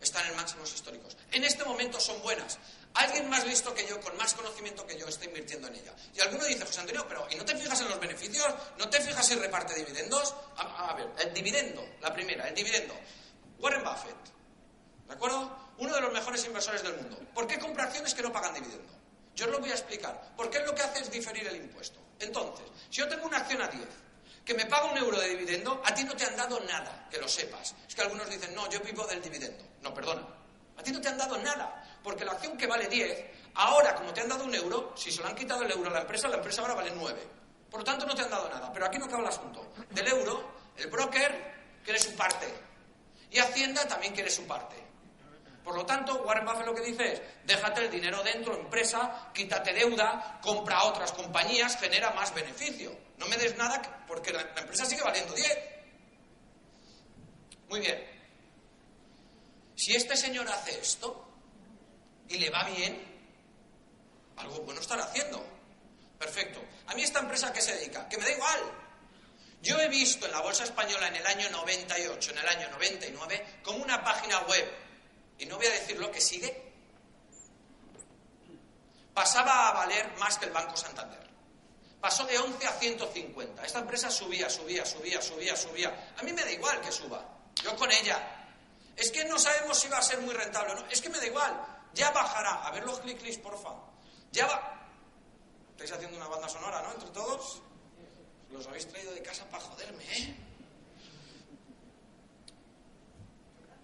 están 0.00 0.26
en 0.26 0.36
máximos 0.36 0.72
históricos. 0.72 1.16
En 1.32 1.44
este 1.44 1.64
momento 1.64 1.98
son 1.98 2.20
buenas. 2.22 2.58
Alguien 2.94 3.28
más 3.28 3.44
listo 3.46 3.74
que 3.74 3.86
yo, 3.86 4.00
con 4.00 4.16
más 4.16 4.34
conocimiento 4.34 4.86
que 4.86 4.96
yo, 4.98 5.08
está 5.08 5.24
invirtiendo 5.24 5.66
en 5.68 5.74
ella. 5.74 5.94
Y 6.14 6.20
alguno 6.20 6.44
dice, 6.44 6.64
José 6.64 6.80
Antonio, 6.80 7.06
pero 7.08 7.26
¿y 7.30 7.34
no 7.34 7.44
te 7.44 7.56
fijas 7.56 7.80
en 7.80 7.88
los 7.88 7.98
beneficios? 7.98 8.46
¿No 8.78 8.88
te 8.88 9.00
fijas 9.00 9.26
si 9.26 9.34
reparte 9.34 9.74
dividendos? 9.74 10.34
A, 10.56 10.94
ver, 10.94 11.10
el 11.18 11.34
dividendo, 11.34 11.84
la 12.00 12.12
primera, 12.12 12.48
el 12.48 12.54
dividendo. 12.54 12.94
Warren 13.58 13.82
Buffett, 13.82 14.16
¿de 15.08 15.14
acuerdo? 15.14 15.63
Uno 15.78 15.94
de 15.94 16.00
los 16.00 16.12
mejores 16.12 16.44
inversores 16.44 16.82
del 16.82 16.96
mundo. 16.96 17.18
¿Por 17.34 17.46
qué 17.46 17.58
compra 17.58 17.84
acciones 17.84 18.14
que 18.14 18.22
no 18.22 18.32
pagan 18.32 18.54
dividendo? 18.54 18.92
Yo 19.34 19.46
os 19.46 19.52
lo 19.52 19.58
voy 19.58 19.70
a 19.70 19.74
explicar. 19.74 20.32
Porque 20.36 20.58
él 20.58 20.66
lo 20.66 20.74
que 20.74 20.82
hace 20.82 21.00
es 21.00 21.10
diferir 21.10 21.46
el 21.46 21.56
impuesto. 21.56 21.98
Entonces, 22.20 22.66
si 22.90 22.98
yo 22.98 23.08
tengo 23.08 23.26
una 23.26 23.38
acción 23.38 23.60
a 23.62 23.68
10 23.68 23.84
que 24.44 24.54
me 24.54 24.66
paga 24.66 24.90
un 24.92 24.98
euro 24.98 25.18
de 25.18 25.30
dividendo, 25.30 25.82
a 25.84 25.94
ti 25.94 26.04
no 26.04 26.14
te 26.14 26.24
han 26.24 26.36
dado 26.36 26.60
nada, 26.60 27.08
que 27.10 27.18
lo 27.18 27.26
sepas. 27.26 27.74
Es 27.88 27.94
que 27.94 28.02
algunos 28.02 28.28
dicen, 28.28 28.54
no, 28.54 28.68
yo 28.70 28.78
vivo 28.80 29.06
del 29.06 29.22
dividendo. 29.22 29.64
No, 29.82 29.92
perdona. 29.92 30.22
A 30.76 30.82
ti 30.82 30.92
no 30.92 31.00
te 31.00 31.08
han 31.08 31.18
dado 31.18 31.38
nada. 31.38 31.82
Porque 32.02 32.24
la 32.24 32.32
acción 32.32 32.56
que 32.56 32.66
vale 32.66 32.86
10, 32.86 33.30
ahora 33.54 33.94
como 33.94 34.12
te 34.12 34.20
han 34.20 34.28
dado 34.28 34.44
un 34.44 34.54
euro, 34.54 34.92
si 34.96 35.10
se 35.10 35.22
lo 35.22 35.28
han 35.28 35.34
quitado 35.34 35.62
el 35.62 35.72
euro 35.72 35.88
a 35.90 35.94
la 35.94 36.00
empresa, 36.02 36.28
la 36.28 36.36
empresa 36.36 36.60
ahora 36.60 36.74
vale 36.74 36.92
9. 36.94 37.20
Por 37.70 37.80
lo 37.80 37.84
tanto, 37.84 38.06
no 38.06 38.14
te 38.14 38.22
han 38.22 38.30
dado 38.30 38.48
nada. 38.48 38.72
Pero 38.72 38.86
aquí 38.86 38.98
no 38.98 39.06
acaba 39.06 39.22
el 39.22 39.28
asunto. 39.28 39.72
Del 39.90 40.06
euro, 40.06 40.54
el 40.76 40.88
broker 40.88 41.54
quiere 41.82 41.98
su 41.98 42.14
parte. 42.14 42.46
Y 43.30 43.38
Hacienda 43.38 43.88
también 43.88 44.14
quiere 44.14 44.30
su 44.30 44.46
parte. 44.46 44.76
Por 45.64 45.74
lo 45.74 45.86
tanto, 45.86 46.22
Warren 46.22 46.44
Buffett 46.44 46.66
lo 46.66 46.74
que 46.74 46.82
dice 46.82 47.12
es, 47.14 47.22
déjate 47.44 47.80
el 47.80 47.90
dinero 47.90 48.22
dentro, 48.22 48.54
empresa, 48.54 49.30
quítate 49.32 49.72
deuda, 49.72 50.38
compra 50.42 50.84
otras 50.84 51.12
compañías, 51.12 51.78
genera 51.78 52.10
más 52.10 52.34
beneficio. 52.34 52.94
No 53.16 53.26
me 53.26 53.36
des 53.38 53.56
nada 53.56 54.04
porque 54.06 54.32
la, 54.32 54.42
la 54.42 54.60
empresa 54.60 54.84
sigue 54.84 55.02
valiendo 55.02 55.32
10. 55.32 55.58
Muy 57.70 57.80
bien. 57.80 58.14
Si 59.74 59.96
este 59.96 60.16
señor 60.16 60.46
hace 60.48 60.78
esto, 60.78 61.26
y 62.28 62.38
le 62.38 62.50
va 62.50 62.64
bien, 62.64 63.02
algo 64.36 64.60
bueno 64.60 64.80
estará 64.80 65.04
haciendo. 65.04 65.44
Perfecto. 66.18 66.60
A 66.86 66.94
mí 66.94 67.02
esta 67.02 67.20
empresa 67.20 67.52
que 67.52 67.60
se 67.60 67.74
dedica, 67.74 68.08
que 68.08 68.18
me 68.18 68.24
da 68.24 68.32
igual. 68.32 68.60
Yo 69.62 69.78
he 69.80 69.88
visto 69.88 70.26
en 70.26 70.32
la 70.32 70.40
Bolsa 70.40 70.64
Española 70.64 71.08
en 71.08 71.16
el 71.16 71.26
año 71.26 71.50
98, 71.50 72.32
en 72.32 72.38
el 72.38 72.48
año 72.48 72.70
99, 72.70 73.60
como 73.62 73.82
una 73.82 74.04
página 74.04 74.40
web, 74.40 74.83
y 75.38 75.46
no 75.46 75.56
voy 75.56 75.66
a 75.66 75.72
decir 75.72 75.98
lo 75.98 76.10
que 76.10 76.20
sigue, 76.20 76.72
pasaba 79.12 79.68
a 79.68 79.72
valer 79.72 80.16
más 80.18 80.38
que 80.38 80.46
el 80.46 80.52
Banco 80.52 80.76
Santander. 80.76 81.24
Pasó 82.00 82.26
de 82.26 82.38
11 82.38 82.66
a 82.66 82.72
150. 82.72 83.64
Esta 83.64 83.78
empresa 83.78 84.10
subía, 84.10 84.50
subía, 84.50 84.84
subía, 84.84 85.22
subía, 85.22 85.56
subía. 85.56 86.12
A 86.18 86.22
mí 86.22 86.32
me 86.32 86.42
da 86.42 86.50
igual 86.50 86.80
que 86.82 86.92
suba. 86.92 87.24
Yo 87.62 87.74
con 87.76 87.90
ella. 87.90 88.44
Es 88.94 89.10
que 89.10 89.24
no 89.24 89.38
sabemos 89.38 89.78
si 89.78 89.88
va 89.88 89.98
a 89.98 90.02
ser 90.02 90.20
muy 90.20 90.34
rentable 90.34 90.72
o 90.72 90.74
no. 90.76 90.86
Es 90.90 91.00
que 91.00 91.08
me 91.08 91.18
da 91.18 91.26
igual. 91.26 91.66
Ya 91.94 92.10
bajará. 92.10 92.66
A 92.66 92.70
ver 92.72 92.84
los 92.84 93.00
clic 93.00 93.40
porfa. 93.40 93.70
Ya 94.32 94.46
va. 94.46 94.86
Estáis 95.70 95.92
haciendo 95.92 96.16
una 96.18 96.28
banda 96.28 96.48
sonora, 96.48 96.82
¿no? 96.82 96.92
Entre 96.92 97.08
todos. 97.08 97.62
Los 98.50 98.66
habéis 98.66 98.86
traído 98.86 99.12
de 99.12 99.22
casa 99.22 99.44
para 99.46 99.64
joderme, 99.64 100.04
¿eh? 100.04 100.36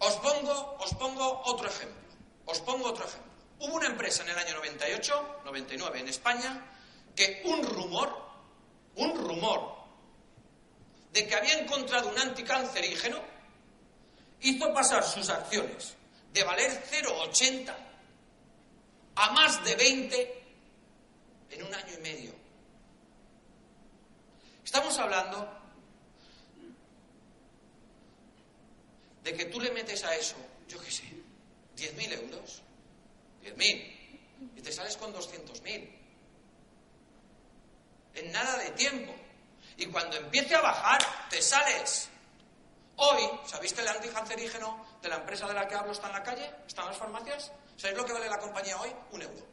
Os 0.00 0.16
pongo, 0.16 0.76
os 0.80 0.92
pongo 0.96 1.42
otro 1.44 1.68
ejemplo. 1.68 2.00
Os 2.46 2.60
pongo 2.60 2.88
otro 2.88 3.04
ejemplo. 3.04 3.30
Hubo 3.60 3.76
una 3.76 3.86
empresa 3.86 4.22
en 4.22 4.30
el 4.30 4.38
año 4.38 4.54
98, 4.54 5.42
99 5.44 6.00
en 6.00 6.08
España, 6.08 6.72
que 7.14 7.42
un 7.44 7.62
rumor, 7.62 8.08
un 8.96 9.14
rumor 9.14 9.76
de 11.12 11.26
que 11.26 11.34
había 11.34 11.58
encontrado 11.58 12.08
un 12.08 12.18
anticancerígeno 12.18 13.20
hizo 14.40 14.72
pasar 14.72 15.04
sus 15.04 15.28
acciones 15.28 15.94
de 16.32 16.44
valer 16.44 16.82
0,80 16.90 17.74
a 19.16 19.30
más 19.32 19.62
de 19.64 19.74
20 19.74 20.44
en 21.50 21.62
un 21.62 21.74
año 21.74 21.92
y 21.92 22.00
medio. 22.00 22.32
Estamos 24.64 24.96
hablando 24.98 25.59
de 29.22 29.34
que 29.34 29.46
tú 29.46 29.60
le 29.60 29.70
metes 29.70 30.04
a 30.04 30.14
eso, 30.14 30.36
yo 30.68 30.80
qué 30.80 30.90
sé, 30.90 31.04
10.000 31.76 32.12
euros, 32.12 32.62
10.000, 33.42 34.00
y 34.56 34.62
te 34.62 34.72
sales 34.72 34.96
con 34.96 35.12
200.000. 35.14 35.96
En 38.14 38.32
nada 38.32 38.56
de 38.58 38.70
tiempo. 38.70 39.14
Y 39.76 39.86
cuando 39.86 40.16
empiece 40.16 40.54
a 40.54 40.60
bajar, 40.60 41.00
te 41.30 41.40
sales. 41.40 42.08
Hoy, 42.96 43.22
¿sabéis 43.46 43.72
que 43.72 43.80
el 43.80 43.88
anticancerígeno 43.88 44.98
de 45.00 45.08
la 45.08 45.16
empresa 45.16 45.46
de 45.46 45.54
la 45.54 45.66
que 45.66 45.74
hablo 45.74 45.92
está 45.92 46.08
en 46.08 46.12
la 46.12 46.22
calle? 46.22 46.50
¿Está 46.66 46.82
en 46.82 46.88
las 46.88 46.98
farmacias? 46.98 47.52
¿Sabéis 47.76 47.98
lo 47.98 48.04
que 48.04 48.12
vale 48.12 48.28
la 48.28 48.38
compañía 48.38 48.78
hoy? 48.78 48.94
Un 49.12 49.22
euro. 49.22 49.46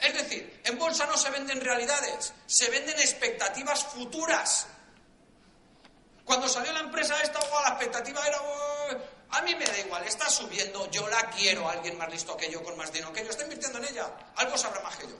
Es 0.00 0.14
decir, 0.14 0.60
en 0.64 0.78
bolsa 0.78 1.06
no 1.06 1.16
se 1.16 1.30
venden 1.30 1.60
realidades, 1.60 2.32
se 2.46 2.70
venden 2.70 2.98
expectativas 2.98 3.84
futuras. 3.84 4.66
Cuando 6.24 6.48
salió 6.48 6.72
la 6.72 6.80
empresa 6.80 7.20
esta, 7.22 7.38
la 7.38 7.68
expectativa 7.68 8.26
era... 8.26 8.38
a 9.30 9.42
mí 9.42 9.54
me 9.54 9.64
da 9.66 9.78
igual, 9.78 10.04
está 10.04 10.28
subiendo, 10.30 10.90
yo 10.90 11.06
la 11.08 11.28
quiero, 11.30 11.68
alguien 11.68 11.98
más 11.98 12.10
listo 12.10 12.36
que 12.36 12.50
yo, 12.50 12.62
con 12.62 12.76
más 12.76 12.90
dinero 12.92 13.12
que 13.12 13.22
yo, 13.22 13.30
está 13.30 13.42
invirtiendo 13.42 13.78
en 13.78 13.84
ella, 13.84 14.10
algo 14.36 14.56
sabrá 14.56 14.80
más 14.80 14.96
que 14.96 15.06
yo. 15.06 15.16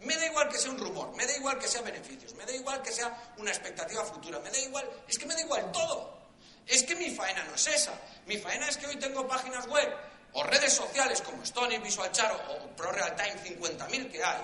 Me 0.00 0.16
da 0.16 0.26
igual 0.26 0.48
que 0.48 0.58
sea 0.58 0.70
un 0.70 0.78
rumor, 0.78 1.14
me 1.14 1.26
da 1.26 1.36
igual 1.36 1.58
que 1.58 1.68
sea 1.68 1.82
beneficios, 1.82 2.34
me 2.34 2.44
da 2.44 2.52
igual 2.52 2.82
que 2.82 2.90
sea 2.90 3.34
una 3.36 3.50
expectativa 3.50 4.04
futura, 4.04 4.40
me 4.40 4.50
da 4.50 4.58
igual, 4.58 4.88
es 5.06 5.18
que 5.18 5.26
me 5.26 5.34
da 5.34 5.40
igual 5.42 5.70
todo. 5.70 6.22
Es 6.66 6.82
que 6.84 6.94
mi 6.96 7.10
faena 7.10 7.44
no 7.44 7.54
es 7.54 7.66
esa. 7.66 7.92
Mi 8.26 8.38
faena 8.38 8.68
es 8.68 8.76
que 8.76 8.86
hoy 8.86 8.96
tengo 8.96 9.26
páginas 9.26 9.66
web 9.66 9.92
o 10.32 10.42
redes 10.44 10.72
sociales 10.72 11.20
como 11.20 11.42
Stony, 11.42 11.78
Visual 11.82 12.10
Charo 12.10 12.40
o 12.48 12.68
ProRealTime 12.74 13.58
50.000 13.60 14.10
que 14.10 14.24
hay, 14.24 14.40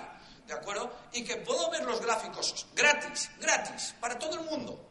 ¿de 0.47 0.53
acuerdo? 0.53 0.93
Y 1.13 1.25
que 1.25 1.37
puedo 1.37 1.71
ver 1.71 1.85
los 1.85 2.01
gráficos 2.01 2.67
gratis, 2.75 3.31
gratis, 3.41 3.95
para 4.01 4.19
todo 4.19 4.35
el 4.35 4.45
mundo. 4.45 4.88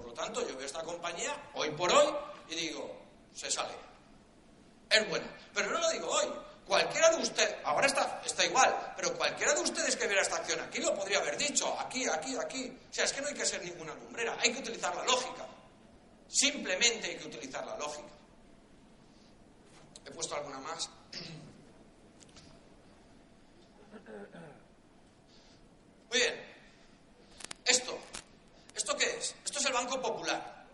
Por 0.00 0.08
lo 0.08 0.14
tanto, 0.14 0.40
yo 0.48 0.56
veo 0.56 0.64
esta 0.64 0.82
compañía 0.82 1.36
hoy 1.52 1.70
por 1.72 1.92
hoy 1.92 2.08
y 2.48 2.54
digo, 2.54 2.90
se 3.34 3.50
sale. 3.50 3.74
Es 4.88 5.06
buena. 5.10 5.26
Pero 5.52 5.70
no 5.70 5.78
lo 5.78 5.90
digo 5.90 6.08
hoy. 6.08 6.26
Cualquiera 6.66 7.10
de 7.10 7.22
ustedes, 7.22 7.54
ahora 7.64 7.86
está, 7.86 8.22
está 8.24 8.46
igual, 8.46 8.94
pero 8.96 9.12
cualquiera 9.14 9.52
de 9.52 9.60
ustedes 9.60 9.94
que 9.96 10.06
viera 10.06 10.22
esta 10.22 10.36
acción 10.36 10.60
aquí 10.60 10.78
lo 10.80 10.94
podría 10.94 11.18
haber 11.18 11.36
dicho, 11.36 11.78
aquí, 11.78 12.08
aquí, 12.08 12.34
aquí. 12.36 12.78
O 12.90 12.94
sea, 12.94 13.04
es 13.04 13.12
que 13.12 13.20
no 13.20 13.28
hay 13.28 13.34
que 13.34 13.44
ser 13.44 13.62
ninguna 13.62 13.92
lumbrera, 13.94 14.38
hay 14.40 14.52
que 14.52 14.60
utilizar 14.60 14.94
la 14.94 15.04
lógica. 15.04 15.46
Simplemente 16.28 17.08
hay 17.08 17.16
que 17.16 17.26
utilizar 17.26 17.66
la 17.66 17.76
lógica. 17.76 18.08
He 20.06 20.10
puesto 20.12 20.34
alguna 20.34 20.60
más. 20.60 20.88
Muy 26.08 26.18
bien. 26.18 26.34
Esto. 27.66 27.98
¿Esto 28.80 28.96
qué 28.96 29.18
es? 29.18 29.34
Esto 29.44 29.58
es 29.58 29.66
el 29.66 29.74
Banco 29.74 30.00
Popular. 30.00 30.64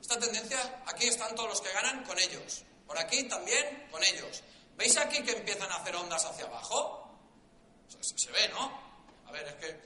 Esta 0.00 0.20
tendencia, 0.20 0.84
aquí 0.86 1.08
están 1.08 1.34
todos 1.34 1.48
los 1.48 1.60
que 1.60 1.72
ganan 1.72 2.04
con 2.04 2.16
ellos. 2.16 2.62
Por 2.86 2.96
aquí 2.96 3.24
también 3.24 3.88
con 3.90 4.00
ellos. 4.04 4.44
¿Veis 4.76 4.96
aquí 4.96 5.20
que 5.24 5.32
empiezan 5.32 5.68
a 5.72 5.78
hacer 5.78 5.96
ondas 5.96 6.24
hacia 6.24 6.44
abajo? 6.44 7.18
Se, 7.88 8.30
ve, 8.30 8.48
¿no? 8.50 8.70
A 9.26 9.32
ver, 9.32 9.48
es 9.48 9.54
que 9.54 9.80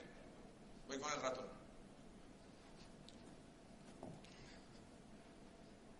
voy 0.87 0.99
con 0.99 1.11
el 1.11 1.21
ratón. 1.23 1.47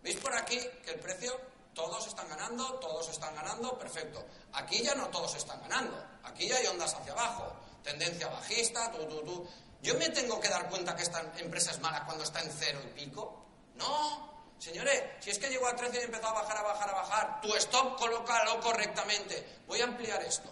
¿Veis 0.02 0.16
por 0.18 0.36
aquí 0.36 0.60
que 0.84 0.92
el 0.92 1.00
precio, 1.00 1.36
todos 1.74 2.06
están 2.06 2.28
ganando, 2.28 2.74
todos 2.74 3.08
están 3.08 3.34
ganando, 3.34 3.76
perfecto. 3.76 4.24
Aquí 4.52 4.84
ya 4.84 4.94
no 4.94 5.08
todos 5.08 5.34
están 5.34 5.60
ganando, 5.62 6.00
aquí 6.22 6.46
ya 6.46 6.58
hay 6.58 6.66
ondas 6.68 6.94
hacia 6.94 7.12
abajo, 7.12 7.56
tendencia 7.82 8.28
bajista, 8.28 8.92
tú, 8.92 9.04
tú, 9.08 9.24
tú. 9.24 9.50
¿Yo 9.84 9.94
me 9.96 10.08
tengo 10.08 10.40
que 10.40 10.48
dar 10.48 10.66
cuenta 10.70 10.96
que 10.96 11.02
esta 11.02 11.20
empresa 11.36 11.70
es 11.70 11.78
mala 11.78 12.06
cuando 12.06 12.24
está 12.24 12.40
en 12.40 12.50
cero 12.50 12.80
y 12.82 12.88
pico? 12.98 13.44
No, 13.74 14.32
Señores, 14.58 15.02
si 15.20 15.28
es 15.28 15.38
que 15.38 15.50
llegó 15.50 15.66
a 15.66 15.76
13 15.76 16.00
y 16.00 16.04
empezó 16.04 16.28
a 16.28 16.32
bajar, 16.32 16.56
a 16.56 16.62
bajar, 16.62 16.88
a 16.88 16.94
bajar, 16.94 17.40
tu 17.42 17.54
stop 17.56 17.98
colócalo 17.98 18.58
correctamente. 18.60 19.60
Voy 19.66 19.78
a 19.82 19.84
ampliar 19.84 20.22
esto. 20.22 20.50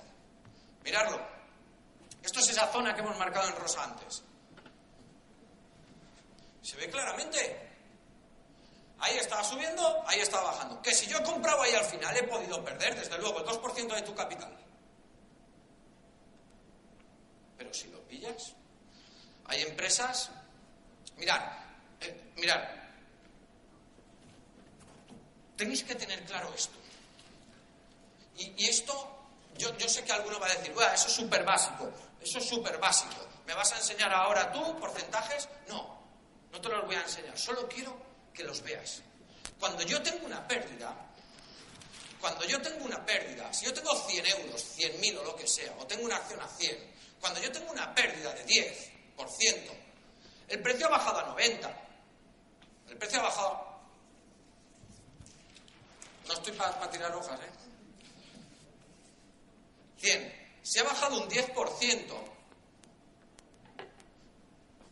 Miradlo. 0.85 1.18
Esto 2.22 2.41
es 2.41 2.51
esa 2.51 2.70
zona 2.70 2.95
que 2.95 3.01
hemos 3.01 3.16
marcado 3.16 3.49
en 3.49 3.57
rosa 3.57 3.85
antes. 3.85 4.22
¿Se 6.61 6.76
ve 6.76 6.91
claramente? 6.91 7.70
Ahí 8.99 9.16
estaba 9.16 9.43
subiendo, 9.43 10.03
ahí 10.07 10.20
estaba 10.20 10.51
bajando. 10.51 10.83
Que 10.83 10.93
si 10.93 11.07
yo 11.07 11.16
he 11.16 11.22
comprado 11.22 11.62
ahí 11.62 11.72
al 11.72 11.87
final 11.87 12.14
he 12.14 12.24
podido 12.24 12.62
perder, 12.62 12.95
desde 12.95 13.16
luego, 13.16 13.39
el 13.39 13.47
2% 13.47 13.95
de 13.95 14.03
tu 14.03 14.14
capital. 14.14 14.55
Pero 17.57 17.72
si 17.72 17.89
lo 17.89 18.01
pillas, 18.07 18.55
hay 19.47 19.62
empresas. 19.62 20.30
Mirad, 21.16 21.40
eh, 22.01 22.32
mirad, 22.36 22.61
Tenéis 25.57 25.84
que 25.84 25.95
tener 25.95 26.20
claro 26.24 26.53
esto. 26.55 26.76
Y, 28.36 28.66
esto, 28.66 28.93
yo, 29.57 29.88
sé 29.88 30.03
que 30.03 30.11
alguno 30.11 30.40
va 30.40 30.47
a 30.47 30.55
decir, 30.57 30.72
eso 30.72 31.07
es 31.07 31.12
súper 31.12 31.45
básico, 31.45 31.88
eso 32.20 32.38
es 32.38 32.49
súper 32.49 32.78
básico. 32.78 33.28
¿Me 33.47 33.55
vas 33.55 33.70
a 33.72 33.76
enseñar 33.76 34.12
ahora 34.12 34.51
tú 34.51 34.76
porcentajes? 34.80 35.49
No, 35.68 36.03
no 36.51 36.61
te 36.61 36.68
los 36.68 36.84
voy 36.84 36.97
a 36.97 37.03
enseñar, 37.03 37.38
solo 37.38 37.68
quiero 37.68 37.97
que 38.34 38.43
los 38.43 38.61
veas. 38.62 39.03
Cuando 39.61 39.82
yo 39.82 40.03
tengo 40.03 40.26
una 40.26 40.49
pérdida, 40.49 40.97
cuando 42.20 42.45
yo 42.47 42.61
tengo 42.61 42.84
una 42.84 43.05
pérdida, 43.07 43.53
si 43.53 43.66
yo 43.66 43.72
tengo 43.72 43.95
100 43.95 44.26
euros, 44.26 44.76
100.000 44.76 45.18
o 45.18 45.22
lo 45.22 45.36
que 45.36 45.47
sea, 45.47 45.72
o 45.78 45.86
tengo 45.86 46.05
una 46.05 46.16
acción 46.16 46.40
a 46.40 46.49
100, 46.49 46.76
cuando 47.20 47.40
yo 47.40 47.53
tengo 47.53 47.70
una 47.70 47.95
pérdida 47.95 48.32
de 48.34 48.47
10%, 48.47 48.90
el 50.48 50.62
precio 50.62 50.86
ha 50.86 50.90
bajado 50.90 51.20
a 51.20 51.26
90, 51.26 51.86
el 52.88 52.96
precio 52.96 53.20
ha 53.20 53.22
bajado 53.24 53.72
no 56.26 56.34
estoy 56.34 56.52
para 56.52 56.90
tirar 56.90 57.14
hojas, 57.14 57.40
¿eh? 57.40 57.50
100. 59.98 60.42
Se 60.62 60.80
ha 60.80 60.84
bajado 60.84 61.20
un 61.20 61.28
10%. 61.28 62.14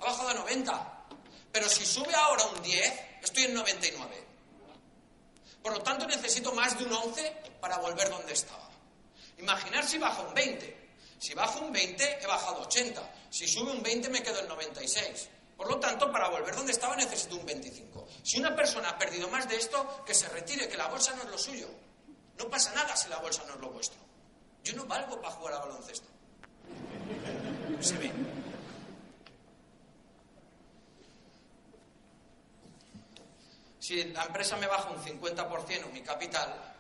Ha 0.01 0.05
bajado 0.05 0.29
a 0.29 0.35
90. 0.35 1.07
Pero 1.53 1.69
si 1.69 1.85
sube 1.85 2.15
ahora 2.15 2.45
un 2.47 2.63
10, 2.63 3.01
estoy 3.23 3.45
en 3.45 3.55
99. 3.55 4.25
Por 5.63 5.73
lo 5.73 5.83
tanto, 5.83 6.07
necesito 6.07 6.53
más 6.53 6.79
de 6.79 6.85
un 6.85 6.93
11 6.93 7.43
para 7.61 7.79
volver 7.79 8.09
donde 8.09 8.33
estaba. 8.33 8.69
Imaginar 9.39 9.87
si 9.87 9.99
baja 9.99 10.23
un 10.23 10.35
20. 10.35 10.80
Si 11.21 11.35
baja 11.35 11.59
un 11.61 11.71
20, 11.71 12.23
he 12.23 12.27
bajado 12.27 12.63
80. 12.63 13.13
Si 13.29 13.47
sube 13.47 13.71
un 13.71 13.83
20, 13.83 14.09
me 14.09 14.23
quedo 14.23 14.41
en 14.41 14.49
96. 14.49 15.29
Por 15.55 15.69
lo 15.69 15.79
tanto, 15.79 16.11
para 16.11 16.31
volver 16.31 16.57
donde 16.57 16.73
estaba 16.73 16.97
necesito 16.97 17.37
un 17.37 17.45
25. 17.45 18.09
Si 18.23 18.41
una 18.41 18.57
persona 18.57 18.89
ha 18.89 18.99
perdido 18.99 19.29
más 19.29 19.47
de 19.47 19.57
esto, 19.57 20.03
que 20.07 20.15
se 20.15 20.31
retire, 20.31 20.67
que 20.67 20.79
la 20.79 20.89
bolsa 20.89 21.15
no 21.15 21.23
es 21.25 21.29
lo 21.29 21.37
suyo. 21.37 21.69
No 22.39 22.49
pasa 22.49 22.73
nada 22.73 22.97
si 22.97 23.11
la 23.11 23.19
bolsa 23.19 23.45
no 23.47 23.55
es 23.55 23.61
lo 23.61 23.69
vuestro. 23.69 24.01
Yo 24.65 24.75
no 24.75 24.87
valgo 24.87 25.21
para 25.21 25.35
jugar 25.35 25.55
a 25.55 25.59
baloncesto. 25.59 26.09
Se 27.81 27.99
ve. 27.99 28.11
Si 33.79 34.05
la 34.05 34.25
empresa 34.25 34.57
me 34.57 34.67
baja 34.67 34.89
un 34.89 35.05
50% 35.05 35.93
mi 35.93 36.01
capital, 36.01 36.75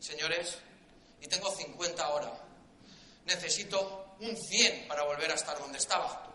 señores, 0.00 0.58
y 1.20 1.28
tengo 1.28 1.52
50 1.52 2.04
ahora, 2.04 2.45
necesito 3.26 4.16
un 4.20 4.36
100 4.36 4.88
para 4.88 5.04
volver 5.04 5.30
a 5.30 5.34
estar 5.34 5.58
donde 5.58 5.78
estaba 5.78 6.26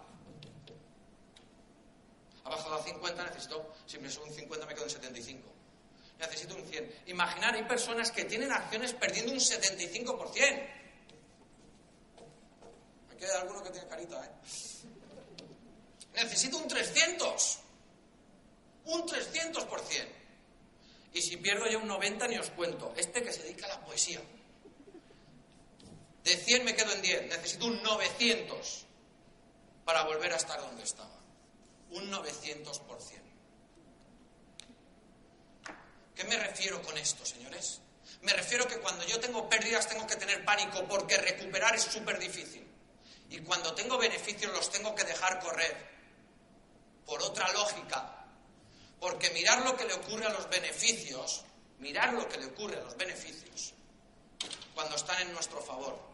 ha 2.44 2.50
bajado 2.50 2.76
a 2.76 2.84
50, 2.84 3.24
necesito, 3.26 3.74
si 3.86 3.98
me 4.00 4.08
un 4.08 4.34
50 4.34 4.66
me 4.66 4.74
quedo 4.74 4.86
en 4.86 4.90
75. 4.90 5.50
Necesito 6.20 6.56
un 6.56 6.66
100. 6.66 7.04
Imaginar, 7.08 7.56
hay 7.56 7.64
personas 7.64 8.12
que 8.12 8.26
tienen 8.26 8.52
acciones 8.52 8.94
perdiendo 8.94 9.32
un 9.32 9.40
75%. 9.40 10.70
Aquí 13.12 13.26
hay 13.26 13.32
alguno 13.42 13.64
que 13.64 13.70
tiene 13.72 13.88
carita, 13.88 14.26
¿eh? 14.26 14.30
Necesito 16.14 16.58
un 16.58 16.68
300. 16.68 17.60
Un 18.86 19.02
300%. 19.04 20.08
Y 21.14 21.22
si 21.22 21.38
pierdo 21.38 21.68
ya 21.68 21.78
un 21.78 21.88
90 21.88 22.28
ni 22.28 22.38
os 22.38 22.50
cuento. 22.52 22.94
Este 22.96 23.24
que 23.24 23.34
se 23.34 23.44
dedica 23.44 23.66
a 23.66 23.70
la 23.70 23.86
poesía. 23.86 24.22
De 26.24 26.36
100 26.36 26.66
me 26.66 26.76
quedo 26.76 26.92
en 26.94 27.02
10. 27.02 27.28
Necesito 27.28 27.66
un 27.66 27.82
900 27.82 28.86
para 29.86 30.04
volver 30.04 30.34
a 30.34 30.38
estar 30.38 30.60
donde 30.62 30.84
estaba 30.84 31.22
un 31.92 32.10
900%. 32.12 33.22
¿Qué 36.16 36.24
me 36.26 36.38
refiero 36.38 36.82
con 36.82 36.98
esto, 36.98 37.26
señores? 37.26 37.82
Me 38.22 38.34
refiero 38.34 38.68
que 38.68 38.80
cuando 38.80 39.06
yo 39.06 39.20
tengo 39.20 39.50
pérdidas 39.50 39.88
tengo 39.88 40.08
que 40.08 40.16
tener 40.16 40.46
pánico 40.46 40.86
porque 40.88 41.18
recuperar 41.18 41.76
es 41.76 41.84
súper 41.84 42.20
difícil. 42.20 42.68
Y 43.30 43.40
cuando 43.40 43.74
tengo 43.74 43.98
beneficios 43.98 44.52
los 44.54 44.70
tengo 44.72 44.94
que 44.96 45.04
dejar 45.04 45.40
correr. 45.40 45.90
Por 47.06 47.22
otra 47.24 47.52
lógica. 47.54 48.26
Porque 49.00 49.32
mirar 49.32 49.66
lo 49.66 49.76
que 49.76 49.86
le 49.86 49.94
ocurre 49.94 50.28
a 50.28 50.30
los 50.30 50.48
beneficios, 50.50 51.44
mirar 51.80 52.14
lo 52.14 52.28
que 52.30 52.38
le 52.38 52.46
ocurre 52.46 52.78
a 52.78 52.84
los 52.84 52.96
beneficios, 52.96 53.74
cuando 54.76 54.96
están 54.96 55.20
en 55.22 55.34
nuestro 55.34 55.60
favor. 55.62 56.11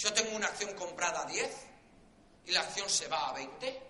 Yo 0.00 0.10
tengo 0.14 0.34
una 0.34 0.46
acción 0.46 0.74
comprada 0.76 1.20
a 1.20 1.26
10 1.26 1.66
y 2.46 2.52
la 2.52 2.60
acción 2.60 2.88
se 2.88 3.06
va 3.08 3.28
a 3.28 3.34
20, 3.34 3.82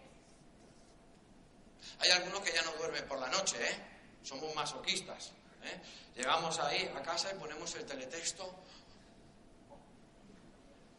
hay 2.00 2.10
algunos 2.10 2.40
que 2.40 2.52
ya 2.52 2.62
no 2.62 2.72
duermen 2.72 3.06
por 3.06 3.20
la 3.20 3.28
noche, 3.28 3.56
¿eh? 3.64 3.76
Somos 4.24 4.52
masoquistas. 4.56 5.30
¿eh? 5.62 5.80
Llegamos 6.16 6.58
ahí 6.58 6.90
a 6.96 7.00
casa 7.02 7.30
y 7.32 7.38
ponemos 7.38 7.72
el 7.76 7.86
teletexto. 7.86 8.52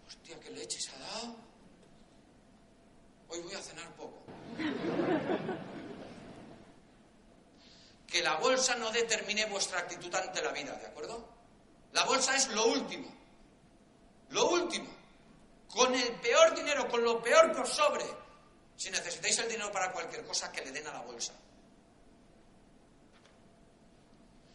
Hostia, 0.08 0.40
qué 0.40 0.50
leche 0.52 0.80
se 0.80 0.92
ha 0.92 1.00
dado. 1.00 1.36
Hoy 3.28 3.42
voy 3.42 3.54
a 3.54 3.62
cenar 3.62 3.94
poco. 3.96 4.24
Que 8.08 8.24
bolsa 8.40 8.76
no 8.76 8.92
determine 8.92 9.46
vuestra 9.48 9.80
actitud 9.80 10.14
ante 10.16 10.42
la 10.42 10.54
vida, 10.54 10.74
¿de 10.78 10.88
acuerdo? 10.88 11.28
La 11.92 12.06
bolsa 12.06 12.34
es 12.34 12.48
lo 12.48 12.66
último. 12.68 13.14
Lo 14.30 14.52
último. 14.52 15.01
Con 15.72 15.96
el 15.96 16.12
peor 16.20 16.54
dinero, 16.54 16.88
con 16.90 17.04
lo 17.04 17.22
peor 17.22 17.54
que 17.54 17.62
os 17.62 17.70
sobre. 17.70 18.06
Si 18.76 18.90
necesitáis 18.90 19.38
el 19.40 19.50
dinero 19.50 19.72
para 19.72 19.92
cualquier 19.92 20.26
cosa, 20.26 20.52
que 20.52 20.62
le 20.62 20.72
den 20.72 20.88
a 20.88 20.94
la 20.94 21.02
bolsa. 21.02 21.34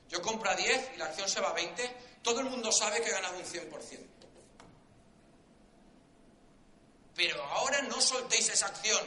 Yo 0.08 0.22
compro 0.22 0.50
a 0.50 0.54
10 0.54 0.92
y 0.94 0.98
la 0.98 1.06
acción 1.06 1.28
se 1.28 1.40
va 1.40 1.50
a 1.50 1.52
20, 1.52 1.96
todo 2.22 2.40
el 2.40 2.46
mundo 2.46 2.70
sabe 2.70 3.00
que 3.00 3.08
he 3.08 3.12
ganado 3.12 3.38
un 3.38 3.44
100%. 3.44 4.06
Pero 7.14 7.42
ahora 7.44 7.80
no 7.82 8.00
soltéis 8.00 8.50
esa 8.50 8.66
acción. 8.66 9.00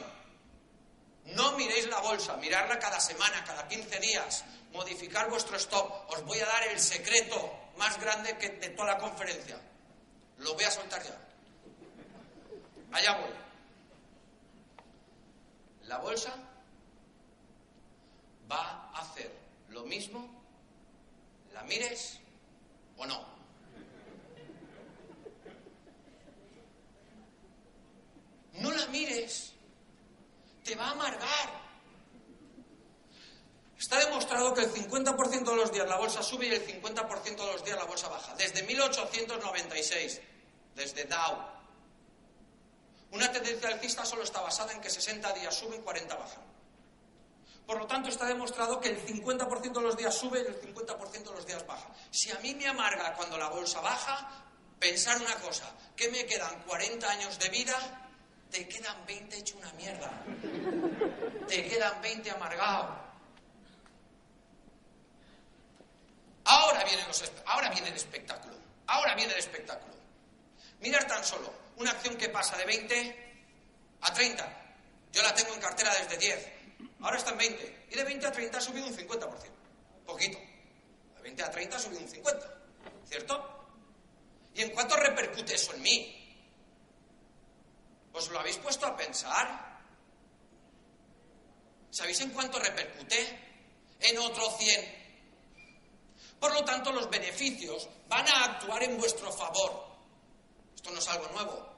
No 1.26 1.52
miréis 1.52 1.86
la 1.86 2.00
bolsa, 2.00 2.36
mirarla 2.36 2.78
cada 2.78 2.98
semana, 2.98 3.44
cada 3.44 3.68
15 3.68 4.00
días, 4.00 4.44
modificar 4.72 5.30
vuestro 5.30 5.56
stop. 5.56 6.10
Os 6.10 6.24
voy 6.24 6.40
a 6.40 6.46
dar 6.46 6.64
el 6.68 6.80
secreto 6.80 7.70
más 7.76 8.00
grande 8.00 8.36
que 8.36 8.48
de 8.48 8.70
toda 8.70 8.94
la 8.94 8.98
conferencia. 8.98 9.60
Lo 10.38 10.54
voy 10.54 10.64
a 10.64 10.70
soltar 10.70 11.02
ya. 11.04 11.29
Allá 12.92 13.18
voy. 13.18 13.30
La 15.84 15.98
bolsa 15.98 16.34
va 18.50 18.90
a 18.92 19.00
hacer 19.00 19.30
lo 19.68 19.84
mismo, 19.84 20.28
la 21.52 21.62
mires 21.64 22.20
o 22.96 23.06
no. 23.06 23.24
No 28.54 28.70
la 28.72 28.86
mires, 28.86 29.52
te 30.64 30.74
va 30.74 30.88
a 30.88 30.90
amargar. 30.90 31.60
Está 33.78 33.98
demostrado 33.98 34.52
que 34.52 34.60
el 34.60 34.72
50% 34.72 35.44
de 35.44 35.56
los 35.56 35.72
días 35.72 35.88
la 35.88 35.96
bolsa 35.96 36.22
sube 36.22 36.46
y 36.46 36.52
el 36.52 36.66
50% 36.66 37.24
de 37.24 37.52
los 37.52 37.64
días 37.64 37.78
la 37.78 37.84
bolsa 37.84 38.08
baja. 38.08 38.34
Desde 38.34 38.62
1896, 38.64 40.20
desde 40.74 41.04
Dow. 41.04 41.49
Una 43.20 43.30
tendencia 43.30 43.68
alcista 43.68 44.02
solo 44.06 44.22
está 44.22 44.40
basada 44.40 44.72
en 44.72 44.80
que 44.80 44.88
60 44.88 45.30
días 45.34 45.54
suben 45.54 45.78
y 45.78 45.82
40 45.82 46.14
bajan. 46.14 46.42
Por 47.66 47.76
lo 47.76 47.86
tanto, 47.86 48.08
está 48.08 48.24
demostrado 48.24 48.80
que 48.80 48.88
el 48.88 49.04
50% 49.04 49.72
de 49.74 49.80
los 49.82 49.94
días 49.94 50.14
sube 50.14 50.40
y 50.40 50.46
el 50.46 50.58
50% 50.58 51.24
de 51.24 51.30
los 51.30 51.46
días 51.46 51.66
baja. 51.66 51.86
Si 52.10 52.30
a 52.30 52.38
mí 52.38 52.54
me 52.54 52.66
amarga 52.66 53.12
cuando 53.12 53.36
la 53.36 53.48
bolsa 53.50 53.82
baja, 53.82 54.26
pensar 54.78 55.20
una 55.20 55.34
cosa, 55.34 55.70
que 55.94 56.10
me 56.10 56.24
quedan 56.24 56.62
40 56.62 57.10
años 57.10 57.38
de 57.38 57.50
vida, 57.50 57.74
te 58.50 58.66
quedan 58.66 59.04
20 59.04 59.36
hecho 59.36 59.58
una 59.58 59.70
mierda. 59.74 60.10
Te 61.46 61.68
quedan 61.68 62.00
20 62.00 62.30
amargados. 62.30 62.96
Ahora 66.46 66.84
viene, 66.84 67.04
ahora 67.44 67.68
viene 67.68 67.88
el 67.88 67.96
espectáculo. 67.96 68.54
Ahora 68.86 69.14
viene 69.14 69.34
el 69.34 69.38
espectáculo. 69.40 69.92
Mirar 70.80 71.06
tan 71.06 71.22
solo 71.22 71.52
una 71.80 71.92
acción 71.92 72.16
que 72.16 72.28
pasa 72.28 72.56
de 72.58 72.66
20 72.66 73.32
a 74.02 74.12
30. 74.12 74.76
Yo 75.12 75.22
la 75.22 75.34
tengo 75.34 75.54
en 75.54 75.60
cartera 75.60 75.94
desde 75.94 76.18
10. 76.18 76.52
Ahora 77.00 77.16
está 77.16 77.30
en 77.30 77.38
20. 77.38 77.86
Y 77.90 77.96
de 77.96 78.04
20 78.04 78.26
a 78.26 78.32
30 78.32 78.58
ha 78.58 78.60
subido 78.60 78.86
un 78.86 78.94
50%. 78.94 79.28
Poquito. 80.04 80.38
De 80.38 81.22
20 81.22 81.42
a 81.42 81.50
30 81.50 81.76
ha 81.76 81.80
subido 81.80 82.00
un 82.02 82.08
50%. 82.08 82.54
¿Cierto? 83.08 83.66
¿Y 84.54 84.62
en 84.62 84.70
cuánto 84.70 84.96
repercute 84.96 85.54
eso 85.54 85.72
en 85.74 85.82
mí? 85.82 86.16
¿Os 88.12 88.28
lo 88.28 88.40
habéis 88.40 88.58
puesto 88.58 88.86
a 88.86 88.96
pensar? 88.96 89.80
¿Sabéis 91.90 92.20
en 92.20 92.30
cuánto 92.30 92.58
repercute? 92.58 93.48
En 94.00 94.18
otro 94.18 94.50
100. 94.50 95.00
Por 96.38 96.52
lo 96.52 96.64
tanto, 96.64 96.92
los 96.92 97.08
beneficios 97.08 97.88
van 98.08 98.26
a 98.28 98.44
actuar 98.44 98.82
en 98.82 98.98
vuestro 98.98 99.32
favor. 99.32 99.90
Esto 100.74 100.90
no 100.90 100.98
es 100.98 101.08
algo 101.08 101.28
nuevo. 101.28 101.69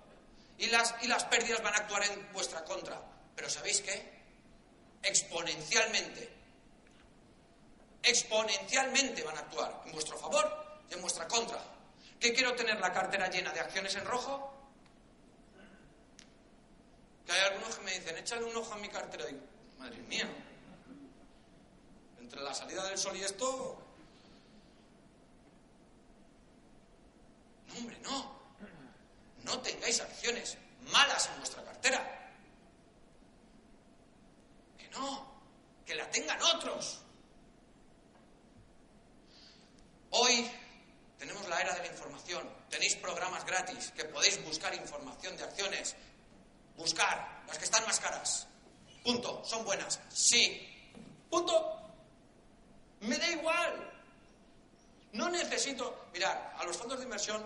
Y 0.62 0.66
las, 0.66 0.94
y 1.02 1.08
las 1.08 1.24
pérdidas 1.24 1.60
van 1.62 1.74
a 1.74 1.78
actuar 1.78 2.04
en 2.04 2.32
vuestra 2.32 2.62
contra. 2.64 3.02
Pero 3.34 3.50
¿sabéis 3.50 3.80
qué? 3.80 4.22
exponencialmente. 5.02 6.30
Exponencialmente 8.02 9.22
van 9.22 9.36
a 9.36 9.40
actuar 9.40 9.82
en 9.86 9.92
vuestro 9.92 10.16
favor 10.16 10.82
y 10.88 10.94
en 10.94 11.00
vuestra 11.00 11.26
contra. 11.26 11.62
¿Qué 12.18 12.32
quiero 12.32 12.54
tener 12.54 12.78
la 12.78 12.92
cartera 12.92 13.28
llena 13.28 13.52
de 13.52 13.60
acciones 13.60 13.94
en 13.96 14.04
rojo? 14.04 14.52
Que 17.26 17.32
hay 17.32 17.40
algunos 17.52 17.76
que 17.76 17.84
me 17.84 17.98
dicen, 17.98 18.16
échale 18.16 18.44
un 18.44 18.56
ojo 18.56 18.74
a 18.74 18.78
mi 18.78 18.88
cartera. 18.88 19.26
Digo, 19.26 19.40
madre 19.78 19.98
mía, 20.02 20.28
entre 22.20 22.40
la 22.40 22.54
salida 22.54 22.84
del 22.88 22.98
sol 22.98 23.16
y 23.16 23.22
esto. 23.22 23.78
No, 27.66 27.74
hombre, 27.78 27.98
no. 28.02 28.41
No 29.44 29.60
tengáis 29.60 30.00
acciones 30.00 30.56
malas 30.90 31.28
en 31.28 31.38
vuestra 31.38 31.64
cartera. 31.64 32.18
No, 34.92 35.26
que 35.86 35.94
la 35.94 36.10
tengan 36.10 36.40
otros. 36.42 37.00
Hoy 40.10 40.50
tenemos 41.18 41.48
la 41.48 41.60
era 41.60 41.74
de 41.74 41.80
la 41.80 41.86
información. 41.86 42.48
Tenéis 42.68 42.96
programas 42.96 43.44
gratis 43.46 43.90
que 43.96 44.04
podéis 44.04 44.44
buscar 44.44 44.74
información 44.74 45.36
de 45.36 45.44
acciones. 45.44 45.96
Buscar 46.76 47.42
las 47.46 47.58
que 47.58 47.64
están 47.64 47.84
más 47.86 47.98
caras. 48.00 48.46
Punto. 49.02 49.42
Son 49.44 49.64
buenas. 49.64 49.98
Sí. 50.10 50.68
Punto. 51.30 51.80
Me 53.00 53.16
da 53.16 53.30
igual. 53.30 53.92
No 55.12 55.30
necesito. 55.30 56.08
Mirar, 56.12 56.54
a 56.58 56.64
los 56.64 56.76
fondos 56.76 56.98
de 56.98 57.04
inversión, 57.04 57.44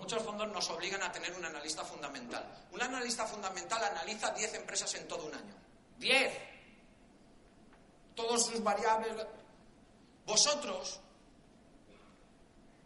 muchos 0.00 0.22
fondos 0.22 0.48
nos 0.48 0.68
obligan 0.70 1.02
a 1.02 1.12
tener 1.12 1.32
un 1.34 1.44
analista 1.44 1.84
fundamental. 1.84 2.44
Un 2.72 2.82
analista 2.82 3.26
fundamental 3.26 3.84
analiza 3.84 4.30
10 4.30 4.54
empresas 4.54 4.92
en 4.94 5.06
todo 5.06 5.26
un 5.26 5.34
año. 5.34 5.54
10 5.98 6.50
todos 8.14 8.46
sus 8.46 8.62
variables. 8.62 9.14
Vosotros 10.26 11.00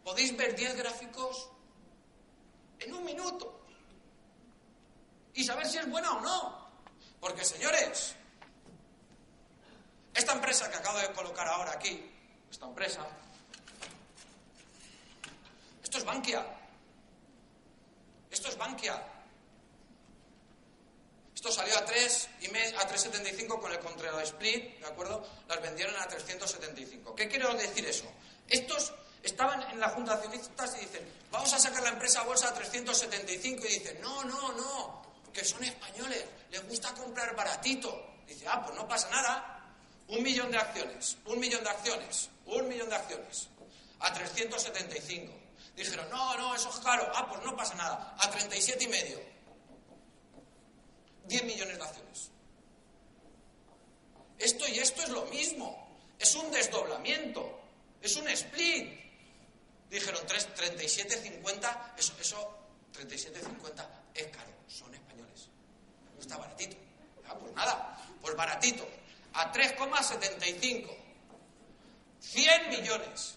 podéis 0.02 0.36
ver 0.36 0.54
10 0.54 0.76
gráficos 0.76 1.48
en 2.78 2.94
un 2.94 3.04
minuto 3.04 3.60
y 5.34 5.44
saber 5.44 5.66
si 5.66 5.78
es 5.78 5.88
buena 5.90 6.12
o 6.12 6.20
no. 6.20 6.64
Porque, 7.20 7.44
señores, 7.44 8.14
esta 10.14 10.32
empresa 10.32 10.70
que 10.70 10.76
acabo 10.76 10.98
de 10.98 11.12
colocar 11.12 11.46
ahora 11.48 11.72
aquí, 11.72 12.10
esta 12.50 12.66
empresa, 12.66 13.06
esto 15.82 15.98
es 15.98 16.04
Bankia. 16.04 16.63
Esto 18.34 18.48
es 18.48 18.58
Bankia. 18.58 19.00
Esto 21.32 21.52
salió 21.52 21.78
a 21.78 21.84
3 21.84 22.28
y 22.40 22.46
a 22.46 22.88
3,75 22.88 23.60
con 23.60 23.70
el 23.70 23.78
contra 23.78 24.20
split, 24.24 24.80
¿de 24.80 24.86
acuerdo? 24.86 25.24
Las 25.46 25.62
vendieron 25.62 25.94
a 26.02 26.08
375. 26.08 27.14
¿Qué 27.14 27.28
quiero 27.28 27.54
decir 27.54 27.86
eso? 27.86 28.10
Estos 28.48 28.92
estaban 29.22 29.62
en 29.70 29.78
la 29.78 29.90
junta 29.90 30.16
de 30.16 30.24
accionistas 30.24 30.76
y 30.78 30.80
dicen, 30.80 31.08
vamos 31.30 31.52
a 31.52 31.60
sacar 31.60 31.84
la 31.84 31.90
empresa 31.90 32.22
a 32.22 32.24
bolsa 32.24 32.48
a 32.48 32.54
375 32.54 33.66
y 33.66 33.78
dicen, 33.78 34.00
no, 34.00 34.24
no, 34.24 34.52
no, 34.52 35.02
que 35.32 35.44
son 35.44 35.62
españoles, 35.62 36.24
les 36.50 36.68
gusta 36.68 36.92
comprar 36.92 37.36
baratito. 37.36 38.16
Dice, 38.26 38.46
ah, 38.48 38.64
pues 38.64 38.76
no 38.76 38.88
pasa 38.88 39.08
nada. 39.10 39.70
Un 40.08 40.24
millón 40.24 40.50
de 40.50 40.58
acciones, 40.58 41.18
un 41.26 41.38
millón 41.38 41.62
de 41.62 41.70
acciones, 41.70 42.30
un 42.46 42.66
millón 42.66 42.88
de 42.88 42.96
acciones, 42.96 43.48
a 44.00 44.12
375. 44.12 45.43
Dijeron, 45.76 46.08
no, 46.08 46.36
no, 46.36 46.54
eso 46.54 46.70
es 46.70 46.76
caro. 46.76 47.10
Ah, 47.14 47.26
pues 47.28 47.42
no 47.42 47.56
pasa 47.56 47.74
nada, 47.74 48.16
a 48.18 48.30
37 48.30 48.84
y 48.84 48.88
medio. 48.88 49.20
10 51.26 51.44
millones 51.44 51.78
de 51.78 51.82
acciones. 51.82 52.30
Esto 54.38 54.68
y 54.68 54.78
esto 54.78 55.02
es 55.02 55.08
lo 55.08 55.24
mismo. 55.26 55.88
Es 56.18 56.34
un 56.34 56.50
desdoblamiento. 56.50 57.60
Es 58.00 58.16
un 58.16 58.28
split. 58.28 59.00
Dijeron 59.90 60.20
37,50. 60.26 61.94
Eso, 61.96 62.12
eso 62.20 62.58
37,50 62.92 63.88
es 64.14 64.26
caro. 64.28 64.50
Son 64.68 64.94
españoles. 64.94 65.48
Está 66.20 66.36
baratito. 66.36 66.76
Ah, 67.26 67.34
pues 67.38 67.52
nada. 67.54 67.98
Pues 68.20 68.36
baratito. 68.36 68.86
A 69.32 69.52
3,75. 69.52 70.96
100 72.20 72.68
millones. 72.70 73.36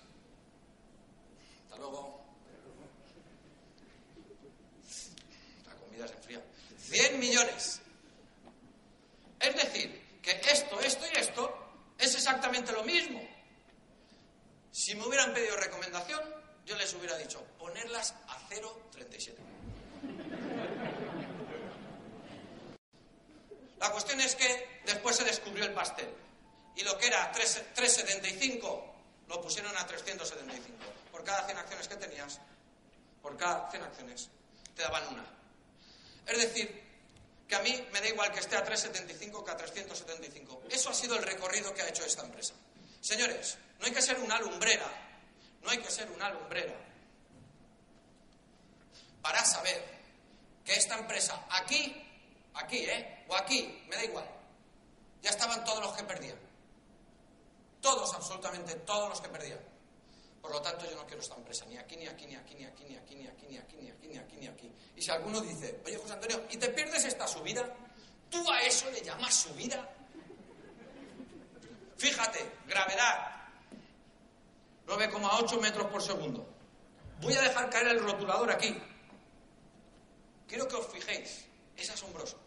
Hasta 1.64 1.78
luego. 1.78 2.17
375K375. 38.78 40.60
Eso 40.70 40.90
ha 40.90 40.94
sido 40.94 41.16
el 41.16 41.24
recorrido 41.24 41.74
que 41.74 41.82
ha 41.82 41.90
hecho 41.90 42.06
esta 42.06 42.24
empresa. 42.24 42.54
Por 75.98 76.06
segundo. 76.06 76.46
Voy 77.22 77.34
a 77.34 77.42
dejar 77.42 77.72
caer 77.72 77.88
el 77.88 78.00
rotulador 78.00 78.52
aquí. 78.52 78.78
Quiero 80.48 80.68
que 80.68 80.76
os 80.76 80.88
fijéis, 80.94 81.46
es 81.76 81.90
asombroso. 81.90 82.38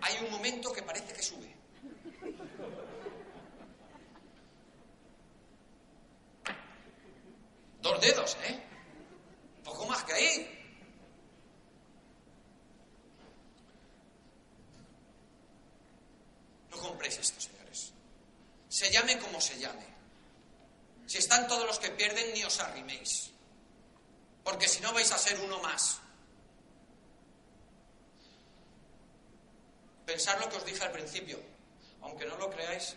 Hay 0.00 0.24
un 0.24 0.30
momento 0.30 0.72
que 0.72 0.82
parece 0.82 1.12
que 1.12 1.22
sube. 1.22 1.54
Dos 7.82 8.00
dedos, 8.00 8.34
¿eh? 8.48 8.62
Poco 9.62 9.84
más 9.84 10.02
que 10.04 10.12
ahí. 10.14 10.66
No 16.70 16.78
compréis 16.78 17.18
esto, 17.18 17.38
señores. 17.42 17.92
Se 18.70 18.90
llame 18.90 19.18
como 19.18 19.38
se 19.38 19.58
llame. 19.58 19.94
Si 21.06 21.18
están 21.18 21.46
todos 21.46 21.66
los 21.66 21.78
que 21.78 21.90
pierden, 22.04 22.34
ni 22.34 22.44
os 22.44 22.60
arriméis. 22.60 23.32
Porque 24.44 24.68
si 24.68 24.80
no 24.80 24.92
vais 24.92 25.10
a 25.10 25.18
ser 25.18 25.40
uno 25.40 25.58
más. 25.60 26.00
Pensar 30.04 30.38
lo 30.38 30.48
que 30.50 30.56
os 30.56 30.66
dije 30.66 30.84
al 30.84 30.92
principio. 30.92 31.38
Aunque 32.02 32.26
no 32.26 32.36
lo 32.36 32.50
creáis, 32.50 32.94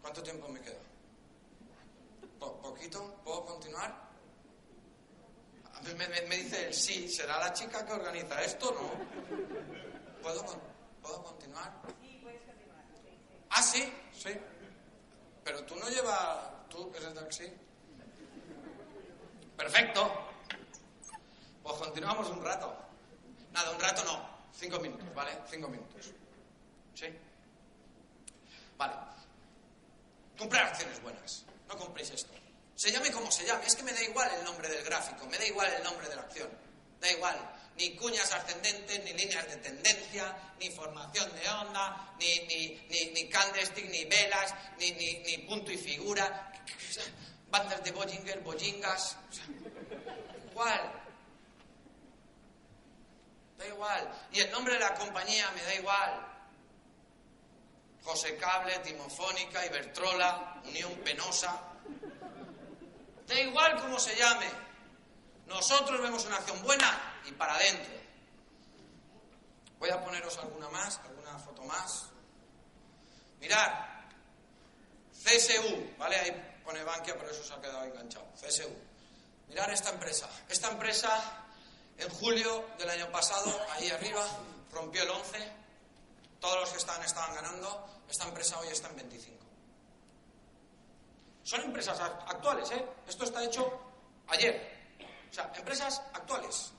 ¿cuánto 0.00 0.22
tiempo 0.22 0.48
me 0.48 0.60
queda? 0.60 0.80
¿Poquito? 2.40 3.20
¿Puedo 3.24 3.44
continuar? 3.44 3.92
Mí 5.82 5.92
me, 5.92 6.36
dice 6.36 6.68
el 6.68 6.74
sí, 6.74 7.08
¿será 7.10 7.38
la 7.38 7.52
chica 7.52 7.84
que 7.84 7.92
organiza 7.92 8.42
esto? 8.42 8.72
¿No? 8.72 10.22
¿Puedo, 10.22 10.42
¿puedo 11.02 11.22
continuar? 11.22 11.70
Sí, 12.00 12.18
puedes 12.22 12.42
continuar. 12.42 12.84
¿Ah, 13.50 13.62
sí? 13.62 13.92
Sí. 14.16 14.30
Pero 15.44 15.62
tú 15.64 15.76
no 15.76 15.90
llevas... 15.90 16.54
¿Tú 16.74 16.90
eres 16.96 17.14
taxi? 17.14 17.44
Perfecto. 19.56 20.10
Pues 21.62 21.76
continuamos 21.76 22.28
un 22.30 22.44
rato. 22.44 22.76
Nada, 23.52 23.70
un 23.70 23.78
rato 23.78 24.02
no. 24.02 24.28
Cinco 24.52 24.80
minutos, 24.80 25.06
¿vale? 25.14 25.38
Cinco 25.48 25.68
minutos. 25.68 26.10
¿Sí? 26.94 27.06
Vale. 28.76 28.94
Comprar 30.36 30.64
acciones 30.66 31.00
buenas. 31.00 31.44
No 31.68 31.76
compréis 31.76 32.10
esto. 32.10 32.32
Se 32.74 32.90
llame 32.90 33.12
como 33.12 33.30
se 33.30 33.46
llame. 33.46 33.64
Es 33.66 33.76
que 33.76 33.84
me 33.84 33.92
da 33.92 34.02
igual 34.02 34.28
el 34.36 34.44
nombre 34.44 34.68
del 34.68 34.84
gráfico, 34.84 35.26
me 35.26 35.38
da 35.38 35.46
igual 35.46 35.72
el 35.74 35.84
nombre 35.84 36.08
de 36.08 36.16
la 36.16 36.22
acción. 36.22 36.50
Da 37.00 37.08
igual. 37.08 37.38
Ni 37.76 37.96
cuñas 37.96 38.32
ascendentes, 38.32 39.04
ni 39.04 39.12
líneas 39.14 39.48
de 39.48 39.56
tendencia, 39.56 40.36
ni 40.60 40.70
formación 40.70 41.30
de 41.34 41.48
onda, 41.48 42.14
ni, 42.18 42.38
ni, 42.46 42.86
ni, 42.88 43.06
ni 43.10 43.28
candlestick, 43.28 43.90
ni 43.90 44.04
velas, 44.04 44.54
ni, 44.78 44.92
ni, 44.92 45.14
ni 45.18 45.38
punto 45.38 45.72
y 45.72 45.76
figura. 45.76 46.52
Bandas 47.50 47.82
de 47.82 47.90
Bollinger, 47.90 48.40
Bollingas. 48.40 49.16
igual. 50.50 50.92
Da 53.58 53.66
igual. 53.66 54.12
Y 54.32 54.40
el 54.40 54.50
nombre 54.52 54.74
de 54.74 54.80
la 54.80 54.94
compañía 54.94 55.50
me 55.52 55.62
da 55.62 55.74
igual. 55.74 56.34
José 58.04 58.36
Cable, 58.36 58.78
Timofónica, 58.80 59.64
Ibertrola, 59.66 60.60
Unión 60.64 60.92
Penosa. 61.04 61.60
Da 63.26 63.40
igual 63.40 63.80
cómo 63.80 63.98
se 63.98 64.14
llame. 64.14 64.46
Nosotros 65.46 66.00
vemos 66.00 66.24
una 66.26 66.36
acción 66.36 66.62
buena 66.62 67.13
y 67.26 67.32
para 67.32 67.54
adentro. 67.54 67.94
Voy 69.78 69.90
a 69.90 70.02
poneros 70.02 70.38
alguna 70.38 70.68
más, 70.70 70.98
alguna 71.00 71.38
foto 71.38 71.62
más. 71.62 72.06
Mirad. 73.40 73.84
CSU, 75.12 75.96
¿vale? 75.98 76.16
Ahí 76.16 76.60
pone 76.64 76.82
Bankia, 76.84 77.16
pero 77.16 77.30
eso 77.30 77.42
se 77.42 77.52
ha 77.54 77.60
quedado 77.60 77.84
enganchado. 77.84 78.26
CSU. 78.34 78.70
Mirad 79.48 79.70
esta 79.70 79.90
empresa. 79.90 80.28
Esta 80.48 80.70
empresa 80.70 81.44
en 81.98 82.08
julio 82.10 82.70
del 82.78 82.90
año 82.90 83.10
pasado, 83.10 83.54
ahí 83.72 83.90
arriba, 83.90 84.26
rompió 84.72 85.02
el 85.02 85.10
11. 85.10 85.52
Todos 86.40 86.60
los 86.60 86.70
que 86.70 86.78
estaban 86.78 87.02
estaban 87.04 87.34
ganando. 87.34 87.88
Esta 88.08 88.24
empresa 88.24 88.58
hoy 88.58 88.68
está 88.68 88.88
en 88.88 88.96
25. 88.96 89.44
Son 91.42 91.60
empresas 91.60 92.00
actuales, 92.00 92.70
¿eh? 92.70 92.84
Esto 93.06 93.24
está 93.24 93.44
hecho 93.44 93.80
ayer. 94.28 94.96
O 95.30 95.34
sea, 95.34 95.52
empresas 95.56 96.00
actuales. 96.12 96.73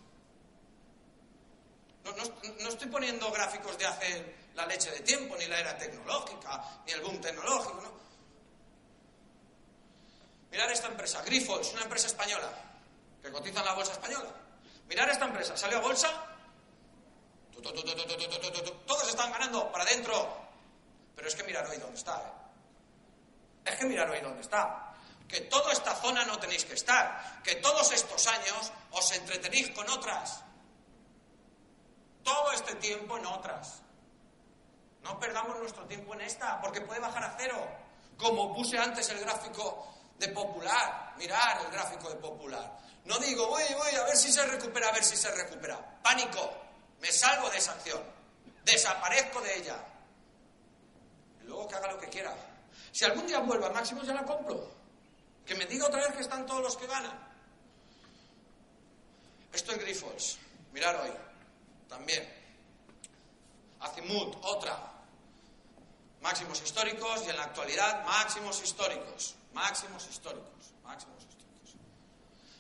No, 2.06 2.70
estoy 2.70 2.88
poniendo 2.88 3.32
gráficos 3.32 3.78
de 3.78 3.86
hace 3.86 4.36
la 4.54 4.66
leche 4.66 4.92
de 4.92 5.00
tiempo, 5.02 5.36
ni 5.38 5.48
la 5.48 5.60
era 5.60 5.78
tecnológica, 5.78 6.64
ni 6.86 6.94
el 6.94 7.02
boom 7.02 7.20
tecnológico, 7.20 7.82
¿no? 7.82 7.92
Mirad 10.52 10.72
esta 10.72 10.88
empresa, 10.88 11.22
Grifols, 11.24 11.74
una 11.74 11.82
empresa 11.82 12.08
española, 12.08 12.50
que 13.22 13.32
cotiza 13.32 13.60
en 13.60 13.66
la 13.66 13.74
bolsa 13.74 13.94
española. 13.94 14.30
Mirar 14.88 15.10
esta 15.10 15.26
empresa, 15.26 15.58
salió 15.58 15.80
a 15.80 15.82
bolsa, 15.82 16.36
todos 18.86 19.10
están 19.10 19.32
ganando 19.32 19.72
para 19.72 19.84
adentro. 19.84 20.46
Pero 21.16 21.28
es 21.28 21.36
que 21.36 21.44
mirar 21.44 21.68
hoy 21.68 21.78
dónde 21.78 21.98
está. 21.98 22.18
¿eh? 22.18 23.72
Es 23.72 23.76
que 23.76 23.86
mirar 23.86 24.10
hoy 24.10 24.20
dónde 24.22 24.42
está. 24.42 24.94
Que 25.28 25.42
toda 25.42 25.72
esta 25.72 25.96
zona 25.96 26.26
no 26.26 26.38
tenéis 26.38 26.66
que 26.66 26.74
estar. 26.74 27.42
Que 27.44 27.56
todos 27.56 27.92
estos 27.92 28.28
años 28.28 28.72
os 28.92 29.12
entretenéis 29.14 29.72
con 29.72 29.90
otras. 29.90 30.42
Todo 32.26 32.52
este 32.54 32.74
tiempo 32.76 33.18
en 33.20 33.26
otras. 33.28 33.84
No 35.04 35.20
perdamos 35.20 35.60
nuestro 35.60 35.86
tiempo 35.86 36.16
en 36.16 36.22
esta, 36.22 36.60
porque 36.60 36.82
puede 36.82 37.00
bajar 37.00 37.24
a 37.24 37.36
cero. 37.38 37.56
Como 38.18 38.52
puse 38.56 38.80
antes 38.80 39.08
el 39.12 39.20
gráfico 39.20 39.88
de 40.18 40.30
popular. 40.30 41.14
Mirar 41.20 41.62
el 41.64 41.72
gráfico 41.72 42.10
de 42.10 42.16
popular. 42.16 42.80
No 43.06 43.20
digo, 43.20 43.48
voy, 43.48 43.64
voy, 43.78 43.96
a 43.96 44.04
ver 44.06 44.18
si 44.18 44.32
se 44.32 44.44
recupera, 44.44 44.90
a 44.90 44.94
ver 44.94 45.04
si 45.04 45.16
se 45.16 45.30
recupera. 45.36 45.80
Pánico. 46.02 46.52
Me 47.00 47.12
salgo 47.12 47.48
de 47.52 47.60
esa 47.60 47.74
acción. 47.74 48.02
Desaparezco 48.64 49.40
de 49.42 49.58
ella. 49.60 49.78
Y 51.44 51.46
luego 51.46 51.68
que 51.68 51.76
haga 51.76 51.92
lo 51.92 52.00
que 52.00 52.10
quiera. 52.10 52.34
Si 52.92 53.06
algún 53.06 53.28
día 53.28 53.38
vuelva 53.38 53.68
a 53.68 53.72
máximo, 53.74 54.02
ya 54.02 54.16
la 54.16 54.26
compro. 54.26 54.68
Que 55.46 55.54
me 55.54 55.68
diga 55.68 55.86
otra 55.86 56.02
vez 56.02 56.16
que 56.16 56.22
están 56.22 56.48
todos 56.48 56.64
los 56.64 56.76
que 56.76 56.88
ganan. 56.88 57.20
Esto 59.54 59.74
es 59.74 59.78
Grifols. 59.78 60.40
Mirar 60.74 60.96
hoy. 60.96 61.12
También. 61.90 62.28
Azimut, 63.80 64.36
otra. 64.42 64.92
Máximos 66.22 66.62
históricos 66.62 67.24
y 67.26 67.30
en 67.30 67.38
la 67.38 67.44
actualidad 67.44 68.04
máximos 68.06 68.62
históricos. 68.64 69.36
Máximos 69.54 70.08
históricos. 70.08 70.74
Máximos 70.84 71.18
históricos. 71.20 71.76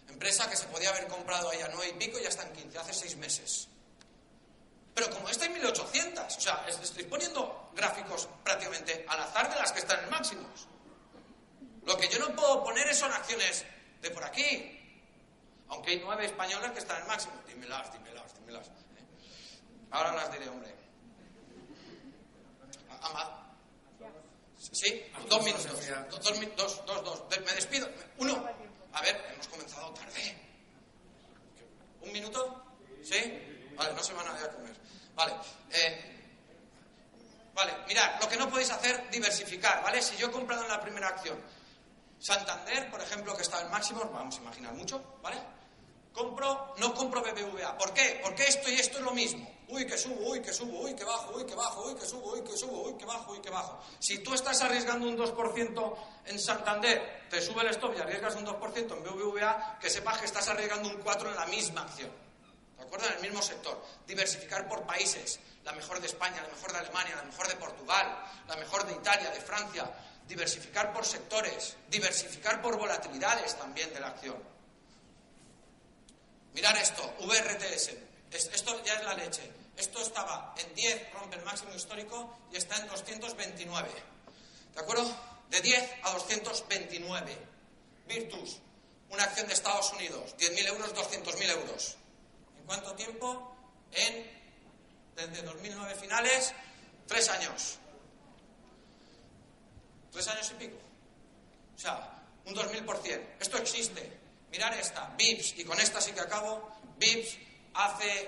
Empresa 0.08 0.50
que 0.50 0.56
se 0.56 0.68
podía 0.68 0.90
haber 0.90 1.08
comprado 1.08 1.50
ahí 1.50 1.62
a 1.62 1.68
nueve 1.70 1.94
y 1.96 1.98
pico 1.98 2.20
y 2.20 2.24
ya 2.24 2.30
está 2.30 2.44
en 2.44 2.54
15, 2.54 2.78
hace 2.78 2.94
seis 2.94 3.18
meses. 3.18 3.68
Pero 4.94 5.10
como 5.10 5.28
está 5.28 5.46
en 5.46 5.54
1800, 5.54 6.38
o 6.38 6.40
sea, 6.40 6.66
estoy 6.68 7.04
poniendo 7.04 7.70
gráficos 7.76 8.30
prácticamente 8.44 9.06
al 9.10 9.20
azar 9.20 9.50
de 9.50 9.60
las 9.60 9.74
que 9.74 9.80
están 9.80 10.04
en 10.04 10.10
máximos. 10.10 10.68
Lo 11.84 11.98
que 11.98 12.08
yo 12.08 12.20
no 12.20 12.36
puedo 12.36 12.64
poner 12.64 12.94
son 12.96 13.12
acciones 13.12 13.66
de 14.02 14.12
por 14.12 14.24
aquí. 14.24 14.72
Aunque 15.68 15.92
hay 15.92 16.00
nueve 16.00 16.26
españolas 16.26 16.72
que 16.72 16.80
están 16.80 17.02
en 17.02 17.08
máximo. 17.08 17.34
Dímelas, 17.48 17.92
dímelas, 17.92 18.34
dímelas. 18.36 18.70
Ahora 19.96 20.14
las 20.14 20.32
diré, 20.34 20.50
hombre. 20.50 20.76
¿Sí? 24.74 25.04
Dos 25.30 25.44
minutos. 25.46 26.86
Dos, 26.86 26.86
dos, 26.86 27.04
dos. 27.04 27.40
Me 27.46 27.54
despido. 27.54 27.90
Uno. 28.18 28.46
A 28.92 29.02
ver, 29.02 29.26
hemos 29.34 29.48
comenzado 29.48 29.94
tarde. 29.94 30.38
¿Un 32.02 32.12
minuto? 32.12 32.62
¿Sí? 33.04 33.72
Vale, 33.78 33.94
no 33.94 34.04
se 34.04 34.14
van 34.14 34.28
a 34.28 34.38
ir 34.38 34.46
a 34.46 34.50
comer. 34.50 34.76
Vale. 35.16 35.34
Eh, 35.72 36.12
Vale, 37.54 37.74
mirad, 37.88 38.20
lo 38.20 38.28
que 38.28 38.36
no 38.36 38.50
podéis 38.50 38.70
hacer, 38.70 39.10
diversificar, 39.10 39.82
¿vale? 39.82 40.02
Si 40.02 40.18
yo 40.18 40.28
he 40.28 40.32
comprado 40.32 40.64
en 40.64 40.68
la 40.68 40.82
primera 40.82 41.08
acción 41.08 41.40
Santander, 42.20 42.92
por 42.92 43.00
ejemplo, 43.00 43.34
que 43.34 43.44
está 43.44 43.62
en 43.62 43.72
máximo, 43.72 44.04
vamos 44.12 44.38
a 44.38 44.42
imaginar 44.42 44.74
mucho, 44.74 45.20
¿vale? 45.24 45.38
Compro, 46.16 46.74
no 46.78 46.94
compro 46.94 47.22
BBVA. 47.22 47.78
¿Por 47.78 47.94
qué? 47.94 48.22
Porque 48.24 48.46
esto 48.48 48.70
y 48.70 48.76
esto 48.76 49.00
es 49.00 49.04
lo 49.04 49.12
mismo. 49.12 49.46
Uy, 49.68 49.86
que 49.86 49.98
subo, 49.98 50.30
uy, 50.30 50.42
que 50.42 50.54
subo, 50.54 50.80
uy, 50.80 50.96
que 50.96 51.04
bajo, 51.04 51.36
uy, 51.36 51.46
que 51.46 51.56
bajo, 51.56 51.90
uy, 51.90 51.96
que 51.96 52.06
subo, 52.06 52.32
uy, 52.32 52.42
que 52.42 52.56
subo, 52.56 52.84
uy, 52.84 52.98
que 52.98 53.06
bajo, 53.06 53.32
uy, 53.34 53.42
que 53.42 53.50
bajo. 53.50 53.84
Si 54.00 54.20
tú 54.20 54.34
estás 54.34 54.62
arriesgando 54.62 55.10
un 55.10 55.18
2% 55.18 55.96
en 56.28 56.40
Santander, 56.40 57.28
te 57.30 57.42
sube 57.42 57.64
el 57.64 57.68
stop 57.72 57.98
y 57.98 58.00
arriesgas 58.00 58.36
un 58.36 58.46
2% 58.46 58.96
en 58.96 59.04
BBVA, 59.04 59.78
que 59.82 59.90
sepas 59.90 60.20
que 60.20 60.26
estás 60.26 60.48
arriesgando 60.48 60.88
un 60.88 61.04
4% 61.04 61.28
en 61.28 61.36
la 61.36 61.48
misma 61.48 61.82
acción. 61.82 62.12
¿De 62.78 62.84
acuerdo? 62.84 63.08
En 63.08 63.14
el 63.16 63.22
mismo 63.22 63.42
sector. 63.42 63.84
Diversificar 64.08 64.70
por 64.70 64.84
países. 64.84 65.42
La 65.66 65.74
mejor 65.74 66.00
de 66.00 66.08
España, 66.08 66.42
la 66.42 66.48
mejor 66.48 66.72
de 66.72 66.78
Alemania, 66.78 67.16
la 67.18 67.24
mejor 67.24 67.50
de 67.50 67.56
Portugal, 67.56 68.24
la 68.48 68.56
mejor 68.56 68.86
de 68.86 68.94
Italia, 68.94 69.32
de 69.32 69.42
Francia. 69.42 69.92
Diversificar 70.26 70.94
por 70.94 71.06
sectores. 71.06 71.76
Diversificar 71.90 72.62
por 72.62 72.78
volatilidades 72.78 73.58
también 73.58 73.94
de 73.94 74.00
la 74.00 74.08
acción. 74.08 74.55
Mirar 76.56 76.78
esto, 76.78 77.04
VRTS. 77.20 77.92
Esto 78.32 78.82
ya 78.86 78.94
es 78.94 79.04
la 79.04 79.14
leche. 79.14 79.52
Esto 79.76 80.02
estaba 80.02 80.56
en 80.58 80.74
10, 80.74 81.12
rompe 81.12 81.36
el 81.36 81.44
máximo 81.44 81.76
histórico 81.76 82.40
y 82.50 82.56
está 82.56 82.78
en 82.78 82.88
229. 82.88 83.90
¿De 84.74 84.80
acuerdo? 84.80 85.06
De 85.50 85.60
10 85.60 85.92
a 86.04 86.12
229. 86.14 87.38
Virtus, 88.08 88.60
una 89.10 89.24
acción 89.24 89.48
de 89.48 89.54
Estados 89.54 89.92
Unidos, 89.94 90.34
10.000 90.38 90.68
euros, 90.68 90.96
200.000 90.96 91.50
euros. 91.50 91.98
¿En 92.58 92.66
cuánto 92.66 92.96
tiempo? 92.96 93.54
En, 93.92 94.26
desde 95.18 95.42
2009 95.42 95.96
finales, 95.96 96.54
tres 97.06 97.28
años. 97.30 97.80
Tres 100.14 100.28
años 100.30 100.52
y 100.52 100.54
pico. 100.54 100.78
O 101.76 101.80
sea, 101.80 102.24
un 102.46 102.56
2000%. 102.56 103.22
Esto 103.42 103.58
existe. 103.58 104.25
Mirar 104.56 104.74
esta, 104.76 105.14
VIPS, 105.18 105.60
y 105.60 105.66
con 105.66 105.78
esta 105.82 106.00
sí 106.00 106.14
que 106.14 106.22
acabo. 106.22 106.72
VIPS 106.98 107.38
hace 107.74 108.26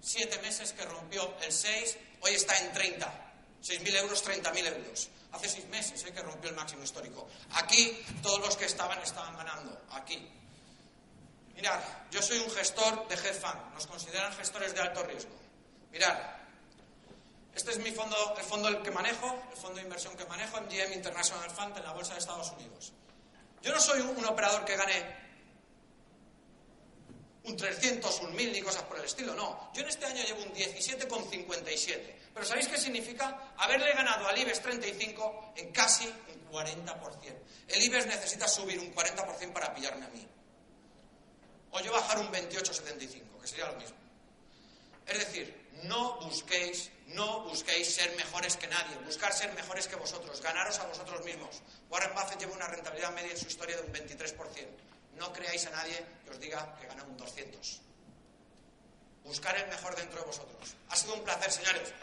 siete 0.00 0.36
meses 0.40 0.72
que 0.72 0.84
rompió 0.84 1.36
el 1.40 1.52
6, 1.52 1.98
hoy 2.22 2.32
está 2.34 2.58
en 2.58 2.72
30. 2.72 3.06
6.000 3.62 3.96
euros, 3.98 4.26
30.000 4.26 4.66
euros. 4.66 5.08
Hace 5.30 5.48
seis 5.48 5.68
meses 5.68 6.04
eh, 6.04 6.12
que 6.12 6.20
rompió 6.20 6.50
el 6.50 6.56
máximo 6.56 6.82
histórico. 6.82 7.28
Aquí 7.52 7.96
todos 8.24 8.40
los 8.40 8.56
que 8.56 8.64
estaban 8.64 9.00
estaban 9.02 9.36
ganando. 9.36 9.80
Aquí. 9.92 10.28
Mirad, 11.54 11.78
yo 12.10 12.20
soy 12.20 12.38
un 12.38 12.50
gestor 12.50 13.06
de 13.06 13.16
fund. 13.16 13.74
Nos 13.74 13.86
consideran 13.86 14.32
gestores 14.32 14.74
de 14.74 14.80
alto 14.80 15.04
riesgo. 15.04 15.38
Mirad, 15.92 16.18
este 17.54 17.70
es 17.70 17.78
mi 17.78 17.92
fondo, 17.92 18.34
el 18.36 18.44
fondo 18.44 18.66
el 18.66 18.82
que 18.82 18.90
manejo, 18.90 19.40
el 19.52 19.56
fondo 19.56 19.76
de 19.76 19.82
inversión 19.82 20.16
que 20.16 20.24
manejo, 20.24 20.60
MGM 20.60 20.92
International 20.92 21.48
Fund 21.52 21.76
en 21.78 21.84
la 21.84 21.92
bolsa 21.92 22.14
de 22.14 22.18
Estados 22.18 22.50
Unidos. 22.50 22.92
Yo 23.62 23.72
no 23.72 23.78
soy 23.78 24.00
un 24.00 24.24
operador 24.24 24.64
que 24.64 24.76
gane 24.76 25.21
un 27.44 27.56
300, 27.56 28.20
un 28.20 28.34
1000 28.34 28.52
ni 28.52 28.62
cosas 28.62 28.82
por 28.84 28.98
el 28.98 29.04
estilo, 29.04 29.34
no. 29.34 29.70
Yo 29.74 29.82
en 29.82 29.88
este 29.88 30.06
año 30.06 30.22
llevo 30.24 30.42
un 30.42 30.52
17,57. 30.52 32.14
Pero 32.32 32.46
¿sabéis 32.46 32.68
qué 32.68 32.78
significa? 32.78 33.52
Haberle 33.56 33.92
ganado 33.92 34.28
al 34.28 34.38
IBEX 34.38 34.60
35 34.60 35.52
en 35.56 35.72
casi 35.72 36.06
un 36.06 36.50
40%. 36.50 36.96
El 37.68 37.82
IBEX 37.82 38.06
necesita 38.06 38.46
subir 38.46 38.78
un 38.78 38.94
40% 38.94 39.52
para 39.52 39.74
pillarme 39.74 40.06
a 40.06 40.08
mí. 40.08 40.26
O 41.72 41.80
yo 41.80 41.92
bajar 41.92 42.18
un 42.18 42.30
28,75, 42.30 43.40
que 43.40 43.46
sería 43.48 43.66
lo 43.66 43.76
mismo. 43.78 43.96
Es 45.06 45.18
decir, 45.18 45.68
no 45.84 46.20
busquéis, 46.20 46.90
no 47.08 47.44
busquéis 47.44 47.92
ser 47.94 48.14
mejores 48.16 48.56
que 48.56 48.66
nadie, 48.68 48.96
buscar 49.04 49.32
ser 49.32 49.52
mejores 49.54 49.88
que 49.88 49.96
vosotros, 49.96 50.40
ganaros 50.40 50.78
a 50.78 50.86
vosotros 50.86 51.24
mismos. 51.24 51.62
Warren 51.90 52.14
Buffett 52.14 52.38
lleva 52.38 52.52
una 52.52 52.68
rentabilidad 52.68 53.12
media 53.12 53.32
en 53.32 53.38
su 53.38 53.46
historia 53.46 53.76
de 53.76 53.82
un 53.82 53.92
23%. 53.92 54.91
No 55.22 55.32
creáis 55.32 55.62
a 55.66 55.70
nadie 55.70 56.02
que 56.26 56.30
os 56.34 56.38
diga 56.42 56.58
que 56.82 56.90
gana 56.90 57.06
un 57.06 57.14
200. 57.14 57.54
Buscar 59.22 59.54
el 59.54 59.70
mejor 59.70 59.94
dentro 59.94 60.18
de 60.18 60.26
vosotros. 60.26 60.74
Ha 60.90 60.96
sido 60.96 61.14
un 61.14 61.22
placer, 61.22 61.46
señores. 61.46 61.94